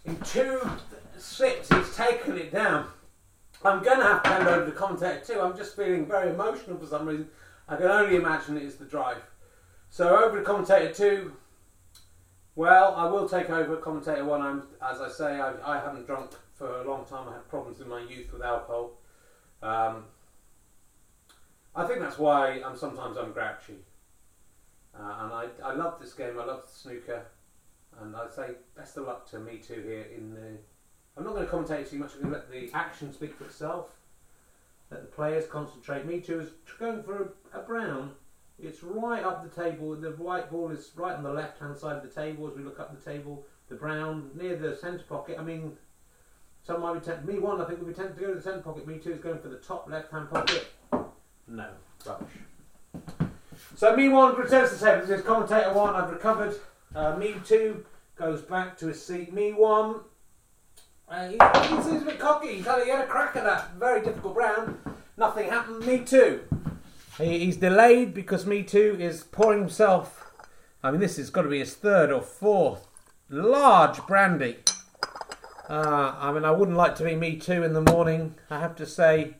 In 0.05 0.17
two 0.21 0.61
sips, 1.19 1.69
he's 1.69 1.97
taken 1.97 2.39
it 2.39 2.53
down. 2.53 2.87
I'm 3.65 3.83
going 3.83 3.99
to 3.99 4.05
have 4.05 4.23
to 4.23 4.29
hand 4.29 4.49
over 4.49 4.65
the 4.65 4.73
commentator 4.73 5.21
too. 5.25 5.41
I'm 5.41 5.57
just 5.57 5.77
feeling 5.77 6.07
very 6.07 6.31
emotional 6.31 6.79
for 6.79 6.87
some 6.87 7.07
reason. 7.07 7.29
I 7.69 7.77
can 7.77 7.87
only 7.87 8.17
imagine 8.17 8.57
it 8.57 8.63
is 8.63 8.77
the 8.77 8.85
drive. 8.85 9.23
So 9.91 10.17
over 10.25 10.39
to 10.39 10.45
commentator 10.45 10.93
two. 10.93 11.33
Well, 12.55 12.95
I 12.97 13.07
will 13.07 13.29
take 13.29 13.51
over 13.51 13.77
commentator 13.77 14.25
one. 14.25 14.43
I'm, 14.43 14.63
as 14.83 15.01
I 15.01 15.09
say, 15.09 15.41
I, 15.41 15.53
I 15.65 15.81
haven't 15.81 16.07
drunk 16.07 16.33
for 16.63 16.81
a 16.81 16.89
long 16.89 17.05
time. 17.05 17.29
I 17.29 17.33
had 17.33 17.49
problems 17.49 17.81
in 17.81 17.89
my 17.89 18.01
youth 18.01 18.33
with 18.33 18.43
alcohol. 18.43 18.93
Um, 19.63 20.05
I 21.75 21.85
think 21.87 21.99
that's 21.99 22.19
why 22.19 22.63
I'm 22.65 22.77
sometimes 22.77 23.17
I'm 23.17 23.33
grouchy. 23.33 23.79
Uh, 24.97 25.17
and 25.23 25.33
I, 25.33 25.47
I 25.65 25.75
love 25.75 25.99
this 26.01 26.13
game. 26.13 26.39
I 26.39 26.45
love 26.45 26.63
snooker, 26.73 27.27
and 28.01 28.15
I'd 28.15 28.33
say 28.33 28.51
best 28.77 28.97
of 28.97 29.07
luck 29.07 29.29
to 29.31 29.41
me 29.41 29.57
too 29.57 29.83
here. 29.85 30.07
In 30.17 30.31
the, 30.35 30.59
I'm 31.17 31.25
not 31.25 31.35
going 31.35 31.47
to 31.47 31.53
commentate 31.53 31.91
too 31.91 31.99
much. 31.99 32.13
I'm 32.15 32.31
going 32.31 32.35
to 32.35 32.39
let 32.39 32.51
the 32.53 32.71
action 32.75 33.13
speak 33.13 33.35
for 33.35 33.45
itself. 33.45 33.89
Let 34.93 35.01
the 35.01 35.09
players 35.09 35.47
concentrate. 35.49 36.07
Me 36.07 36.21
too 36.21 36.41
is 36.41 36.51
going 36.79 37.03
for 37.03 37.35
a, 37.53 37.59
a 37.59 37.63
brown. 37.63 38.13
It's 38.63 38.85
right 38.85 39.25
up 39.25 39.43
the 39.43 39.63
table. 39.63 39.97
The 39.97 40.11
white 40.11 40.49
ball 40.49 40.71
is 40.71 40.93
right 40.95 41.17
on 41.17 41.25
the 41.25 41.33
left 41.33 41.59
hand 41.59 41.77
side 41.77 41.97
of 41.97 42.03
the 42.03 42.21
table 42.21 42.49
as 42.49 42.57
we 42.57 42.63
look 42.63 42.79
up 42.79 42.97
the 42.97 43.11
table. 43.11 43.45
The 43.69 43.75
brown 43.75 44.31
near 44.35 44.55
the 44.55 44.77
centre 44.77 45.05
pocket. 45.09 45.39
I 45.41 45.43
mean, 45.43 45.73
some 46.65 46.81
might 46.81 46.95
be 46.95 47.01
tempted. 47.01 47.27
Me 47.27 47.39
one, 47.39 47.61
I 47.61 47.65
think 47.65 47.81
would 47.81 47.89
be 47.89 47.95
tempted 47.95 48.17
to 48.17 48.21
go 48.21 48.29
to 48.29 48.35
the 48.35 48.43
centre 48.43 48.61
pocket. 48.61 48.87
Me 48.87 48.99
two 48.99 49.13
is 49.13 49.21
going 49.21 49.39
for 49.39 49.49
the 49.49 49.57
top 49.57 49.89
left 49.91 50.13
hand 50.13 50.31
pocket. 50.31 50.67
No, 51.49 51.67
rubbish. 52.07 52.29
So 53.75 53.97
me 53.97 54.09
one 54.09 54.37
returns 54.37 54.71
to 54.71 54.79
table. 54.79 55.07
This 55.07 55.21
is 55.21 55.27
commentator 55.27 55.73
one. 55.73 55.95
I've 55.95 56.11
recovered. 56.11 56.55
Uh, 56.95 57.17
me 57.17 57.35
two 57.45 57.85
goes 58.17 58.43
back 58.43 58.79
to 58.79 58.89
his 58.89 59.05
seat. 59.05 59.33
Me 59.33 59.53
one. 59.53 60.01
Uh, 61.09 61.29
he, 61.29 61.33
he, 61.35 61.83
seems 61.83 62.03
a 62.03 62.07
bit 62.07 62.19
cocky. 62.19 62.55
He's 62.55 62.65
had, 62.65 62.85
he 62.85 62.91
had 62.91 63.05
a 63.05 63.07
crack 63.07 63.37
at 63.37 63.45
that 63.45 63.75
very 63.75 64.03
difficult 64.03 64.37
round. 64.37 64.79
Nothing 65.17 65.51
happened. 65.51 65.85
Me 65.85 65.99
two. 65.99 66.43
He, 67.19 67.41
he's 67.41 67.57
delayed 67.57 68.15
because 68.15 68.47
me 68.47 68.63
two 68.63 68.97
is 69.01 69.25
pouring 69.25 69.61
himself. 69.61 70.33
I 70.83 70.91
mean, 70.91 71.01
this 71.01 71.17
has 71.17 71.31
got 71.31 71.43
to 71.43 71.49
be 71.49 71.59
his 71.59 71.75
third 71.75 72.11
or 72.11 72.23
fourth 72.23 72.87
large 73.29 74.07
brandy. 74.07 74.59
Uh, 75.73 76.15
I 76.19 76.33
mean, 76.33 76.45
I 76.45 76.51
wouldn't 76.51 76.77
like 76.77 76.97
to 76.97 77.05
be 77.05 77.17
me 77.17 77.37
too 77.37 77.63
in 77.63 77.73
the 77.73 77.81
morning. 77.81 78.35
I 78.51 78.61
have 78.61 78.77
to 78.77 78.85
say, 78.85 79.37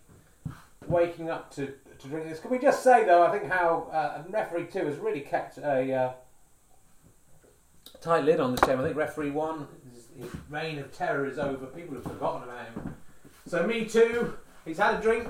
waking 0.89 1.29
up 1.29 1.55
to 1.57 1.75
to 1.99 2.09
drink 2.09 2.27
this. 2.27 2.41
Can 2.41 2.51
we 2.51 2.59
just 2.59 2.83
say 2.83 3.05
though? 3.05 3.23
I 3.23 3.31
think 3.31 3.53
how 3.53 3.91
uh, 3.93 4.23
referee 4.31 4.69
two 4.73 4.87
has 4.87 4.97
really 4.97 5.21
kept 5.21 5.59
a 5.59 5.93
uh, 5.93 6.13
tight 8.01 8.25
lid 8.25 8.41
on 8.41 8.53
this 8.53 8.61
game. 8.61 8.81
I 8.81 8.83
think 8.83 8.97
referee 8.97 9.31
one, 9.31 9.69
his, 10.19 10.31
reign 10.49 10.79
of 10.79 10.91
terror 10.91 11.27
is 11.27 11.39
over. 11.39 11.67
People 11.67 11.97
have 11.97 12.05
forgotten 12.05 12.45
about 12.45 12.65
him. 12.65 12.95
So 13.47 13.67
me 13.67 13.85
too. 13.85 14.33
He's 14.65 14.79
had 14.79 15.01
a 15.01 15.03
drink. 15.03 15.29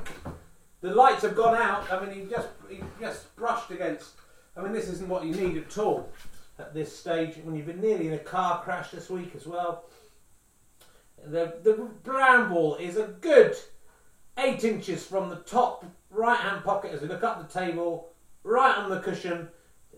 The 0.83 0.95
lights 0.95 1.23
have 1.23 1.35
gone 1.35 1.57
out. 1.57 1.93
I 1.93 2.07
mean, 2.07 2.15
he 2.17 2.31
just 2.31 2.47
he 2.71 2.79
just 3.01 3.35
brushed 3.35 3.73
against. 3.73 4.13
I 4.57 4.63
mean, 4.63 4.73
this 4.73 4.89
isn't 4.89 5.09
what 5.09 5.25
you 5.25 5.35
need 5.35 5.57
at 5.57 5.77
all 5.79 6.09
at 6.61 6.73
this 6.75 6.97
stage 6.97 7.39
when 7.43 7.57
you've 7.57 7.67
been 7.67 7.81
nearly 7.81 8.07
in 8.07 8.13
a 8.13 8.19
car 8.19 8.63
crash 8.63 8.93
this 8.93 9.11
week 9.11 9.33
as 9.35 9.49
well. 9.49 9.87
The 11.25 11.55
the 11.63 11.75
brown 12.03 12.51
ball 12.51 12.77
is 12.77 12.97
a 12.97 13.15
good 13.21 13.57
eight 14.39 14.65
inches 14.65 15.05
from 15.05 15.31
the 15.31 15.37
top 15.37 15.85
right 16.11 16.39
hand 16.39 16.65
pocket 16.65 16.93
as 16.93 17.01
we 17.01 17.09
look 17.09 17.23
up 17.23 17.47
the 17.47 17.61
table, 17.61 18.11
right 18.43 18.77
on 18.77 18.91
the 18.91 19.01
cushion. 19.01 19.49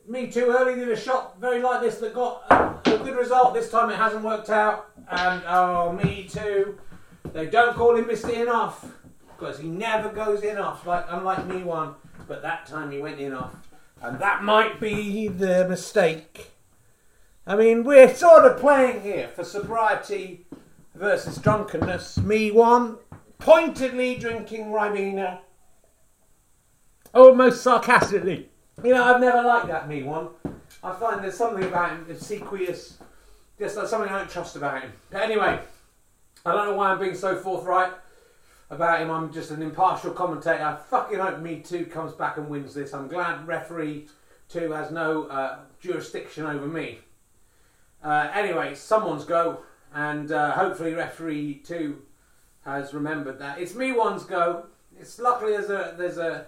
Me 0.06 0.30
too 0.30 0.54
early 0.58 0.74
did 0.74 0.88
a 0.90 0.96
shot 0.96 1.40
very 1.40 1.62
like 1.62 1.80
this 1.80 1.96
that 1.98 2.14
got 2.14 2.44
a, 2.50 2.94
a 2.94 2.98
good 2.98 3.16
result. 3.16 3.54
This 3.54 3.70
time 3.70 3.90
it 3.90 3.96
hasn't 3.96 4.22
worked 4.22 4.50
out. 4.50 4.90
And 5.10 5.42
oh, 5.46 5.92
me 5.92 6.28
too. 6.30 6.78
They 7.32 7.46
don't 7.46 7.74
call 7.74 7.96
him 7.96 8.04
Mr. 8.04 8.30
In 8.30 8.48
Off 8.48 8.84
because 9.37 9.58
he 9.58 9.68
never 9.68 10.10
goes 10.10 10.42
in 10.42 10.58
off, 10.58 10.87
like 10.87 11.06
unlike 11.08 11.46
me 11.46 11.62
one. 11.62 11.94
But 12.28 12.42
that 12.42 12.66
time 12.66 12.90
he 12.90 12.98
went 12.98 13.18
in 13.18 13.32
off, 13.32 13.54
and 14.00 14.18
that 14.18 14.42
might 14.42 14.80
be 14.80 15.28
the 15.28 15.66
mistake. 15.68 16.52
I 17.46 17.56
mean, 17.56 17.84
we're 17.84 18.14
sort 18.14 18.44
of 18.44 18.58
playing 18.58 19.02
here 19.02 19.28
for 19.28 19.44
sobriety 19.44 20.46
versus 20.94 21.38
drunkenness. 21.38 22.18
Me 22.18 22.50
one, 22.50 22.98
pointedly 23.38 24.16
drinking 24.16 24.66
Ribena 24.66 25.40
almost 27.14 27.62
sarcastically. 27.62 28.48
You 28.83 28.94
know, 28.94 29.04
I've 29.04 29.20
never 29.20 29.42
liked 29.42 29.68
that 29.68 29.88
me 29.88 30.02
one. 30.02 30.28
I 30.83 30.92
find 30.94 31.22
there's 31.22 31.37
something 31.37 31.64
about 31.64 31.90
him, 31.90 32.07
obsequious, 32.11 32.98
just 33.59 33.76
like 33.76 33.87
something 33.87 34.11
I 34.11 34.18
don't 34.18 34.30
trust 34.30 34.57
about 34.57 34.83
him. 34.83 34.92
But 35.11 35.22
anyway, 35.22 35.61
I 36.44 36.52
don't 36.52 36.66
know 36.66 36.74
why 36.74 36.90
I'm 36.90 36.98
being 36.98 37.14
so 37.14 37.37
forthright 37.37 37.92
about 38.70 39.00
him. 39.00 39.11
I'm 39.11 39.33
just 39.33 39.50
an 39.50 39.62
impartial 39.62 40.12
commentator. 40.12 40.62
I 40.62 40.76
fucking 40.76 41.18
hope 41.18 41.40
Me 41.40 41.61
Too 41.61 41.87
comes 41.87 42.12
back 42.12 42.37
and 42.37 42.48
wins 42.48 42.74
this. 42.74 42.92
I'm 42.92 43.09
glad 43.09 43.46
referee 43.46 44.09
two 44.48 44.72
has 44.72 44.90
no 44.90 45.24
uh, 45.24 45.61
jurisdiction 45.80 46.44
over 46.44 46.66
me. 46.66 46.98
Uh, 48.02 48.30
anyway, 48.35 48.74
someone's 48.74 49.24
go, 49.24 49.61
and 49.94 50.33
uh, 50.33 50.52
hopefully 50.52 50.94
referee 50.94 51.62
two 51.64 52.02
has 52.64 52.94
remembered 52.94 53.38
that 53.38 53.59
it's 53.59 53.74
me 53.74 53.92
one's 53.92 54.24
go. 54.24 54.66
It's 54.98 55.18
luckily 55.18 55.52
there's 55.52 55.70
a 55.70 55.94
there's 55.96 56.18
a 56.18 56.46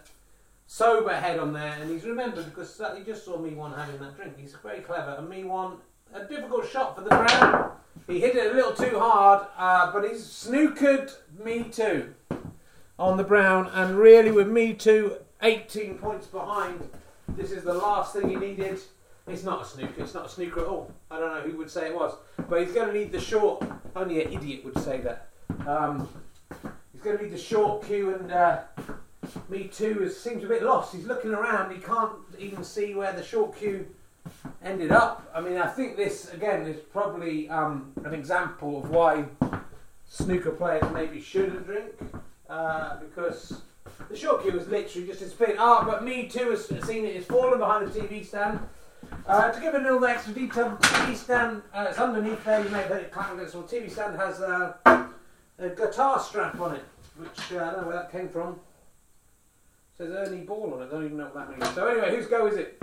sober 0.66 1.14
head 1.14 1.38
on 1.38 1.52
there, 1.52 1.76
and 1.80 1.90
he's 1.90 2.04
remembered 2.04 2.44
because 2.46 2.80
he 2.96 3.04
just 3.04 3.24
saw 3.24 3.38
me 3.38 3.50
one 3.50 3.72
having 3.72 3.98
that 4.00 4.16
drink. 4.16 4.34
He's 4.38 4.54
very 4.62 4.80
clever, 4.80 5.16
and 5.18 5.28
me 5.28 5.44
one 5.44 5.76
a 6.12 6.24
difficult 6.24 6.68
shot 6.68 6.96
for 6.96 7.02
the 7.02 7.10
brown. 7.10 7.72
He 8.06 8.20
hit 8.20 8.36
it 8.36 8.52
a 8.52 8.54
little 8.54 8.72
too 8.72 8.98
hard, 8.98 9.46
uh, 9.56 9.92
but 9.92 10.08
he's 10.08 10.22
snookered 10.22 11.12
me 11.42 11.64
too 11.64 12.14
on 12.98 13.16
the 13.16 13.24
brown, 13.24 13.68
and 13.72 13.96
really 13.96 14.30
with 14.30 14.48
me 14.48 14.72
too, 14.72 15.16
18 15.42 15.98
points 15.98 16.26
behind. 16.26 16.88
This 17.28 17.52
is 17.52 17.64
the 17.64 17.74
last 17.74 18.14
thing 18.14 18.30
he 18.30 18.36
needed. 18.36 18.80
It's 19.26 19.44
not 19.44 19.62
a 19.62 19.64
snooker. 19.64 20.02
It's 20.02 20.14
not 20.14 20.26
a 20.26 20.28
snooker 20.28 20.60
at 20.60 20.66
all. 20.66 20.92
I 21.10 21.18
don't 21.18 21.34
know 21.34 21.40
who 21.50 21.58
would 21.58 21.70
say 21.70 21.88
it 21.88 21.94
was, 21.94 22.14
but 22.48 22.62
he's 22.62 22.72
going 22.72 22.88
to 22.88 22.94
need 22.94 23.12
the 23.12 23.20
short. 23.20 23.64
Only 23.94 24.22
an 24.22 24.32
idiot 24.32 24.64
would 24.64 24.78
say 24.78 25.00
that. 25.00 25.28
Um, 25.66 26.08
he's 26.92 27.02
going 27.02 27.18
to 27.18 27.24
need 27.24 27.32
the 27.32 27.38
short 27.38 27.84
cue 27.86 28.14
and. 28.14 28.32
Uh, 28.32 28.60
me 29.48 29.64
too 29.64 30.02
is, 30.02 30.18
seems 30.18 30.44
a 30.44 30.46
bit 30.46 30.62
lost. 30.62 30.94
He's 30.94 31.06
looking 31.06 31.32
around. 31.32 31.74
He 31.74 31.80
can't 31.80 32.12
even 32.38 32.64
see 32.64 32.94
where 32.94 33.12
the 33.12 33.22
short 33.22 33.56
cue 33.56 33.86
ended 34.62 34.92
up. 34.92 35.30
I 35.34 35.40
mean, 35.40 35.56
I 35.56 35.66
think 35.66 35.96
this 35.96 36.32
again 36.32 36.66
is 36.66 36.80
probably 36.92 37.48
um, 37.48 37.92
an 38.04 38.14
example 38.14 38.78
of 38.78 38.90
why 38.90 39.24
snooker 40.08 40.52
players 40.52 40.84
maybe 40.92 41.20
shouldn't 41.20 41.66
drink 41.66 41.92
uh, 42.48 42.98
because 43.00 43.62
the 44.08 44.16
short 44.16 44.42
cue 44.42 44.52
was 44.52 44.68
literally 44.68 45.06
just 45.06 45.20
his 45.20 45.32
spin. 45.32 45.56
Ah, 45.58 45.84
but 45.84 46.04
me 46.04 46.28
too 46.28 46.50
has 46.50 46.66
seen 46.66 47.04
it. 47.04 47.16
It's 47.16 47.26
fallen 47.26 47.58
behind 47.58 47.90
the 47.90 48.00
TV 48.00 48.24
stand. 48.24 48.60
Uh, 49.26 49.50
to 49.50 49.60
give 49.60 49.74
a 49.74 49.78
little 49.78 50.04
extra 50.04 50.32
detail, 50.32 50.76
TV 50.80 51.16
stand, 51.16 51.62
uh, 51.74 51.86
it's 51.88 51.98
underneath 51.98 52.44
there. 52.44 52.62
You 52.62 52.70
may 52.70 52.78
have 52.78 52.88
heard 52.88 53.02
it 53.02 53.12
clang 53.12 53.34
against 53.34 53.54
the 53.54 53.62
TV 53.62 53.90
stand 53.90 54.16
has 54.16 54.40
uh, 54.40 54.74
a 55.58 55.68
guitar 55.70 56.20
strap 56.20 56.60
on 56.60 56.76
it, 56.76 56.84
which 57.16 57.52
uh, 57.52 57.56
I 57.56 57.70
don't 57.70 57.82
know 57.82 57.88
where 57.88 57.96
that 57.96 58.12
came 58.12 58.28
from 58.28 58.60
says 59.96 60.10
Ernie 60.10 60.42
Ball 60.42 60.74
on 60.74 60.82
it. 60.82 60.86
I 60.86 60.88
don't 60.90 61.04
even 61.06 61.16
know 61.16 61.24
what 61.24 61.34
that 61.34 61.58
means. 61.58 61.74
So 61.74 61.86
anyway, 61.86 62.14
whose 62.14 62.26
go 62.26 62.46
is 62.46 62.56
it? 62.56 62.82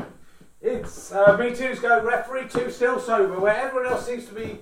It's 0.61 1.11
uh, 1.11 1.37
me 1.37 1.53
two's 1.53 1.79
go. 1.79 2.03
Referee 2.03 2.47
two 2.49 2.71
still 2.71 2.99
sober. 2.99 3.39
Where 3.39 3.55
everyone 3.55 3.91
else 3.91 4.07
seems 4.07 4.25
to 4.27 4.33
be 4.33 4.59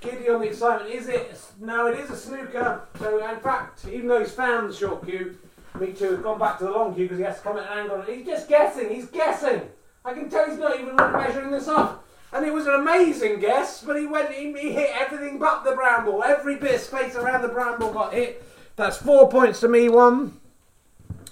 giddy 0.00 0.28
on 0.28 0.40
the 0.40 0.48
excitement. 0.48 0.92
Is 0.92 1.08
it? 1.08 1.38
No, 1.60 1.86
it 1.86 1.98
is 2.00 2.10
a 2.10 2.16
snooker. 2.16 2.82
So 2.98 3.24
in 3.24 3.40
fact, 3.40 3.86
even 3.86 4.08
though 4.08 4.20
he's 4.20 4.32
found 4.32 4.70
the 4.70 4.74
short 4.74 5.04
cue, 5.06 5.36
me 5.78 5.92
too 5.92 6.12
has 6.12 6.20
gone 6.20 6.38
back 6.38 6.58
to 6.58 6.64
the 6.64 6.70
long 6.70 6.94
cue 6.94 7.04
because 7.04 7.18
he 7.18 7.24
has 7.24 7.36
to 7.36 7.42
come 7.42 7.58
at 7.58 7.70
an 7.70 7.78
angle. 7.78 8.02
He's 8.02 8.26
just 8.26 8.48
guessing. 8.48 8.88
He's 8.88 9.06
guessing. 9.06 9.62
I 10.04 10.14
can 10.14 10.28
tell 10.28 10.48
he's 10.48 10.58
not 10.58 10.78
even 10.80 10.96
measuring 10.96 11.50
this 11.50 11.68
up. 11.68 12.04
And 12.32 12.46
it 12.46 12.52
was 12.52 12.66
an 12.66 12.74
amazing 12.74 13.40
guess, 13.40 13.82
but 13.82 13.98
he 13.98 14.06
went, 14.06 14.32
he, 14.32 14.52
he 14.58 14.72
hit 14.72 14.90
everything 14.98 15.38
but 15.38 15.64
the 15.64 15.72
bramble. 15.72 16.24
Every 16.24 16.56
bit 16.56 16.76
of 16.76 16.80
space 16.80 17.14
around 17.14 17.42
the 17.42 17.48
bramble 17.48 17.92
got 17.92 18.14
hit. 18.14 18.42
That's 18.74 18.96
four 18.96 19.28
points 19.28 19.60
to 19.60 19.68
me 19.68 19.90
one. 19.90 20.40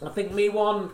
I 0.05 0.11
think 0.11 0.33
me 0.33 0.51
one, 0.51 0.91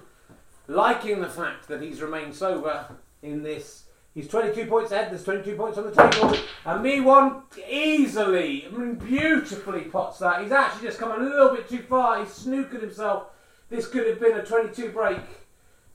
liking 0.68 1.20
the 1.20 1.28
fact 1.28 1.66
that 1.68 1.82
he's 1.82 2.00
remained 2.00 2.34
sober 2.34 2.86
in 3.22 3.42
this. 3.42 3.84
He's 4.14 4.28
22 4.28 4.66
points 4.66 4.92
ahead, 4.92 5.10
there's 5.10 5.24
22 5.24 5.56
points 5.56 5.76
on 5.76 5.84
the 5.84 5.90
table. 5.90 6.38
And 6.64 6.82
me 6.82 7.00
one 7.00 7.42
easily, 7.68 8.66
I 8.66 8.70
mean, 8.70 8.94
beautifully 8.94 9.82
pots 9.82 10.20
that. 10.20 10.42
He's 10.42 10.52
actually 10.52 10.86
just 10.86 10.98
come 10.98 11.12
a 11.12 11.22
little 11.22 11.54
bit 11.54 11.68
too 11.68 11.80
far. 11.82 12.20
He's 12.20 12.32
snookered 12.32 12.80
himself. 12.80 13.26
This 13.68 13.88
could 13.88 14.06
have 14.06 14.20
been 14.20 14.38
a 14.38 14.44
22 14.44 14.90
break. 14.90 15.18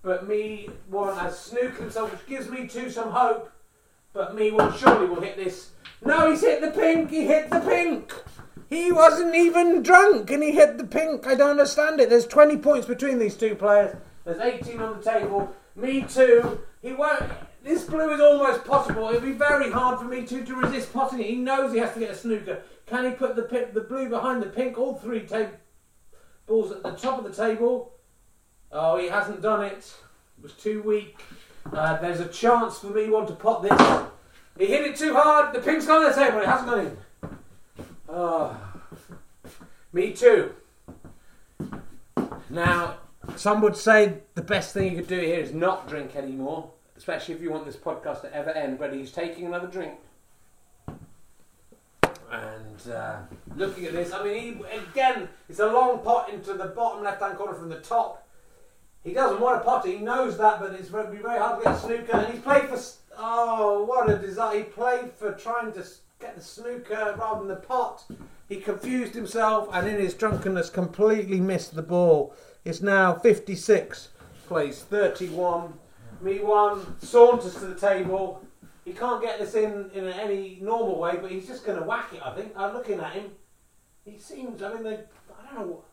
But 0.03 0.27
me 0.27 0.69
one 0.87 1.17
has 1.17 1.33
snookered 1.33 1.77
himself, 1.77 2.11
which 2.11 2.25
gives 2.27 2.49
me 2.49 2.67
two 2.67 2.89
some 2.89 3.11
hope. 3.11 3.51
But 4.13 4.35
me 4.35 4.51
one 4.51 4.75
surely 4.77 5.07
will 5.07 5.21
hit 5.21 5.37
this. 5.37 5.71
No, 6.03 6.31
he's 6.31 6.41
hit 6.41 6.61
the 6.61 6.71
pink. 6.71 7.11
He 7.11 7.27
hit 7.27 7.49
the 7.49 7.59
pink. 7.59 8.11
He 8.69 8.91
wasn't 8.91 9.35
even 9.35 9.83
drunk 9.83 10.31
and 10.31 10.41
he 10.41 10.51
hit 10.51 10.77
the 10.77 10.85
pink. 10.85 11.27
I 11.27 11.35
don't 11.35 11.51
understand 11.51 11.99
it. 11.99 12.09
There's 12.09 12.25
20 12.25 12.57
points 12.57 12.87
between 12.87 13.19
these 13.19 13.35
two 13.35 13.55
players. 13.55 13.95
There's 14.25 14.39
18 14.39 14.79
on 14.79 14.97
the 14.97 15.03
table. 15.03 15.53
Me 15.75 16.01
too. 16.03 16.61
He 16.81 16.93
won't. 16.93 17.23
This 17.63 17.83
blue 17.83 18.11
is 18.11 18.19
almost 18.19 18.65
possible. 18.65 19.09
It'll 19.09 19.21
be 19.21 19.33
very 19.33 19.69
hard 19.69 19.99
for 19.99 20.05
me 20.05 20.25
too 20.25 20.43
to 20.45 20.55
resist 20.55 20.91
potting 20.91 21.19
it. 21.19 21.27
He 21.27 21.35
knows 21.35 21.73
he 21.73 21.79
has 21.79 21.93
to 21.93 21.99
get 21.99 22.11
a 22.11 22.15
snooker. 22.15 22.61
Can 22.87 23.05
he 23.05 23.11
put 23.11 23.35
the 23.35 23.69
the 23.73 23.81
blue 23.81 24.09
behind 24.09 24.41
the 24.41 24.47
pink? 24.47 24.77
All 24.77 24.95
three 24.95 25.21
ta- 25.21 25.51
balls 26.47 26.71
at 26.71 26.81
the 26.81 26.91
top 26.91 27.19
of 27.19 27.23
the 27.23 27.31
table. 27.31 27.93
Oh, 28.71 28.97
he 28.97 29.07
hasn't 29.07 29.41
done 29.41 29.63
it. 29.63 29.93
It 30.38 30.43
was 30.43 30.53
too 30.53 30.81
weak. 30.84 31.19
Uh, 31.71 31.97
there's 31.97 32.19
a 32.19 32.27
chance 32.27 32.79
for 32.79 32.88
me 32.88 33.10
one 33.10 33.27
to 33.27 33.34
pot 33.34 33.63
this. 33.63 34.07
He 34.57 34.65
hit 34.65 34.86
it 34.86 34.95
too 34.95 35.13
hard. 35.13 35.53
The 35.53 35.60
pink's 35.60 35.86
gone 35.86 36.03
on 36.03 36.12
the 36.12 36.15
table. 36.15 36.39
It 36.39 36.45
hasn't 36.45 36.69
gone 36.69 36.79
in. 36.79 36.97
Oh. 38.10 38.57
Me 39.93 40.13
too. 40.13 40.53
Now, 42.49 42.97
some 43.36 43.62
would 43.62 43.75
say 43.75 44.19
the 44.36 44.41
best 44.41 44.73
thing 44.73 44.91
you 44.91 44.97
could 44.97 45.07
do 45.07 45.19
here 45.19 45.39
is 45.39 45.53
not 45.53 45.88
drink 45.88 46.15
anymore, 46.15 46.71
especially 46.97 47.36
if 47.36 47.41
you 47.41 47.51
want 47.51 47.65
this 47.65 47.75
podcast 47.75 48.21
to 48.21 48.34
ever 48.34 48.51
end. 48.51 48.79
But 48.79 48.93
he's 48.93 49.12
taking 49.12 49.45
another 49.45 49.67
drink. 49.67 49.93
And 52.31 52.91
uh, 52.91 53.17
looking 53.55 53.86
at 53.86 53.91
this, 53.91 54.13
I 54.13 54.23
mean, 54.23 54.63
he, 54.69 54.77
again, 54.77 55.27
it's 55.49 55.60
a 55.60 55.67
long 55.67 55.99
pot 55.99 56.29
into 56.29 56.53
the 56.53 56.67
bottom 56.67 57.03
left 57.03 57.21
hand 57.21 57.38
corner 57.38 57.53
from 57.53 57.67
the 57.69 57.79
top. 57.79 58.20
He 59.03 59.13
doesn't 59.13 59.41
want 59.41 59.61
a 59.61 59.63
pot, 59.63 59.85
he 59.85 59.97
knows 59.97 60.37
that, 60.37 60.59
but 60.59 60.73
it's 60.73 60.89
going 60.89 61.07
to 61.07 61.11
be 61.11 61.17
very 61.17 61.39
hard 61.39 61.59
to 61.59 61.65
get 61.65 61.75
a 61.75 61.79
snooker. 61.79 62.17
And 62.17 62.33
he's 62.33 62.41
played 62.41 62.69
for. 62.69 62.79
Oh, 63.17 63.83
what 63.83 64.09
a 64.09 64.17
desire. 64.17 64.59
He 64.59 64.63
played 64.63 65.11
for 65.11 65.33
trying 65.33 65.73
to 65.73 65.85
get 66.19 66.35
the 66.35 66.41
snooker 66.41 67.15
rather 67.17 67.39
than 67.39 67.47
the 67.47 67.55
pot. 67.55 68.03
He 68.47 68.57
confused 68.57 69.15
himself 69.15 69.69
and 69.73 69.87
in 69.87 69.97
his 69.97 70.13
drunkenness 70.13 70.69
completely 70.69 71.39
missed 71.39 71.75
the 71.75 71.81
ball. 71.81 72.35
It's 72.63 72.81
now 72.81 73.13
56, 73.15 74.09
plays 74.47 74.81
31. 74.81 75.73
Me 76.21 76.39
one, 76.39 76.99
saunters 76.99 77.55
to 77.55 77.65
the 77.65 77.79
table. 77.79 78.45
He 78.85 78.93
can't 78.93 79.21
get 79.21 79.39
this 79.39 79.55
in 79.55 79.89
in 79.93 80.05
any 80.07 80.59
normal 80.61 80.99
way, 80.99 81.17
but 81.19 81.31
he's 81.31 81.47
just 81.47 81.65
going 81.65 81.79
to 81.79 81.85
whack 81.85 82.13
it, 82.13 82.21
I 82.23 82.35
think. 82.35 82.53
I'm 82.55 82.73
looking 82.73 82.99
at 82.99 83.13
him. 83.13 83.31
He 84.05 84.17
seems, 84.19 84.61
I 84.61 84.73
mean, 84.73 84.83
they, 84.83 84.93
I 84.93 85.55
don't 85.55 85.67
know. 85.67 85.83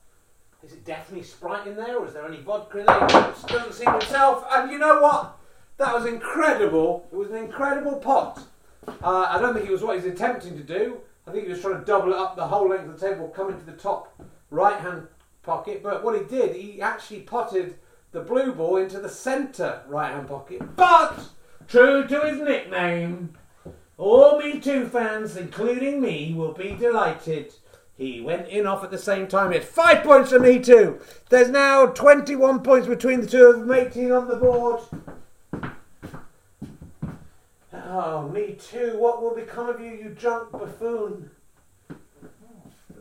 Is 0.62 0.72
it 0.72 0.84
definitely 0.84 1.24
Sprite 1.24 1.66
in 1.68 1.76
there, 1.76 1.98
or 1.98 2.06
is 2.06 2.14
there 2.14 2.26
any 2.26 2.40
vodka 2.40 2.80
in 2.80 2.86
there? 2.86 2.98
He 3.00 3.46
doesn't 3.46 3.74
see 3.74 3.84
himself. 3.84 4.44
And 4.50 4.70
you 4.70 4.78
know 4.78 5.00
what? 5.00 5.36
That 5.76 5.94
was 5.94 6.04
incredible. 6.04 7.06
It 7.12 7.16
was 7.16 7.30
an 7.30 7.36
incredible 7.36 7.96
pot. 7.96 8.42
Uh, 8.86 9.26
I 9.30 9.38
don't 9.40 9.54
think 9.54 9.66
it 9.66 9.72
was 9.72 9.82
what 9.82 9.96
he's 9.96 10.12
attempting 10.12 10.56
to 10.56 10.64
do. 10.64 10.98
I 11.26 11.30
think 11.30 11.44
he 11.44 11.50
was 11.50 11.60
trying 11.60 11.78
to 11.78 11.84
double 11.84 12.12
it 12.12 12.18
up 12.18 12.34
the 12.34 12.48
whole 12.48 12.68
length 12.68 12.88
of 12.88 12.98
the 12.98 13.08
table, 13.08 13.28
come 13.28 13.50
into 13.50 13.64
the 13.64 13.72
top 13.72 14.12
right 14.50 14.80
hand 14.80 15.06
pocket. 15.42 15.82
But 15.82 16.02
what 16.02 16.18
he 16.18 16.24
did, 16.24 16.56
he 16.56 16.82
actually 16.82 17.20
potted 17.20 17.76
the 18.10 18.20
blue 18.20 18.52
ball 18.52 18.78
into 18.78 18.98
the 18.98 19.08
centre 19.08 19.82
right 19.86 20.12
hand 20.12 20.26
pocket. 20.26 20.62
But, 20.74 21.20
true 21.68 22.06
to 22.08 22.20
his 22.22 22.40
nickname, 22.40 23.34
all 23.96 24.38
Me 24.38 24.58
Too 24.58 24.86
fans, 24.86 25.36
including 25.36 26.00
me, 26.00 26.34
will 26.34 26.52
be 26.52 26.72
delighted. 26.72 27.54
He 27.98 28.20
went 28.20 28.48
in 28.48 28.64
off 28.64 28.84
at 28.84 28.92
the 28.92 28.98
same 28.98 29.26
time. 29.26 29.52
It's 29.52 29.66
five 29.66 30.04
points 30.04 30.30
for 30.30 30.38
Me 30.38 30.60
Too. 30.60 31.00
There's 31.30 31.50
now 31.50 31.86
21 31.86 32.62
points 32.62 32.86
between 32.86 33.20
the 33.20 33.26
two 33.26 33.46
of 33.46 33.58
them, 33.58 33.72
18 33.72 34.12
on 34.12 34.28
the 34.28 34.36
board. 34.36 34.80
Oh, 37.72 38.28
me 38.28 38.52
too. 38.52 38.96
What 38.98 39.20
will 39.20 39.34
become 39.34 39.68
of 39.68 39.80
you, 39.80 39.90
you 39.90 40.10
drunk 40.10 40.52
buffoon? 40.52 41.30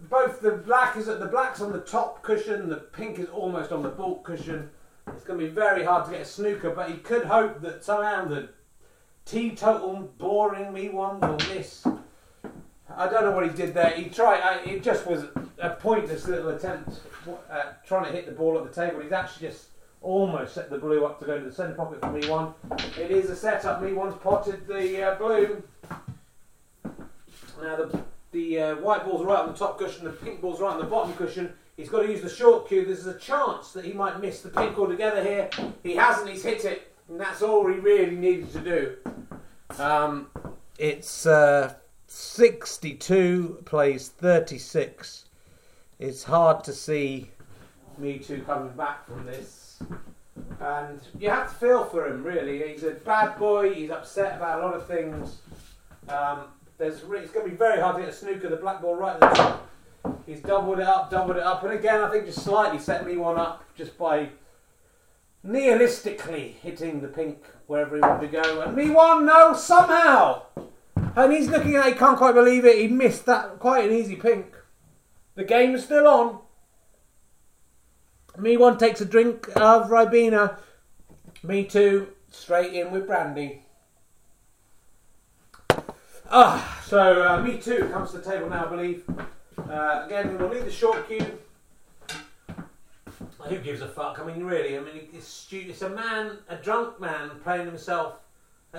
Both 0.10 0.42
the 0.42 0.52
black 0.52 0.98
is 0.98 1.08
at 1.08 1.20
the 1.20 1.28
black's 1.28 1.62
on 1.62 1.72
the 1.72 1.82
top 1.82 2.24
cushion, 2.24 2.70
the 2.70 2.78
pink 2.78 3.20
is 3.20 3.28
almost 3.30 3.72
on 3.72 3.84
the 3.84 3.90
baulk 3.90 4.24
cushion. 4.24 4.70
It's 5.08 5.24
going 5.24 5.40
to 5.40 5.46
be 5.46 5.52
very 5.52 5.84
hard 5.84 6.06
to 6.06 6.12
get 6.12 6.22
a 6.22 6.26
snooker, 6.26 6.72
but 6.72 6.90
he 6.90 6.98
could 6.98 7.26
hope 7.26 7.62
that 7.62 7.84
somehow 7.84 8.26
the 8.26 8.50
teetotal 9.26 10.10
boring 10.18 10.74
me 10.74 10.90
one 10.90 11.20
will 11.20 11.38
miss. 11.54 11.86
I 12.96 13.08
don't 13.10 13.24
know 13.24 13.32
what 13.32 13.50
he 13.50 13.56
did 13.56 13.74
there. 13.74 13.92
He 13.92 14.10
tried. 14.10 14.42
I, 14.42 14.62
it 14.70 14.84
just 14.84 15.06
was 15.06 15.26
a 15.60 15.72
pointless 15.72 16.28
little 16.28 16.50
attempt 16.50 17.00
at 17.50 17.86
trying 17.86 18.06
to 18.06 18.12
hit 18.12 18.26
the 18.26 18.32
ball 18.32 18.58
at 18.58 18.64
the 18.64 18.82
table. 18.82 19.02
He's 19.02 19.12
actually 19.12 19.50
just 19.50 19.68
almost 20.02 20.54
set 20.54 20.70
the 20.70 20.78
blue 20.78 21.06
up 21.06 21.20
to 21.20 21.26
go 21.26 21.38
to 21.38 21.44
the 21.44 21.52
centre 21.52 21.74
pocket 21.74 22.00
for 22.00 22.12
me 22.12 22.28
one. 22.30 22.54
It 22.98 23.12
is 23.12 23.30
a 23.30 23.36
setup. 23.36 23.82
Me 23.82 23.94
one's 23.94 24.16
potted 24.16 24.68
the 24.68 25.04
uh, 25.04 25.16
blue. 25.16 25.64
Now 27.62 27.76
the 27.76 28.04
the 28.32 28.60
uh, 28.60 28.76
white 28.76 29.06
ball's 29.06 29.26
right 29.26 29.40
on 29.40 29.52
the 29.52 29.58
top 29.58 29.80
cushion, 29.80 30.04
the 30.04 30.12
pink 30.12 30.42
ball's 30.42 30.60
right 30.60 30.74
on 30.74 30.80
the 30.80 30.86
bottom 30.86 31.14
cushion. 31.14 31.54
He's 31.76 31.90
got 31.90 32.02
to 32.02 32.10
use 32.10 32.22
the 32.22 32.30
short 32.30 32.68
cue. 32.68 32.86
There's 32.86 33.06
a 33.06 33.18
chance 33.18 33.72
that 33.74 33.86
he 33.86 33.94
might 33.94 34.20
miss 34.20 34.42
the 34.42 34.50
pink 34.50 34.78
altogether 34.78 35.24
here. 35.24 35.50
He 35.84 35.96
hasn't. 35.96 36.30
He's 36.30 36.44
hit 36.44 36.66
it, 36.66 36.94
and 37.08 37.20
that's 37.20 37.42
all 37.42 37.68
he 37.68 37.76
really 37.76 38.16
needed 38.16 38.52
to 38.54 38.60
do. 38.60 38.96
Um, 39.80 40.28
it's 40.78 41.26
uh, 41.26 41.76
62 42.08 43.64
plays 43.66 44.10
36. 44.10 45.26
It's 46.00 46.24
hard 46.24 46.64
to 46.64 46.74
see 46.74 47.32
me 47.98 48.20
two 48.20 48.42
coming 48.44 48.72
back 48.74 49.06
from 49.06 49.26
this. 49.26 49.80
And 50.60 51.02
you 51.20 51.30
have 51.30 51.50
to 51.50 51.56
feel 51.56 51.84
for 51.84 52.08
him, 52.08 52.24
really. 52.24 52.72
He's 52.72 52.84
a 52.84 52.92
bad 52.92 53.38
boy. 53.38 53.74
He's 53.74 53.90
upset 53.90 54.38
about 54.38 54.62
a 54.62 54.66
lot 54.66 54.74
of 54.76 54.88
things. 54.88 55.38
Um, 56.08 56.46
there's 56.78 57.04
re- 57.04 57.20
it's 57.20 57.32
going 57.32 57.46
to 57.46 57.52
be 57.52 57.58
very 57.58 57.82
hard 57.82 57.98
to 57.98 58.04
get 58.04 58.10
a 58.10 58.16
snooker. 58.16 58.50
The 58.50 58.56
black 58.56 58.82
ball 58.82 58.96
right 58.96 59.16
at 59.16 59.20
the 59.20 59.36
top. 59.36 59.70
He's 60.26 60.42
doubled 60.42 60.80
it 60.80 60.88
up, 60.88 61.10
doubled 61.10 61.38
it 61.38 61.44
up, 61.44 61.64
and 61.64 61.74
again, 61.74 62.02
I 62.02 62.10
think 62.10 62.26
just 62.26 62.44
slightly 62.44 62.80
set 62.80 63.06
me 63.06 63.18
one 63.18 63.38
up 63.38 63.66
just 63.76 63.98
by 63.98 64.30
nihilistically 65.46 66.54
hitting 66.56 67.02
the 67.02 67.08
pink 67.08 67.44
wherever 67.68 67.96
he 67.96 68.02
wanted 68.02 68.32
to 68.32 68.42
go. 68.42 68.62
And 68.62 68.76
me 68.76 68.90
one, 68.90 69.26
no, 69.26 69.54
somehow. 69.54 70.44
And 71.18 71.34
he's 71.34 71.50
looking 71.50 71.76
at 71.76 71.88
it, 71.88 71.94
he 71.94 72.00
can't 72.00 72.16
quite 72.16 72.36
believe 72.36 72.64
it. 72.64 72.78
He 72.78 72.88
missed 72.88 73.26
that 73.26 73.58
quite 73.58 73.90
an 73.90 73.96
easy 73.96 74.16
pink. 74.16 74.56
The 75.34 75.44
game 75.44 75.74
is 75.74 75.84
still 75.84 76.08
on. 76.08 76.40
Me 78.38 78.56
one 78.56 78.78
takes 78.78 79.02
a 79.02 79.06
drink 79.06 79.48
of 79.56 79.90
Ribena. 79.90 80.60
Me 81.42 81.64
two, 81.64 82.10
straight 82.30 82.72
in 82.74 82.92
with 82.92 83.08
brandy. 83.08 83.64
Ah, 86.30 86.80
so 86.86 87.24
uh, 87.28 87.42
me 87.42 87.58
too 87.58 87.90
comes 87.92 88.12
to 88.12 88.20
the 88.20 88.32
table 88.32 88.48
now, 88.48 88.68
I 88.68 88.70
believe. 88.70 89.04
Uh, 89.58 90.04
again, 90.06 90.38
we'll 90.38 90.50
leave 90.50 90.66
the 90.66 90.72
short 90.72 91.08
cue. 91.08 91.40
Who 93.40 93.58
gives 93.58 93.82
a 93.82 93.88
fuck? 93.88 94.20
I 94.20 94.24
mean, 94.24 94.44
really, 94.44 94.78
I 94.78 94.82
mean, 94.82 95.08
it's, 95.12 95.48
it's 95.50 95.82
a 95.82 95.90
man, 95.90 96.38
a 96.48 96.58
drunk 96.58 97.00
man, 97.02 97.32
playing 97.44 97.66
himself 97.66 98.18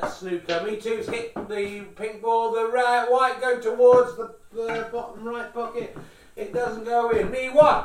at 0.02 0.12
snooker. 0.12 0.62
Me 0.64 0.76
too's 0.76 1.08
hit 1.08 1.34
the 1.48 1.84
pink 1.96 2.22
ball, 2.22 2.52
the 2.52 2.68
right, 2.68 3.06
white 3.10 3.40
go 3.40 3.60
towards 3.60 4.16
the, 4.16 4.34
the 4.52 4.88
bottom 4.92 5.24
right 5.24 5.52
pocket. 5.52 5.96
It 6.36 6.52
doesn't 6.52 6.84
go 6.84 7.10
in. 7.10 7.30
Me 7.30 7.48
one. 7.50 7.84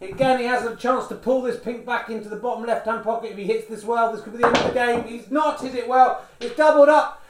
Again, 0.00 0.40
he 0.40 0.44
has 0.44 0.64
a 0.64 0.76
chance 0.76 1.06
to 1.08 1.14
pull 1.14 1.42
this 1.42 1.58
pink 1.58 1.86
back 1.86 2.10
into 2.10 2.28
the 2.28 2.36
bottom 2.36 2.66
left-hand 2.66 3.02
pocket. 3.02 3.32
If 3.32 3.38
he 3.38 3.44
hits 3.44 3.66
this 3.66 3.82
well, 3.82 4.12
this 4.12 4.20
could 4.20 4.32
be 4.32 4.38
the 4.38 4.46
end 4.46 4.56
of 4.58 4.64
the 4.64 4.72
game. 4.72 5.04
He's 5.04 5.30
not 5.30 5.60
hit 5.60 5.74
it 5.74 5.88
well. 5.88 6.22
It's 6.38 6.54
doubled 6.54 6.88
up. 6.88 7.22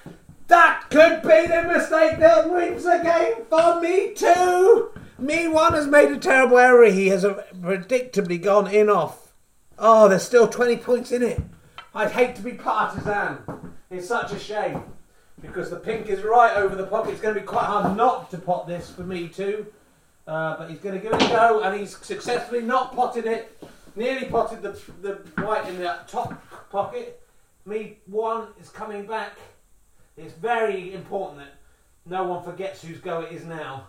That 0.48 0.84
could 0.90 1.22
be 1.22 1.46
the 1.46 1.62
mistake 1.62 2.18
that 2.18 2.50
wins 2.50 2.84
the 2.84 3.00
game 3.02 3.44
for 3.48 3.80
me 3.80 4.14
too. 4.14 4.90
Me 5.18 5.48
one 5.48 5.72
has 5.72 5.86
made 5.86 6.10
a 6.10 6.18
terrible 6.18 6.58
error. 6.58 6.90
He 6.90 7.08
has 7.08 7.24
predictably 7.24 8.42
gone 8.42 8.68
in 8.68 8.90
off. 8.90 9.32
Oh, 9.78 10.08
there's 10.08 10.22
still 10.22 10.48
20 10.48 10.76
points 10.78 11.12
in 11.12 11.22
it. 11.22 11.40
I'd 11.96 12.12
hate 12.12 12.36
to 12.36 12.42
be 12.42 12.52
partisan. 12.52 13.38
It's 13.90 14.06
such 14.06 14.30
a 14.32 14.38
shame 14.38 14.84
because 15.40 15.70
the 15.70 15.76
pink 15.76 16.08
is 16.08 16.22
right 16.22 16.54
over 16.54 16.76
the 16.76 16.86
pocket. 16.86 17.12
It's 17.12 17.22
going 17.22 17.34
to 17.34 17.40
be 17.40 17.46
quite 17.46 17.64
hard 17.64 17.96
not 17.96 18.30
to 18.32 18.38
pot 18.38 18.68
this 18.68 18.90
for 18.90 19.00
me 19.00 19.28
too. 19.28 19.64
Uh, 20.26 20.58
but 20.58 20.68
he's 20.68 20.78
going 20.78 20.94
to 20.94 21.00
give 21.00 21.14
it 21.14 21.22
a 21.22 21.28
go, 21.28 21.62
and 21.62 21.80
he's 21.80 21.96
successfully 21.96 22.60
not 22.60 22.94
potted 22.94 23.24
it. 23.24 23.58
Nearly 23.94 24.26
potted 24.26 24.60
the, 24.60 24.78
the 25.00 25.14
white 25.42 25.66
in 25.70 25.78
the 25.78 26.00
top 26.06 26.34
pocket. 26.70 27.22
Me 27.64 27.96
one 28.04 28.48
is 28.60 28.68
coming 28.68 29.06
back. 29.06 29.38
It's 30.18 30.34
very 30.34 30.92
important 30.92 31.38
that 31.38 31.54
no 32.04 32.24
one 32.24 32.44
forgets 32.44 32.82
whose 32.82 32.98
go 32.98 33.22
it 33.22 33.32
is 33.32 33.46
now. 33.46 33.86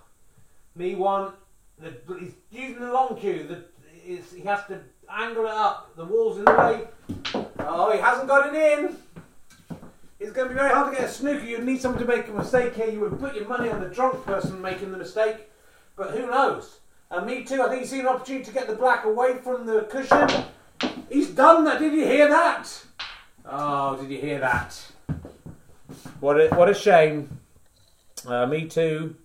Me 0.78 0.96
one, 0.96 1.34
the, 1.78 1.94
he's 2.18 2.36
using 2.52 2.80
the 2.80 2.94
long 2.94 3.18
cue. 3.20 3.46
The, 3.46 3.66
he 4.02 4.42
has 4.46 4.66
to 4.68 4.80
angle 5.10 5.46
it 5.46 5.52
up. 5.52 5.96
The 5.96 6.06
wall's 6.06 6.38
in 6.38 6.46
the 6.46 6.54
way. 6.54 6.88
Oh, 7.60 7.92
he 7.92 8.00
hasn't 8.00 8.28
got 8.28 8.54
it 8.54 8.80
in. 8.80 8.98
It's 10.20 10.32
going 10.32 10.48
to 10.48 10.54
be 10.54 10.60
very 10.60 10.74
hard 10.74 10.92
to 10.92 11.00
get 11.00 11.10
a 11.10 11.12
snooker. 11.12 11.46
You'd 11.46 11.64
need 11.64 11.80
someone 11.80 12.02
to 12.02 12.08
make 12.08 12.28
a 12.28 12.32
mistake 12.32 12.76
here. 12.76 12.90
You 12.90 13.02
would 13.02 13.20
put 13.20 13.36
your 13.36 13.48
money 13.48 13.70
on 13.70 13.82
the 13.82 13.90
drunk 13.90 14.26
person 14.26 14.62
making 14.62 14.92
the 14.92 14.98
mistake. 14.98 15.50
But 15.96 16.12
who 16.12 16.28
knows? 16.28 16.80
And 17.12 17.26
me 17.26 17.44
too. 17.44 17.62
I 17.62 17.70
think 17.70 17.82
he's 17.82 17.92
seen 17.92 18.02
an 18.02 18.08
opportunity 18.08 18.46
to 18.46 18.52
get 18.52 18.68
the 18.68 18.76
black 18.76 19.06
away 19.06 19.38
from 19.38 19.66
the 19.66 19.82
cushion. 19.84 20.46
He's 21.10 21.30
done 21.30 21.64
that. 21.66 21.80
Did 21.80 21.94
you 21.94 22.06
hear 22.06 22.28
that? 22.30 22.86
Oh, 23.46 23.96
did 23.96 24.10
you 24.10 24.20
hear 24.20 24.40
that? 24.40 24.92
What 26.20 26.42
a, 26.42 26.50
what 26.56 26.70
a 26.70 26.74
shame. 26.74 27.40
Uh, 28.26 28.46
me 28.48 28.68
too. 28.68 29.16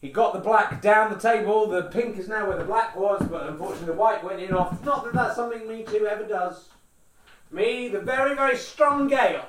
He 0.00 0.10
got 0.10 0.32
the 0.32 0.38
black 0.38 0.80
down 0.80 1.12
the 1.12 1.18
table. 1.18 1.66
The 1.66 1.82
pink 1.82 2.18
is 2.18 2.28
now 2.28 2.46
where 2.46 2.56
the 2.56 2.64
black 2.64 2.96
was, 2.96 3.26
but 3.28 3.48
unfortunately 3.48 3.86
the 3.86 3.92
white 3.94 4.22
went 4.22 4.40
in 4.40 4.54
off. 4.54 4.84
Not 4.84 5.04
that 5.04 5.14
that's 5.14 5.36
something 5.36 5.66
me 5.66 5.82
too 5.82 6.06
ever 6.06 6.24
does. 6.24 6.68
Me, 7.50 7.88
the 7.88 8.00
very, 8.00 8.36
very 8.36 8.56
strong 8.56 9.08
Gale. 9.08 9.44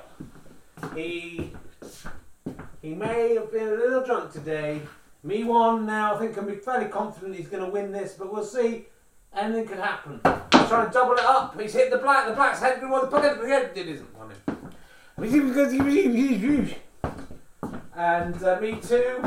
He 0.94 1.52
he 2.82 2.94
may 2.94 3.34
have 3.34 3.52
been 3.52 3.68
a 3.68 3.72
little 3.72 4.02
drunk 4.02 4.32
today. 4.32 4.80
Me 5.22 5.44
one 5.44 5.84
now, 5.84 6.14
I 6.14 6.18
think 6.18 6.36
I'm 6.38 6.58
fairly 6.60 6.86
confident 6.86 7.36
he's 7.36 7.48
going 7.48 7.62
to 7.62 7.70
win 7.70 7.92
this, 7.92 8.14
but 8.14 8.32
we'll 8.32 8.42
see. 8.42 8.86
Anything 9.36 9.68
could 9.68 9.78
happen. 9.78 10.20
He's 10.52 10.68
trying 10.68 10.86
to 10.86 10.92
double 10.92 11.12
it 11.12 11.20
up. 11.20 11.60
He's 11.60 11.74
hit 11.74 11.90
the 11.90 11.98
black. 11.98 12.26
The 12.26 12.34
black's 12.34 12.60
heading 12.60 12.88
toward 12.88 13.02
the 13.02 13.06
pocket. 13.08 13.38
It 13.76 13.86
isn't 13.86 14.08
on 14.18 14.30
him. 14.30 14.72
And 17.94 18.42
uh, 18.42 18.58
me 18.60 18.80
too. 18.80 19.22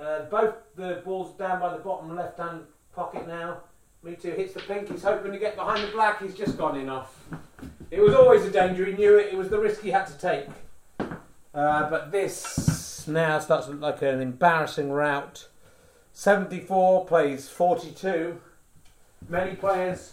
Uh, 0.00 0.22
both 0.30 0.54
the 0.76 1.02
balls 1.04 1.36
down 1.36 1.60
by 1.60 1.72
the 1.76 1.82
bottom 1.82 2.14
left 2.14 2.38
hand 2.38 2.62
pocket 2.94 3.26
now. 3.26 3.58
Me 4.02 4.14
too 4.14 4.30
hits 4.30 4.54
the 4.54 4.60
pink. 4.60 4.88
He's 4.88 5.02
hoping 5.02 5.32
to 5.32 5.38
get 5.38 5.56
behind 5.56 5.82
the 5.82 5.90
black. 5.92 6.22
He's 6.22 6.34
just 6.34 6.56
gone 6.56 6.76
in 6.76 6.88
off. 6.88 7.24
It 7.90 8.00
was 8.00 8.14
always 8.14 8.44
a 8.44 8.50
danger. 8.50 8.84
He 8.84 8.92
knew 8.92 9.18
it. 9.18 9.32
It 9.32 9.36
was 9.36 9.48
the 9.48 9.58
risk 9.58 9.82
he 9.82 9.90
had 9.90 10.06
to 10.06 10.18
take. 10.18 10.46
Uh, 11.52 11.90
but 11.90 12.12
this 12.12 13.08
now 13.08 13.40
starts 13.40 13.66
to 13.66 13.72
look 13.72 13.80
like 13.80 14.02
an 14.02 14.20
embarrassing 14.20 14.92
rout. 14.92 15.48
74 16.12 17.06
plays 17.06 17.48
42. 17.48 18.40
Many 19.28 19.56
players 19.56 20.12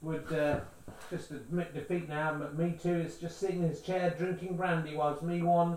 would 0.00 0.32
uh, 0.32 0.60
just 1.10 1.30
admit 1.30 1.74
defeat 1.74 2.08
now, 2.08 2.34
but 2.38 2.56
me 2.56 2.74
too 2.80 2.94
is 2.94 3.18
just 3.18 3.38
sitting 3.38 3.62
in 3.62 3.68
his 3.68 3.82
chair 3.82 4.14
drinking 4.16 4.56
brandy 4.56 4.96
whilst 4.96 5.22
me 5.22 5.42
one 5.42 5.76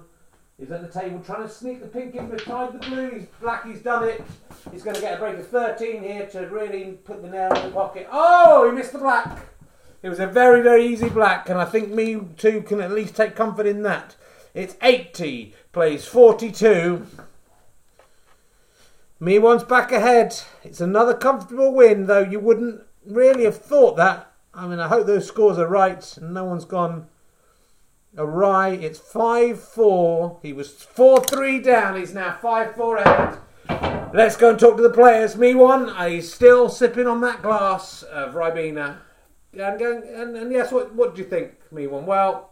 is 0.61 0.71
at 0.71 0.81
the 0.81 0.99
table 0.99 1.19
trying 1.25 1.41
to 1.41 1.49
sneak 1.49 1.81
the 1.81 1.87
pink 1.87 2.13
in 2.15 2.29
beside 2.29 2.71
the 2.71 2.87
blue. 2.87 3.09
He's 3.09 3.25
black, 3.41 3.65
he's 3.65 3.81
done 3.81 4.07
it. 4.07 4.23
He's 4.71 4.83
going 4.83 4.95
to 4.95 5.01
get 5.01 5.15
a 5.15 5.19
break 5.19 5.39
of 5.39 5.47
13 5.47 6.03
here 6.03 6.27
to 6.27 6.41
really 6.41 6.99
put 7.03 7.23
the 7.23 7.29
nail 7.29 7.51
in 7.53 7.63
the 7.63 7.71
pocket. 7.71 8.07
Oh, 8.11 8.69
he 8.69 8.75
missed 8.75 8.93
the 8.93 8.99
black. 8.99 9.47
It 10.03 10.09
was 10.09 10.19
a 10.19 10.27
very, 10.27 10.61
very 10.61 10.85
easy 10.85 11.09
black, 11.09 11.49
and 11.49 11.59
I 11.59 11.65
think 11.65 11.89
me 11.89 12.21
too 12.37 12.61
can 12.61 12.79
at 12.79 12.91
least 12.91 13.15
take 13.15 13.35
comfort 13.35 13.65
in 13.65 13.81
that. 13.83 14.15
It's 14.53 14.75
80, 14.81 15.53
plays 15.71 16.05
42. 16.05 17.07
Me 19.19 19.39
one's 19.39 19.63
back 19.63 19.91
ahead. 19.91 20.39
It's 20.63 20.81
another 20.81 21.15
comfortable 21.15 21.73
win, 21.73 22.05
though 22.05 22.21
you 22.21 22.39
wouldn't 22.39 22.81
really 23.05 23.45
have 23.45 23.57
thought 23.57 23.97
that. 23.97 24.31
I 24.53 24.67
mean, 24.67 24.79
I 24.79 24.87
hope 24.87 25.07
those 25.07 25.27
scores 25.27 25.57
are 25.57 25.67
right 25.67 26.17
and 26.17 26.33
no 26.33 26.43
one's 26.43 26.65
gone 26.65 27.07
awry. 28.17 28.69
It's 28.69 28.99
5 28.99 29.61
4. 29.61 30.39
He 30.41 30.53
was 30.53 30.71
4 30.71 31.21
3 31.21 31.59
down. 31.61 31.99
He's 31.99 32.13
now 32.13 32.37
5 32.41 32.75
4 32.75 32.97
ahead. 32.97 33.39
Let's 34.13 34.35
go 34.35 34.49
and 34.49 34.59
talk 34.59 34.75
to 34.75 34.83
the 34.83 34.89
players. 34.89 35.37
Me 35.37 35.55
one, 35.55 35.95
he's 36.09 36.33
still 36.33 36.67
sipping 36.67 37.07
on 37.07 37.21
that 37.21 37.41
glass 37.41 38.03
of 38.03 38.33
Ribena. 38.33 38.97
And, 39.53 39.81
and, 39.81 40.35
and 40.35 40.51
yes, 40.51 40.71
what, 40.71 40.93
what 40.93 41.15
do 41.15 41.21
you 41.21 41.27
think, 41.27 41.53
me 41.71 41.87
one? 41.87 42.05
Well, 42.05 42.51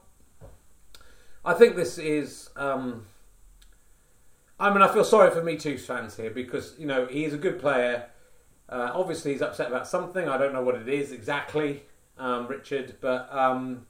I 1.44 1.54
think 1.54 1.76
this 1.76 1.98
is. 1.98 2.50
Um, 2.56 3.06
I 4.60 4.70
mean, 4.72 4.82
I 4.82 4.94
feel 4.94 5.06
sorry 5.06 5.32
for 5.32 5.42
Me 5.42 5.58
Too's 5.58 5.86
fans 5.86 6.16
here 6.16 6.30
because 6.30 6.76
you 6.78 6.86
know 6.86 7.06
he 7.08 7.26
is 7.26 7.34
a 7.34 7.38
good 7.38 7.60
player. 7.60 8.06
Uh, 8.68 8.92
obviously, 8.94 9.32
he's 9.34 9.42
upset 9.42 9.68
about 9.68 9.88
something. 9.88 10.30
I 10.30 10.38
don't 10.38 10.54
know 10.54 10.62
what 10.62 10.76
it 10.76 10.88
is 10.88 11.12
exactly, 11.12 11.84
um, 12.18 12.48
Richard, 12.48 12.96
but 13.02 13.34
um, 13.34 13.88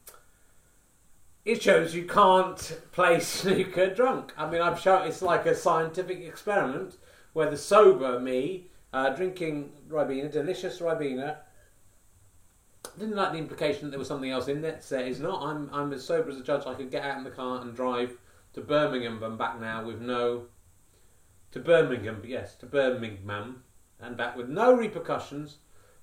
it 1.45 1.61
shows 1.61 1.95
you 1.95 2.05
can't 2.05 2.79
play 2.91 3.19
snooker 3.19 3.93
drunk. 3.93 4.33
I 4.37 4.49
mean, 4.49 4.61
I've 4.61 4.79
shown 4.79 5.07
it's 5.07 5.21
like 5.21 5.45
a 5.45 5.55
scientific 5.55 6.19
experiment 6.19 6.97
where 7.33 7.49
the 7.49 7.57
sober 7.57 8.19
me 8.19 8.67
uh, 8.93 9.09
drinking 9.09 9.71
Ribena, 9.89 10.31
delicious 10.31 10.79
Ribena. 10.79 11.37
Didn't 12.97 13.15
like 13.15 13.33
the 13.33 13.37
implication 13.37 13.85
that 13.85 13.89
there 13.91 13.99
was 13.99 14.07
something 14.07 14.31
else 14.31 14.47
in 14.47 14.61
there. 14.61 14.79
It's 14.79 15.19
not. 15.19 15.43
I'm 15.43 15.69
I'm 15.71 15.93
as 15.93 16.05
sober 16.05 16.29
as 16.29 16.37
a 16.37 16.43
judge. 16.43 16.65
I 16.65 16.73
could 16.73 16.91
get 16.91 17.03
out 17.03 17.17
in 17.17 17.23
the 17.23 17.29
car 17.29 17.61
and 17.61 17.75
drive 17.75 18.17
to 18.53 18.61
Birmingham 18.61 19.21
and 19.21 19.37
back 19.37 19.59
now 19.59 19.85
with 19.85 20.01
no 20.01 20.45
to 21.51 21.59
Birmingham, 21.59 22.21
yes, 22.25 22.55
to 22.55 22.65
Birmingham 22.65 23.63
and 23.99 24.17
back 24.17 24.35
with 24.35 24.49
no 24.49 24.73
repercussions. 24.73 25.57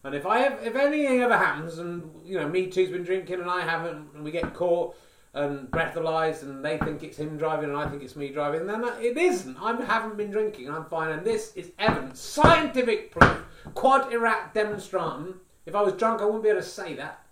And 0.05 0.15
if 0.15 0.27
I 0.27 0.39
have, 0.39 0.63
if 0.63 0.77
anything 0.77 1.21
ever 1.21 1.37
happens, 1.37 1.79
and 1.79 2.11
you 2.25 2.39
know, 2.39 2.49
me 2.49 2.69
too's 2.69 2.91
been 2.91 3.03
drinking 3.03 3.41
and 3.41 3.51
I 3.51 3.63
haven't, 3.63 4.15
and 4.15 4.23
we 4.23 4.31
get 4.31 4.55
caught 4.55 4.97
and 5.37 5.71
breathalyzed, 5.71 6.43
and 6.43 6.65
they 6.65 6.79
think 6.79 7.03
it's 7.03 7.19
him 7.19 7.37
driving 7.37 7.69
and 7.69 7.79
I 7.79 7.89
think 7.89 8.03
it's 8.03 8.17
me 8.17 8.31
driving, 8.31 8.67
then 8.67 8.83
it 9.01 9.17
isn't. 9.17 9.57
I 9.59 9.81
haven't 9.85 10.17
been 10.17 10.31
drinking. 10.31 10.71
I'm 10.71 10.87
fine, 10.87 11.11
and 11.11 11.25
this 11.25 11.55
is 11.55 11.73
evidence, 11.79 12.21
scientific 12.21 13.11
proof, 13.11 13.45
quad 13.75 14.13
erat 14.13 14.55
demonstratum. 14.55 15.35
If 15.67 15.75
I 15.75 15.83
was 15.83 15.93
drunk, 15.95 16.23
I 16.23 16.25
wouldn't 16.25 16.43
be 16.43 16.49
able 16.49 16.61
to 16.61 16.67
say 16.67 16.95
that. 16.95 17.23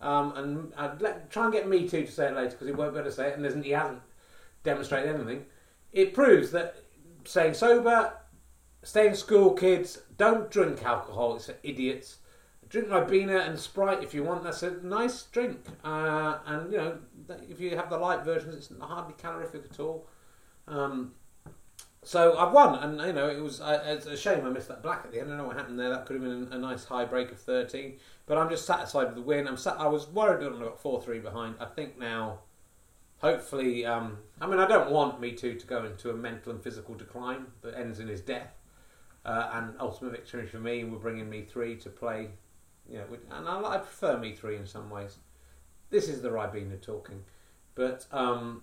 Um, 0.00 0.32
and 0.36 0.72
I'd 0.76 1.00
let, 1.00 1.30
try 1.30 1.44
and 1.44 1.52
get 1.52 1.68
me 1.68 1.88
too 1.88 2.04
to 2.04 2.12
say 2.12 2.26
it 2.26 2.34
later 2.34 2.50
because 2.50 2.66
he 2.66 2.72
won't 2.72 2.92
be 2.92 3.00
able 3.00 3.10
to 3.10 3.16
say 3.16 3.28
it, 3.28 3.38
and 3.38 3.64
he 3.64 3.70
hasn't 3.70 4.00
demonstrated 4.62 5.14
anything. 5.14 5.46
It 5.92 6.14
proves 6.14 6.50
that 6.52 6.76
staying 7.24 7.54
sober, 7.54 8.12
stay 8.82 9.08
in 9.08 9.14
school, 9.14 9.52
kids. 9.52 10.02
Don't 10.16 10.50
drink 10.50 10.84
alcohol. 10.84 11.36
It's 11.36 11.46
for 11.46 11.56
idiots. 11.62 12.18
Drink 12.68 12.88
Ribena 12.88 13.48
and 13.48 13.58
Sprite 13.58 14.02
if 14.02 14.14
you 14.14 14.22
want. 14.22 14.44
That's 14.44 14.62
a 14.62 14.70
nice 14.82 15.24
drink. 15.24 15.58
Uh, 15.84 16.38
and 16.46 16.72
you 16.72 16.78
know, 16.78 16.98
if 17.48 17.60
you 17.60 17.76
have 17.76 17.90
the 17.90 17.98
light 17.98 18.24
versions, 18.24 18.54
it's 18.54 18.80
hardly 18.80 19.14
calorific 19.18 19.64
at 19.70 19.80
all. 19.80 20.08
Um, 20.68 21.12
so 22.02 22.38
I've 22.38 22.52
won, 22.52 22.76
and 22.76 23.00
you 23.00 23.12
know 23.12 23.28
it 23.28 23.42
was 23.42 23.60
uh, 23.60 23.82
it's 23.86 24.06
a 24.06 24.16
shame 24.16 24.46
I 24.46 24.50
missed 24.50 24.68
that 24.68 24.82
black 24.82 25.04
at 25.04 25.12
the 25.12 25.20
end. 25.20 25.28
I 25.28 25.30
don't 25.30 25.38
know 25.38 25.46
what 25.48 25.56
happened 25.56 25.78
there. 25.78 25.90
That 25.90 26.06
could 26.06 26.20
have 26.20 26.22
been 26.22 26.48
a, 26.50 26.58
nice 26.58 26.84
high 26.84 27.04
break 27.04 27.30
of 27.30 27.38
thirteen, 27.38 27.98
but 28.26 28.38
I'm 28.38 28.48
just 28.48 28.64
satisfied 28.64 29.06
with 29.06 29.16
the 29.16 29.22
win. 29.22 29.46
I'm 29.46 29.58
sat, 29.58 29.78
I 29.78 29.86
was 29.86 30.08
worried 30.08 30.42
that 30.42 30.52
I 30.54 30.58
got 30.58 30.80
four 30.80 31.02
three 31.02 31.18
behind. 31.18 31.56
I 31.60 31.66
think 31.66 31.98
now 31.98 32.38
hopefully, 33.20 33.84
um, 33.84 34.18
I 34.40 34.46
mean, 34.46 34.58
I 34.58 34.66
don't 34.66 34.90
want 34.90 35.20
Me 35.20 35.32
Too 35.32 35.54
to 35.54 35.66
go 35.66 35.84
into 35.84 36.10
a 36.10 36.14
mental 36.14 36.52
and 36.52 36.62
physical 36.62 36.94
decline 36.94 37.46
that 37.62 37.78
ends 37.78 38.00
in 38.00 38.08
his 38.08 38.20
death. 38.20 38.54
Uh, 39.24 39.50
and 39.52 39.74
ultimate 39.78 40.12
victory 40.12 40.46
for 40.46 40.58
me, 40.58 40.82
we're 40.84 40.98
bringing 40.98 41.28
Me 41.28 41.42
Three 41.42 41.76
to 41.76 41.90
play. 41.90 42.30
You 42.88 42.98
know, 42.98 43.04
and 43.36 43.46
I, 43.46 43.74
I, 43.74 43.76
prefer 43.76 44.16
Me 44.16 44.32
Three 44.32 44.56
in 44.56 44.66
some 44.66 44.88
ways. 44.88 45.18
This 45.90 46.08
is 46.08 46.22
the 46.22 46.28
Ribena 46.30 46.80
talking, 46.80 47.24
but 47.74 48.06
um, 48.12 48.62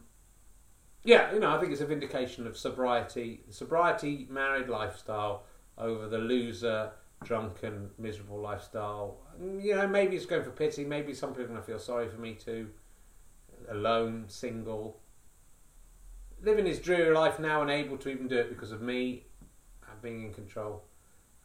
yeah, 1.03 1.33
you 1.33 1.39
know, 1.39 1.55
I 1.55 1.59
think 1.59 1.71
it's 1.71 1.81
a 1.81 1.85
vindication 1.85 2.47
of 2.47 2.57
sobriety, 2.57 3.41
sobriety, 3.49 4.27
married 4.29 4.69
lifestyle 4.69 5.43
over 5.77 6.07
the 6.07 6.17
loser, 6.17 6.91
drunken, 7.23 7.89
miserable 7.97 8.39
lifestyle. 8.39 9.17
You 9.39 9.75
know, 9.75 9.87
maybe 9.87 10.15
it's 10.15 10.25
going 10.25 10.43
for 10.43 10.51
pity. 10.51 10.85
Maybe 10.85 11.13
some 11.13 11.29
people 11.29 11.45
are 11.45 11.47
going 11.47 11.59
to 11.59 11.65
feel 11.65 11.79
sorry 11.79 12.07
for 12.07 12.17
me 12.17 12.33
too 12.33 12.69
alone, 13.69 14.25
single, 14.27 14.99
living 16.41 16.65
his 16.65 16.79
dreary 16.79 17.13
life 17.13 17.39
now 17.39 17.61
and 17.61 17.71
able 17.71 17.97
to 17.97 18.09
even 18.09 18.27
do 18.27 18.37
it 18.37 18.49
because 18.49 18.71
of 18.71 18.81
me 18.81 19.23
being 20.01 20.23
in 20.23 20.33
control 20.33 20.83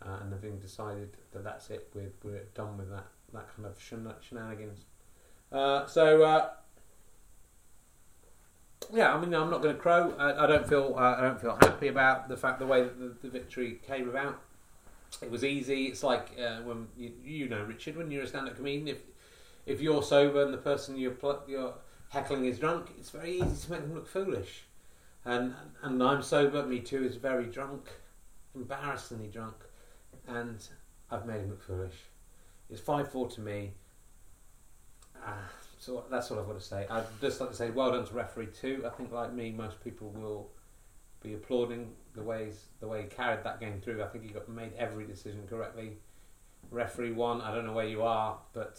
uh, 0.04 0.18
and 0.20 0.32
having 0.32 0.58
decided 0.58 1.16
that 1.32 1.44
that's 1.44 1.70
it. 1.70 1.88
We're, 1.94 2.12
we're 2.22 2.44
done 2.54 2.76
with 2.76 2.90
that 2.90 3.06
that 3.32 3.48
kind 3.56 3.66
of 3.66 3.80
shenanigans. 3.80 4.84
Uh, 5.52 5.86
so 5.86 6.22
uh, 6.22 6.50
yeah, 8.92 9.14
I 9.14 9.20
mean, 9.20 9.34
I'm 9.34 9.50
not 9.50 9.62
going 9.62 9.74
to 9.74 9.80
crow. 9.80 10.14
I, 10.18 10.44
I 10.44 10.46
don't 10.46 10.66
feel 10.66 10.94
uh, 10.96 11.16
I 11.18 11.20
don't 11.22 11.40
feel 11.40 11.56
happy 11.60 11.88
about 11.88 12.28
the 12.28 12.36
fact 12.36 12.58
the 12.58 12.66
way 12.66 12.82
that 12.82 12.98
the, 12.98 13.14
the 13.22 13.28
victory 13.28 13.80
came 13.86 14.08
about. 14.08 14.40
It 15.20 15.30
was 15.30 15.44
easy. 15.44 15.86
It's 15.86 16.02
like 16.02 16.32
uh, 16.42 16.62
when 16.62 16.88
you, 16.96 17.12
you 17.24 17.48
know 17.48 17.62
Richard, 17.62 17.96
when 17.96 18.10
you're 18.10 18.22
a 18.22 18.26
stand-up 18.26 18.56
comedian, 18.56 18.88
if 18.88 19.02
if 19.66 19.80
you're 19.80 20.02
sober 20.02 20.42
and 20.42 20.52
the 20.52 20.58
person 20.58 20.96
you're 20.96 21.12
pl- 21.12 21.42
you're 21.46 21.74
heckling 22.08 22.46
is 22.46 22.58
drunk, 22.58 22.90
it's 22.98 23.10
very 23.10 23.32
easy 23.32 23.66
to 23.66 23.70
make 23.72 23.80
them 23.82 23.94
look 23.94 24.08
foolish. 24.08 24.64
And 25.24 25.54
and 25.82 26.02
I'm 26.02 26.22
sober, 26.22 26.64
me 26.64 26.80
too 26.80 27.04
is 27.04 27.16
very 27.16 27.46
drunk, 27.46 27.88
embarrassingly 28.54 29.28
drunk, 29.28 29.56
and 30.26 30.66
I've 31.10 31.26
made 31.26 31.40
him 31.40 31.50
look 31.50 31.62
foolish. 31.62 31.94
It's 32.70 32.80
five 32.80 33.10
four 33.12 33.28
to 33.30 33.40
me. 33.40 33.72
So 35.82 36.04
that's 36.08 36.30
all 36.30 36.38
I've 36.38 36.46
got 36.46 36.60
to 36.60 36.64
say. 36.64 36.86
I'd 36.88 37.04
just 37.20 37.40
like 37.40 37.50
to 37.50 37.56
say 37.56 37.70
well 37.70 37.90
done 37.90 38.06
to 38.06 38.14
referee 38.14 38.50
two. 38.60 38.84
I 38.86 38.90
think, 38.90 39.10
like 39.10 39.32
me, 39.32 39.50
most 39.50 39.82
people 39.82 40.10
will 40.10 40.48
be 41.20 41.34
applauding 41.34 41.90
the 42.14 42.22
ways 42.22 42.66
the 42.78 42.86
way 42.86 43.02
he 43.02 43.08
carried 43.08 43.42
that 43.42 43.58
game 43.58 43.80
through. 43.80 44.00
I 44.00 44.06
think 44.06 44.24
he 44.24 44.30
got 44.30 44.48
made 44.48 44.72
every 44.78 45.06
decision 45.06 45.42
correctly. 45.50 45.96
Referee 46.70 47.10
one, 47.10 47.40
I 47.40 47.52
don't 47.52 47.66
know 47.66 47.72
where 47.72 47.88
you 47.88 48.02
are, 48.02 48.38
but 48.52 48.78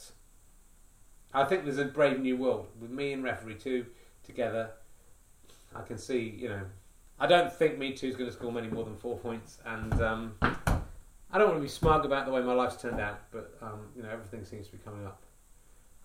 I 1.34 1.44
think 1.44 1.66
there's 1.66 1.78
a 1.78 1.84
brave 1.84 2.22
new 2.22 2.38
world 2.38 2.68
with 2.80 2.90
me 2.90 3.12
and 3.12 3.22
referee 3.22 3.56
two 3.56 3.86
together. 4.24 4.72
I 5.76 5.82
can 5.82 5.98
see, 5.98 6.38
you 6.40 6.48
know, 6.48 6.62
I 7.20 7.28
don't 7.28 7.52
think 7.52 7.78
me 7.78 7.92
two 7.92 8.08
is 8.08 8.16
going 8.16 8.30
to 8.30 8.34
score 8.34 8.52
many 8.52 8.70
more 8.70 8.86
than 8.86 8.96
four 8.96 9.18
points, 9.18 9.58
and 9.66 10.02
um, 10.02 10.36
I 10.42 11.38
don't 11.38 11.50
want 11.50 11.58
to 11.58 11.64
be 11.64 11.68
smug 11.68 12.06
about 12.06 12.26
the 12.26 12.32
way 12.32 12.42
my 12.42 12.54
life's 12.54 12.82
turned 12.82 13.02
out, 13.02 13.20
but 13.30 13.58
um, 13.62 13.88
you 13.94 14.04
know, 14.04 14.10
everything 14.10 14.46
seems 14.46 14.68
to 14.68 14.72
be 14.72 14.78
coming 14.78 15.06
up 15.06 15.23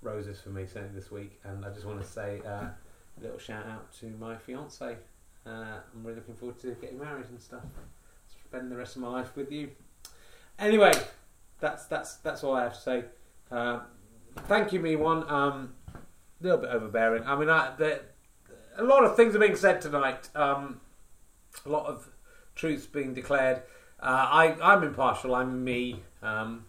roses 0.02 0.40
for 0.40 0.50
me 0.50 0.66
certainly 0.66 0.94
this 0.94 1.10
week, 1.10 1.40
and 1.44 1.64
I 1.64 1.70
just 1.70 1.86
want 1.86 2.00
to 2.00 2.06
say 2.06 2.40
uh, 2.46 2.50
a 2.50 2.74
little 3.20 3.38
shout 3.38 3.66
out 3.66 3.92
to 4.00 4.06
my 4.18 4.36
fiance. 4.36 4.96
Uh, 5.46 5.50
I'm 5.50 6.02
really 6.02 6.16
looking 6.16 6.34
forward 6.34 6.58
to 6.60 6.72
getting 6.80 6.98
married 6.98 7.26
and 7.30 7.40
stuff. 7.40 7.64
Spend 8.44 8.70
the 8.70 8.76
rest 8.76 8.96
of 8.96 9.02
my 9.02 9.08
life 9.08 9.34
with 9.36 9.50
you. 9.50 9.70
Anyway, 10.58 10.92
that's 11.60 11.86
that's 11.86 12.16
that's 12.16 12.42
all 12.44 12.54
I 12.54 12.64
have 12.64 12.74
to 12.74 12.80
say. 12.80 13.04
Uh, 13.50 13.80
thank 14.46 14.72
you, 14.72 14.80
me 14.80 14.96
one. 14.96 15.28
Um, 15.30 15.74
a 15.94 16.42
little 16.42 16.58
bit 16.58 16.70
overbearing. 16.70 17.24
I 17.24 17.36
mean, 17.36 17.48
I, 17.48 17.74
the, 17.76 18.00
a 18.76 18.84
lot 18.84 19.04
of 19.04 19.16
things 19.16 19.34
are 19.34 19.38
being 19.38 19.56
said 19.56 19.80
tonight. 19.80 20.28
Um, 20.34 20.80
a 21.64 21.68
lot 21.68 21.86
of 21.86 22.08
truths 22.54 22.86
being 22.86 23.14
declared. 23.14 23.62
Uh, 24.00 24.28
I 24.30 24.56
I'm 24.62 24.82
impartial. 24.82 25.34
I'm 25.34 25.64
me. 25.64 26.02
Um, 26.22 26.64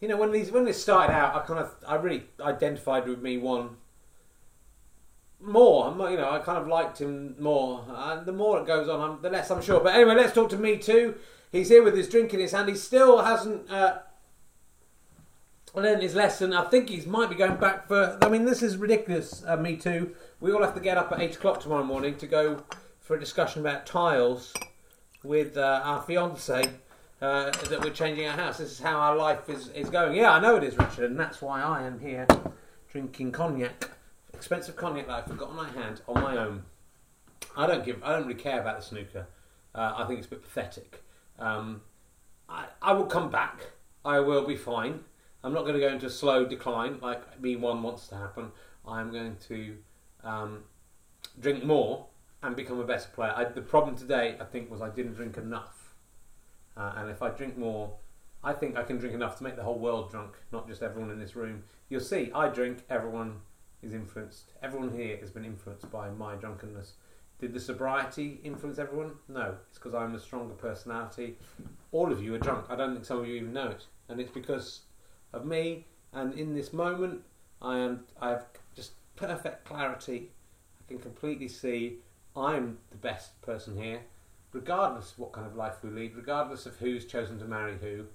you 0.00 0.08
know, 0.08 0.16
when 0.16 0.32
these 0.32 0.50
when 0.50 0.64
this 0.64 0.80
started 0.80 1.12
out, 1.12 1.34
I 1.34 1.46
kind 1.46 1.60
of 1.60 1.74
I 1.86 1.96
really 1.96 2.24
identified 2.40 3.08
with 3.08 3.22
me 3.22 3.38
one 3.38 3.76
more. 5.40 5.88
I'm, 5.88 6.00
you 6.10 6.16
know, 6.16 6.30
I 6.30 6.38
kind 6.38 6.58
of 6.58 6.66
liked 6.66 7.00
him 7.00 7.36
more. 7.38 7.84
And 7.88 8.26
the 8.26 8.32
more 8.32 8.60
it 8.60 8.66
goes 8.66 8.88
on, 8.88 9.00
I'm, 9.00 9.22
the 9.22 9.30
less 9.30 9.50
I'm 9.50 9.62
sure. 9.62 9.80
But 9.80 9.94
anyway, 9.94 10.14
let's 10.14 10.34
talk 10.34 10.50
to 10.50 10.56
me 10.56 10.78
too. 10.78 11.16
He's 11.52 11.68
here 11.68 11.82
with 11.82 11.96
his 11.96 12.08
drink 12.08 12.34
in 12.34 12.40
his 12.40 12.52
hand. 12.52 12.68
He 12.68 12.74
still 12.74 13.22
hasn't 13.22 13.70
uh, 13.70 13.98
learned 15.74 16.02
his 16.02 16.14
lesson. 16.14 16.52
I 16.52 16.64
think 16.64 16.90
he 16.90 17.00
might 17.06 17.30
be 17.30 17.36
going 17.36 17.56
back 17.56 17.88
for. 17.88 18.18
I 18.22 18.28
mean, 18.28 18.44
this 18.44 18.62
is 18.62 18.76
ridiculous. 18.76 19.44
Uh, 19.46 19.56
me 19.56 19.76
too. 19.76 20.14
We 20.40 20.52
all 20.52 20.62
have 20.62 20.74
to 20.74 20.80
get 20.80 20.98
up 20.98 21.12
at 21.12 21.20
eight 21.20 21.36
o'clock 21.36 21.60
tomorrow 21.60 21.84
morning 21.84 22.16
to 22.16 22.26
go 22.26 22.64
for 23.00 23.16
a 23.16 23.20
discussion 23.20 23.60
about 23.60 23.86
tiles 23.86 24.52
with 25.22 25.56
uh, 25.56 25.80
our 25.84 26.02
fiance. 26.02 26.70
Uh, 27.20 27.50
that 27.50 27.80
we're 27.82 27.90
changing 27.90 28.26
our 28.26 28.36
house. 28.36 28.58
This 28.58 28.72
is 28.72 28.80
how 28.80 28.98
our 28.98 29.16
life 29.16 29.48
is, 29.48 29.68
is 29.68 29.88
going. 29.88 30.14
Yeah, 30.14 30.32
I 30.32 30.40
know 30.40 30.56
it 30.56 30.64
is, 30.64 30.76
Richard, 30.76 31.10
and 31.10 31.18
that's 31.18 31.40
why 31.40 31.62
I 31.62 31.82
am 31.82 31.98
here 31.98 32.26
drinking 32.90 33.32
cognac, 33.32 33.90
expensive 34.34 34.76
cognac 34.76 35.06
that 35.06 35.14
I've 35.14 35.26
forgotten 35.26 35.56
my 35.56 35.70
hand 35.70 36.02
on 36.06 36.22
my 36.22 36.36
own. 36.36 36.64
I 37.56 37.66
don't 37.66 37.84
give. 37.86 38.02
I 38.04 38.12
don't 38.12 38.26
really 38.26 38.38
care 38.38 38.60
about 38.60 38.78
the 38.78 38.84
snooker. 38.84 39.26
Uh, 39.74 39.94
I 39.96 40.06
think 40.06 40.18
it's 40.18 40.26
a 40.26 40.30
bit 40.30 40.42
pathetic. 40.42 41.02
Um, 41.38 41.80
I, 42.48 42.66
I 42.82 42.92
will 42.92 43.06
come 43.06 43.30
back. 43.30 43.60
I 44.04 44.20
will 44.20 44.46
be 44.46 44.56
fine. 44.56 45.00
I'm 45.42 45.54
not 45.54 45.62
going 45.62 45.74
to 45.74 45.80
go 45.80 45.88
into 45.88 46.06
a 46.06 46.10
slow 46.10 46.44
decline 46.44 46.98
like 47.00 47.40
me 47.40 47.56
one 47.56 47.82
wants 47.82 48.08
to 48.08 48.16
happen. 48.16 48.50
I'm 48.86 49.10
going 49.10 49.36
to 49.48 49.76
um, 50.22 50.64
drink 51.40 51.64
more 51.64 52.06
and 52.42 52.54
become 52.54 52.78
a 52.78 52.84
better 52.84 53.08
player. 53.14 53.32
I, 53.34 53.44
the 53.44 53.62
problem 53.62 53.96
today, 53.96 54.36
I 54.40 54.44
think, 54.44 54.70
was 54.70 54.82
I 54.82 54.90
didn't 54.90 55.14
drink 55.14 55.38
enough. 55.38 55.85
Uh, 56.76 56.92
and 56.96 57.10
if 57.10 57.22
I 57.22 57.30
drink 57.30 57.56
more, 57.56 57.94
I 58.44 58.52
think 58.52 58.76
I 58.76 58.82
can 58.82 58.98
drink 58.98 59.14
enough 59.14 59.38
to 59.38 59.44
make 59.44 59.56
the 59.56 59.62
whole 59.62 59.78
world 59.78 60.10
drunk, 60.10 60.36
not 60.52 60.68
just 60.68 60.82
everyone 60.82 61.10
in 61.10 61.18
this 61.18 61.34
room. 61.34 61.64
You'll 61.88 62.00
see, 62.00 62.30
I 62.34 62.48
drink, 62.48 62.84
everyone 62.90 63.40
is 63.82 63.94
influenced. 63.94 64.52
Everyone 64.62 64.92
here 64.96 65.16
has 65.16 65.30
been 65.30 65.44
influenced 65.44 65.90
by 65.90 66.10
my 66.10 66.34
drunkenness. 66.34 66.94
Did 67.38 67.52
the 67.52 67.60
sobriety 67.60 68.40
influence 68.44 68.78
everyone? 68.78 69.12
No, 69.28 69.56
it's 69.68 69.78
because 69.78 69.94
I'm 69.94 70.14
a 70.14 70.18
stronger 70.18 70.54
personality. 70.54 71.36
All 71.92 72.10
of 72.10 72.22
you 72.22 72.34
are 72.34 72.38
drunk. 72.38 72.66
I 72.70 72.76
don't 72.76 72.94
think 72.94 73.04
some 73.04 73.20
of 73.20 73.26
you 73.26 73.34
even 73.34 73.52
know 73.52 73.68
it, 73.68 73.86
and 74.08 74.20
it's 74.20 74.30
because 74.30 74.80
of 75.32 75.44
me. 75.44 75.86
And 76.12 76.32
in 76.34 76.54
this 76.54 76.72
moment, 76.72 77.22
I 77.60 77.78
am. 77.78 78.04
I 78.20 78.30
have 78.30 78.46
just 78.74 78.92
perfect 79.16 79.66
clarity. 79.66 80.30
I 80.80 80.88
can 80.88 80.98
completely 80.98 81.48
see 81.48 81.98
I'm 82.34 82.78
the 82.90 82.96
best 82.96 83.40
person 83.42 83.76
here 83.76 84.00
regardless 84.56 85.12
of 85.12 85.18
what 85.18 85.32
kind 85.32 85.46
of 85.46 85.54
life 85.54 85.74
we 85.82 85.90
lead, 85.90 86.16
regardless 86.16 86.64
of 86.64 86.76
who's 86.76 87.04
chosen 87.04 87.38
to 87.38 87.44
marry 87.44 87.76
who, 87.78 88.06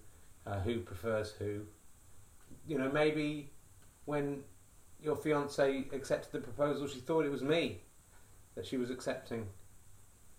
uh, 0.48 0.60
who 0.62 0.80
prefers 0.80 1.32
who. 1.38 1.62
You 2.68 2.80
know, 2.80 2.92
maybe 2.92 3.52
when 4.06 4.44
your 5.02 5.16
fiance 5.16 5.86
accepted 5.94 6.32
the 6.32 6.39
proposal, 6.39 6.88
she 6.88 7.00
thought 7.00 7.26
it 7.26 7.32
was 7.32 7.44
me 7.44 7.82
that 8.56 8.66
she 8.66 8.78
was 8.78 8.89
accepting. 8.89 9.46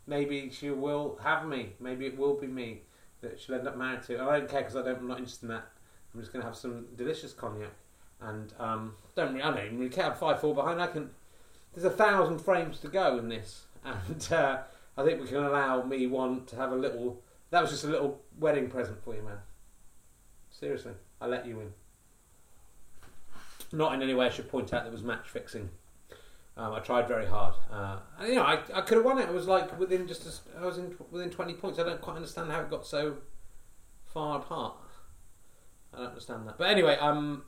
Maybe 0.07 0.51
she 0.51 0.71
will 0.71 1.19
have 1.23 1.47
me. 1.47 1.75
Maybe 1.79 2.07
it 2.07 2.19
will 2.19 2.35
be 2.35 2.49
me 2.49 2.83
that 3.21 3.39
she'll 3.41 3.55
end 3.55 3.69
up 3.69 3.77
married 3.77 4.03
to. 4.03 4.19
And 4.19 4.29
I 4.29 4.41
don't 4.41 4.51
care 4.51 4.63
because 4.63 4.75
I 4.75 4.83
don't. 4.83 4.99
I'm 4.99 5.09
not 5.09 5.19
interested 5.19 5.45
in 5.45 5.51
that. 5.51 5.69
I'm 6.13 6.21
just 6.21 6.33
going 6.33 6.43
to 6.43 6.49
have 6.49 6.57
some 6.57 6.87
delicious 6.97 7.33
cognac, 7.33 7.71
and 8.21 8.53
um, 8.59 8.95
don't. 9.15 9.41
I 9.41 9.51
don't 9.51 9.65
even 9.65 9.79
really 9.79 9.91
care. 9.91 10.17
I'm 10.21 10.55
behind. 10.55 10.83
I 10.83 10.89
can. 10.89 11.11
There's 11.73 11.85
a 11.85 11.91
thousand 11.91 12.41
frames 12.41 12.81
to 12.81 12.89
go 12.89 13.19
in 13.19 13.29
this, 13.29 13.67
and 13.85 14.33
uh, 14.33 14.59
I 14.97 15.05
think 15.05 15.21
we 15.21 15.27
can 15.27 15.39
allow 15.39 15.83
me 15.83 16.07
one 16.07 16.45
to 16.47 16.57
have 16.57 16.73
a 16.73 16.77
little. 16.77 17.23
That 17.51 17.63
was 17.63 17.71
just 17.71 17.85
a 17.85 17.89
little 17.89 18.21
wedding 18.39 18.69
present 18.69 19.03
for 19.03 19.15
you, 19.15 19.23
man. 19.23 19.39
Seriously, 20.51 20.93
I 21.21 21.27
let 21.27 21.47
you 21.47 21.61
in. 21.61 21.73
Not 23.73 23.95
in 23.95 24.03
any 24.03 24.15
way 24.15 24.27
I 24.27 24.31
should 24.31 24.51
point 24.51 24.73
out 24.75 24.85
that 24.85 24.93
was 24.93 25.03
match 25.03 25.29
fixing. 25.29 25.71
Um, 26.57 26.75
I 26.75 26.81
tried 26.81 27.09
very 27.09 27.27
hard, 27.27 27.55
uh, 27.71 28.01
and 28.19 28.29
you 28.29 28.35
know 28.35 28.43
I, 28.43 28.59
I 28.75 28.83
could 28.83 28.99
have 28.99 29.07
won 29.07 29.19
it. 29.19 29.27
I 29.27 29.33
was 29.33 29.47
like 29.47 29.79
within 29.79 30.07
just 30.07 30.27
a, 30.27 30.61
I 30.61 30.67
was 30.67 30.77
in 30.77 30.95
within 31.11 31.31
twenty 31.31 31.55
points. 31.55 31.79
I 31.79 31.85
don't 31.85 32.01
quite 32.03 32.17
understand 32.17 32.53
how 32.53 32.61
it 32.61 32.69
got 32.69 32.87
so 32.87 33.17
far 34.05 34.39
apart. 34.39 34.75
I 35.95 35.99
don't 35.99 36.09
understand 36.09 36.47
that. 36.47 36.59
But 36.59 36.69
anyway, 36.69 36.97
um, 36.99 37.45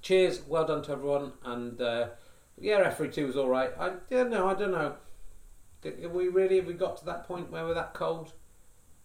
cheers, 0.00 0.40
well 0.48 0.64
done 0.64 0.82
to 0.84 0.92
everyone, 0.92 1.32
and 1.44 1.78
uh, 1.78 2.08
yeah, 2.58 2.78
referee 2.78 3.10
two 3.10 3.26
was 3.26 3.36
all 3.36 3.50
right. 3.50 3.70
I 3.78 3.92
yeah 4.08 4.22
no, 4.22 4.48
I 4.48 4.54
don't 4.54 4.72
know. 4.72 4.94
Have 5.84 6.12
we 6.12 6.28
really 6.28 6.56
have 6.56 6.66
we 6.66 6.74
got 6.74 6.98
to 6.98 7.04
that 7.06 7.26
point 7.26 7.50
where 7.50 7.64
we're 7.64 7.74
that 7.74 7.94
cold 7.94 8.32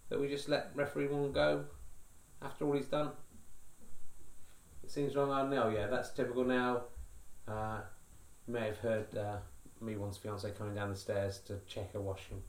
that 0.08 0.20
we 0.20 0.28
just 0.28 0.48
let 0.48 0.70
referee 0.74 1.08
one 1.08 1.32
go 1.32 1.64
after 2.42 2.66
all 2.66 2.74
he's 2.74 2.86
done? 2.86 3.10
It 4.84 4.90
seems 4.90 5.16
wrong. 5.16 5.30
Oh 5.30 5.46
no, 5.48 5.68
yeah, 5.68 5.86
that's 5.86 6.10
typical 6.10 6.44
now. 6.44 6.82
Uh, 7.48 7.78
you 8.46 8.54
may 8.54 8.66
have 8.66 8.78
heard 8.78 9.16
uh, 9.16 9.36
me 9.80 9.96
once 9.96 10.16
fiance 10.16 10.48
coming 10.52 10.74
down 10.74 10.90
the 10.90 10.96
stairs 10.96 11.38
to 11.46 11.58
check 11.66 11.92
her 11.92 12.00
washing. 12.00 12.42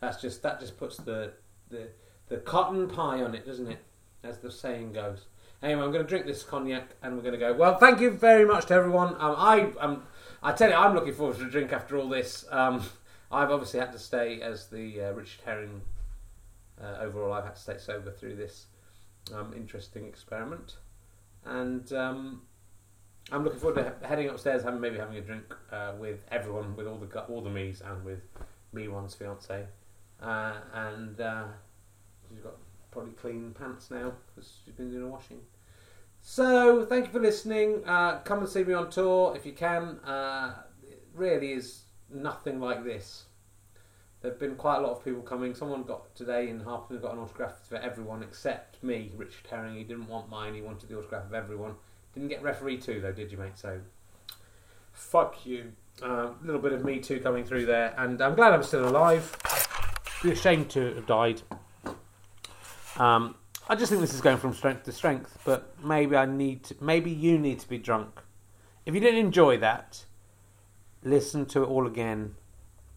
That's 0.00 0.20
just 0.20 0.42
that 0.42 0.58
just 0.58 0.78
puts 0.78 0.96
the 0.96 1.32
the 1.68 1.88
the 2.28 2.38
cotton 2.38 2.88
pie 2.88 3.22
on 3.22 3.34
it, 3.34 3.46
doesn't 3.46 3.68
it? 3.68 3.78
As 4.24 4.38
the 4.38 4.50
saying 4.50 4.92
goes. 4.92 5.26
Anyway, 5.62 5.82
I'm 5.82 5.92
going 5.92 6.02
to 6.02 6.08
drink 6.08 6.26
this 6.26 6.42
cognac 6.42 6.88
and 7.02 7.14
we're 7.14 7.22
going 7.22 7.34
to 7.34 7.38
go. 7.38 7.52
Well, 7.52 7.78
thank 7.78 8.00
you 8.00 8.10
very 8.10 8.44
much 8.44 8.66
to 8.66 8.74
everyone. 8.74 9.14
Um, 9.20 9.34
I 9.36 9.70
um, 9.78 10.02
I 10.42 10.52
tell 10.52 10.70
you, 10.70 10.74
I'm 10.74 10.94
looking 10.94 11.14
forward 11.14 11.38
to 11.38 11.44
a 11.44 11.50
drink 11.50 11.72
after 11.72 11.98
all 11.98 12.08
this. 12.08 12.44
Um, 12.50 12.82
I've 13.32 13.50
obviously 13.50 13.80
had 13.80 13.92
to 13.92 13.98
stay 13.98 14.42
as 14.42 14.66
the 14.66 15.00
uh, 15.00 15.12
Richard 15.12 15.40
Herring. 15.44 15.80
Uh, 16.80 16.96
overall, 17.00 17.32
I've 17.32 17.44
had 17.44 17.54
to 17.54 17.60
stay 17.60 17.78
sober 17.78 18.10
through 18.10 18.36
this 18.36 18.66
um, 19.34 19.54
interesting 19.56 20.04
experiment, 20.04 20.76
and 21.44 21.90
um, 21.94 22.42
I'm 23.30 23.42
looking 23.44 23.60
forward 23.60 23.76
to 24.00 24.06
heading 24.06 24.28
upstairs, 24.28 24.64
having 24.64 24.80
maybe 24.80 24.98
having 24.98 25.16
a 25.16 25.20
drink 25.22 25.44
uh, 25.70 25.92
with 25.98 26.20
everyone, 26.30 26.76
with 26.76 26.86
all 26.86 26.98
the 26.98 27.20
all 27.22 27.40
the 27.40 27.50
me's, 27.50 27.80
and 27.80 28.04
with 28.04 28.20
me 28.72 28.88
one's 28.88 29.14
fiance, 29.14 29.66
uh, 30.20 30.52
and 30.74 31.20
uh, 31.20 31.44
she's 32.28 32.40
got 32.40 32.56
probably 32.90 33.12
clean 33.12 33.54
pants 33.58 33.90
now 33.90 34.12
because 34.26 34.58
she's 34.64 34.74
been 34.74 34.90
doing 34.90 35.04
a 35.04 35.08
washing. 35.08 35.40
So, 36.20 36.84
thank 36.84 37.06
you 37.06 37.12
for 37.12 37.20
listening. 37.20 37.82
Uh, 37.86 38.18
come 38.20 38.40
and 38.40 38.48
see 38.48 38.64
me 38.64 38.74
on 38.74 38.90
tour 38.90 39.34
if 39.36 39.46
you 39.46 39.52
can. 39.52 40.00
it 40.82 41.02
really 41.14 41.52
is 41.52 41.84
nothing 42.12 42.60
like 42.60 42.84
this. 42.84 43.24
There've 44.20 44.38
been 44.38 44.54
quite 44.54 44.76
a 44.76 44.80
lot 44.80 44.92
of 44.92 45.04
people 45.04 45.22
coming. 45.22 45.54
Someone 45.54 45.82
got 45.82 46.14
today 46.14 46.48
in 46.48 46.60
Harpenden 46.60 47.02
got 47.02 47.14
an 47.14 47.18
autograph 47.18 47.58
for 47.68 47.76
everyone 47.76 48.22
except 48.22 48.82
me, 48.82 49.10
Richard 49.16 49.46
Herring. 49.50 49.74
He 49.74 49.82
didn't 49.82 50.06
want 50.06 50.30
mine. 50.30 50.54
He 50.54 50.62
wanted 50.62 50.88
the 50.88 50.96
autograph 50.96 51.26
of 51.26 51.34
everyone. 51.34 51.74
Didn't 52.14 52.28
get 52.28 52.42
referee 52.42 52.78
two 52.78 53.00
though, 53.00 53.12
did 53.12 53.32
you, 53.32 53.38
mate? 53.38 53.56
So, 53.56 53.80
fuck 54.92 55.44
you. 55.44 55.72
A 56.02 56.06
uh, 56.06 56.30
little 56.44 56.60
bit 56.60 56.72
of 56.72 56.84
me 56.84 57.00
too 57.00 57.20
coming 57.20 57.44
through 57.44 57.66
there, 57.66 57.94
and 57.98 58.20
I'm 58.22 58.34
glad 58.34 58.52
I'm 58.52 58.62
still 58.62 58.88
alive. 58.88 59.36
Be 60.22 60.30
ashamed 60.30 60.70
to 60.70 60.94
have 60.94 61.06
died. 61.06 61.42
Um, 62.96 63.34
I 63.68 63.74
just 63.74 63.90
think 63.90 64.00
this 64.00 64.14
is 64.14 64.20
going 64.20 64.36
from 64.36 64.54
strength 64.54 64.84
to 64.84 64.92
strength, 64.92 65.38
but 65.44 65.74
maybe 65.82 66.16
I 66.16 66.26
need 66.26 66.64
to, 66.64 66.76
maybe 66.80 67.10
you 67.10 67.38
need 67.38 67.58
to 67.60 67.68
be 67.68 67.78
drunk. 67.78 68.20
If 68.86 68.94
you 68.94 69.00
didn't 69.00 69.20
enjoy 69.20 69.58
that, 69.58 70.04
listen 71.02 71.46
to 71.46 71.62
it 71.62 71.66
all 71.66 71.86
again 71.86 72.34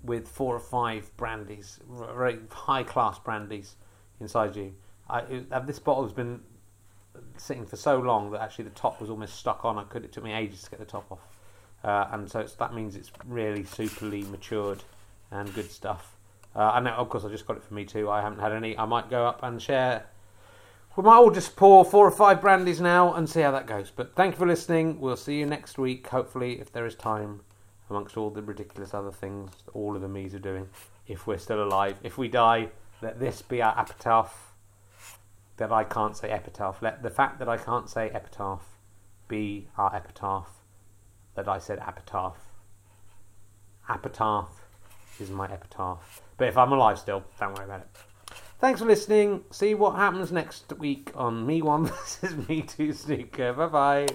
with 0.03 0.27
four 0.27 0.55
or 0.55 0.59
five 0.59 1.15
brandies, 1.17 1.79
very 1.89 2.39
high 2.51 2.83
class 2.83 3.19
brandies 3.19 3.75
inside 4.19 4.55
you. 4.55 4.73
I, 5.09 5.21
this 5.65 5.79
bottle 5.79 6.03
has 6.03 6.13
been 6.13 6.41
sitting 7.37 7.65
for 7.65 7.75
so 7.75 7.99
long 7.99 8.31
that 8.31 8.41
actually 8.41 8.65
the 8.65 8.71
top 8.71 8.99
was 8.99 9.09
almost 9.09 9.35
stuck 9.35 9.65
on. 9.65 9.77
I 9.77 9.83
could. 9.83 10.03
It 10.03 10.11
took 10.11 10.23
me 10.23 10.33
ages 10.33 10.63
to 10.63 10.69
get 10.69 10.79
the 10.79 10.85
top 10.85 11.11
off, 11.11 11.27
uh, 11.83 12.07
and 12.11 12.29
so 12.29 12.45
that 12.59 12.73
means 12.73 12.95
it's 12.95 13.11
really 13.25 13.63
superly 13.63 14.27
matured 14.29 14.83
and 15.31 15.53
good 15.53 15.71
stuff. 15.71 16.15
Uh, 16.55 16.71
and 16.75 16.87
of 16.87 17.09
course, 17.09 17.25
I 17.25 17.29
just 17.29 17.45
got 17.45 17.57
it 17.57 17.63
for 17.63 17.73
me 17.73 17.85
too. 17.85 18.09
I 18.09 18.21
haven't 18.21 18.39
had 18.39 18.51
any. 18.51 18.77
I 18.77 18.85
might 18.85 19.09
go 19.09 19.27
up 19.27 19.43
and 19.43 19.61
share. 19.61 20.05
We 20.95 21.03
might 21.03 21.15
all 21.15 21.31
just 21.31 21.57
pour 21.57 21.83
four 21.83 22.07
or 22.07 22.11
five 22.11 22.39
brandies 22.39 22.79
now 22.79 23.13
and 23.13 23.29
see 23.29 23.41
how 23.41 23.51
that 23.51 23.67
goes. 23.67 23.91
But 23.93 24.15
thank 24.15 24.35
you 24.35 24.37
for 24.39 24.47
listening. 24.47 25.01
We'll 25.01 25.17
see 25.17 25.39
you 25.39 25.45
next 25.45 25.77
week, 25.77 26.07
hopefully, 26.07 26.61
if 26.61 26.71
there 26.71 26.85
is 26.85 26.95
time, 26.95 27.41
amongst 27.89 28.17
all 28.17 28.29
the 28.29 28.41
ridiculous 28.41 28.93
other 28.93 29.11
things 29.11 29.51
all 29.73 29.95
of 29.95 30.01
the 30.01 30.07
me's 30.07 30.33
are 30.33 30.39
doing. 30.39 30.69
If 31.07 31.27
we're 31.27 31.37
still 31.37 31.63
alive. 31.63 31.97
If 32.03 32.17
we 32.17 32.27
die, 32.27 32.69
let 33.01 33.19
this 33.19 33.41
be 33.41 33.61
our 33.61 33.77
epitaph 33.79 34.53
that 35.57 35.71
I 35.71 35.83
can't 35.83 36.17
say 36.17 36.29
epitaph. 36.29 36.81
Let 36.81 37.03
the 37.03 37.09
fact 37.09 37.39
that 37.39 37.49
I 37.49 37.57
can't 37.57 37.89
say 37.89 38.09
epitaph 38.09 38.63
be 39.27 39.67
our 39.77 39.95
epitaph 39.95 40.49
that 41.35 41.47
I 41.47 41.59
said 41.59 41.79
epitaph. 41.79 42.37
Epitaph 43.89 44.49
is 45.19 45.29
my 45.29 45.45
epitaph. 45.45 46.21
But 46.37 46.47
if 46.47 46.57
I'm 46.57 46.71
alive 46.71 46.99
still, 46.99 47.23
don't 47.39 47.55
worry 47.55 47.65
about 47.65 47.81
it. 47.81 47.87
Thanks 48.59 48.79
for 48.79 48.85
listening. 48.85 49.43
See 49.51 49.75
what 49.75 49.95
happens 49.95 50.31
next 50.31 50.71
week 50.77 51.11
on 51.15 51.45
Me 51.45 51.61
One 51.61 51.85
versus 51.87 52.47
Me 52.47 52.61
Two 52.61 52.93
Snooker. 52.93 53.53
Bye 53.53 53.67
bye. 53.67 54.07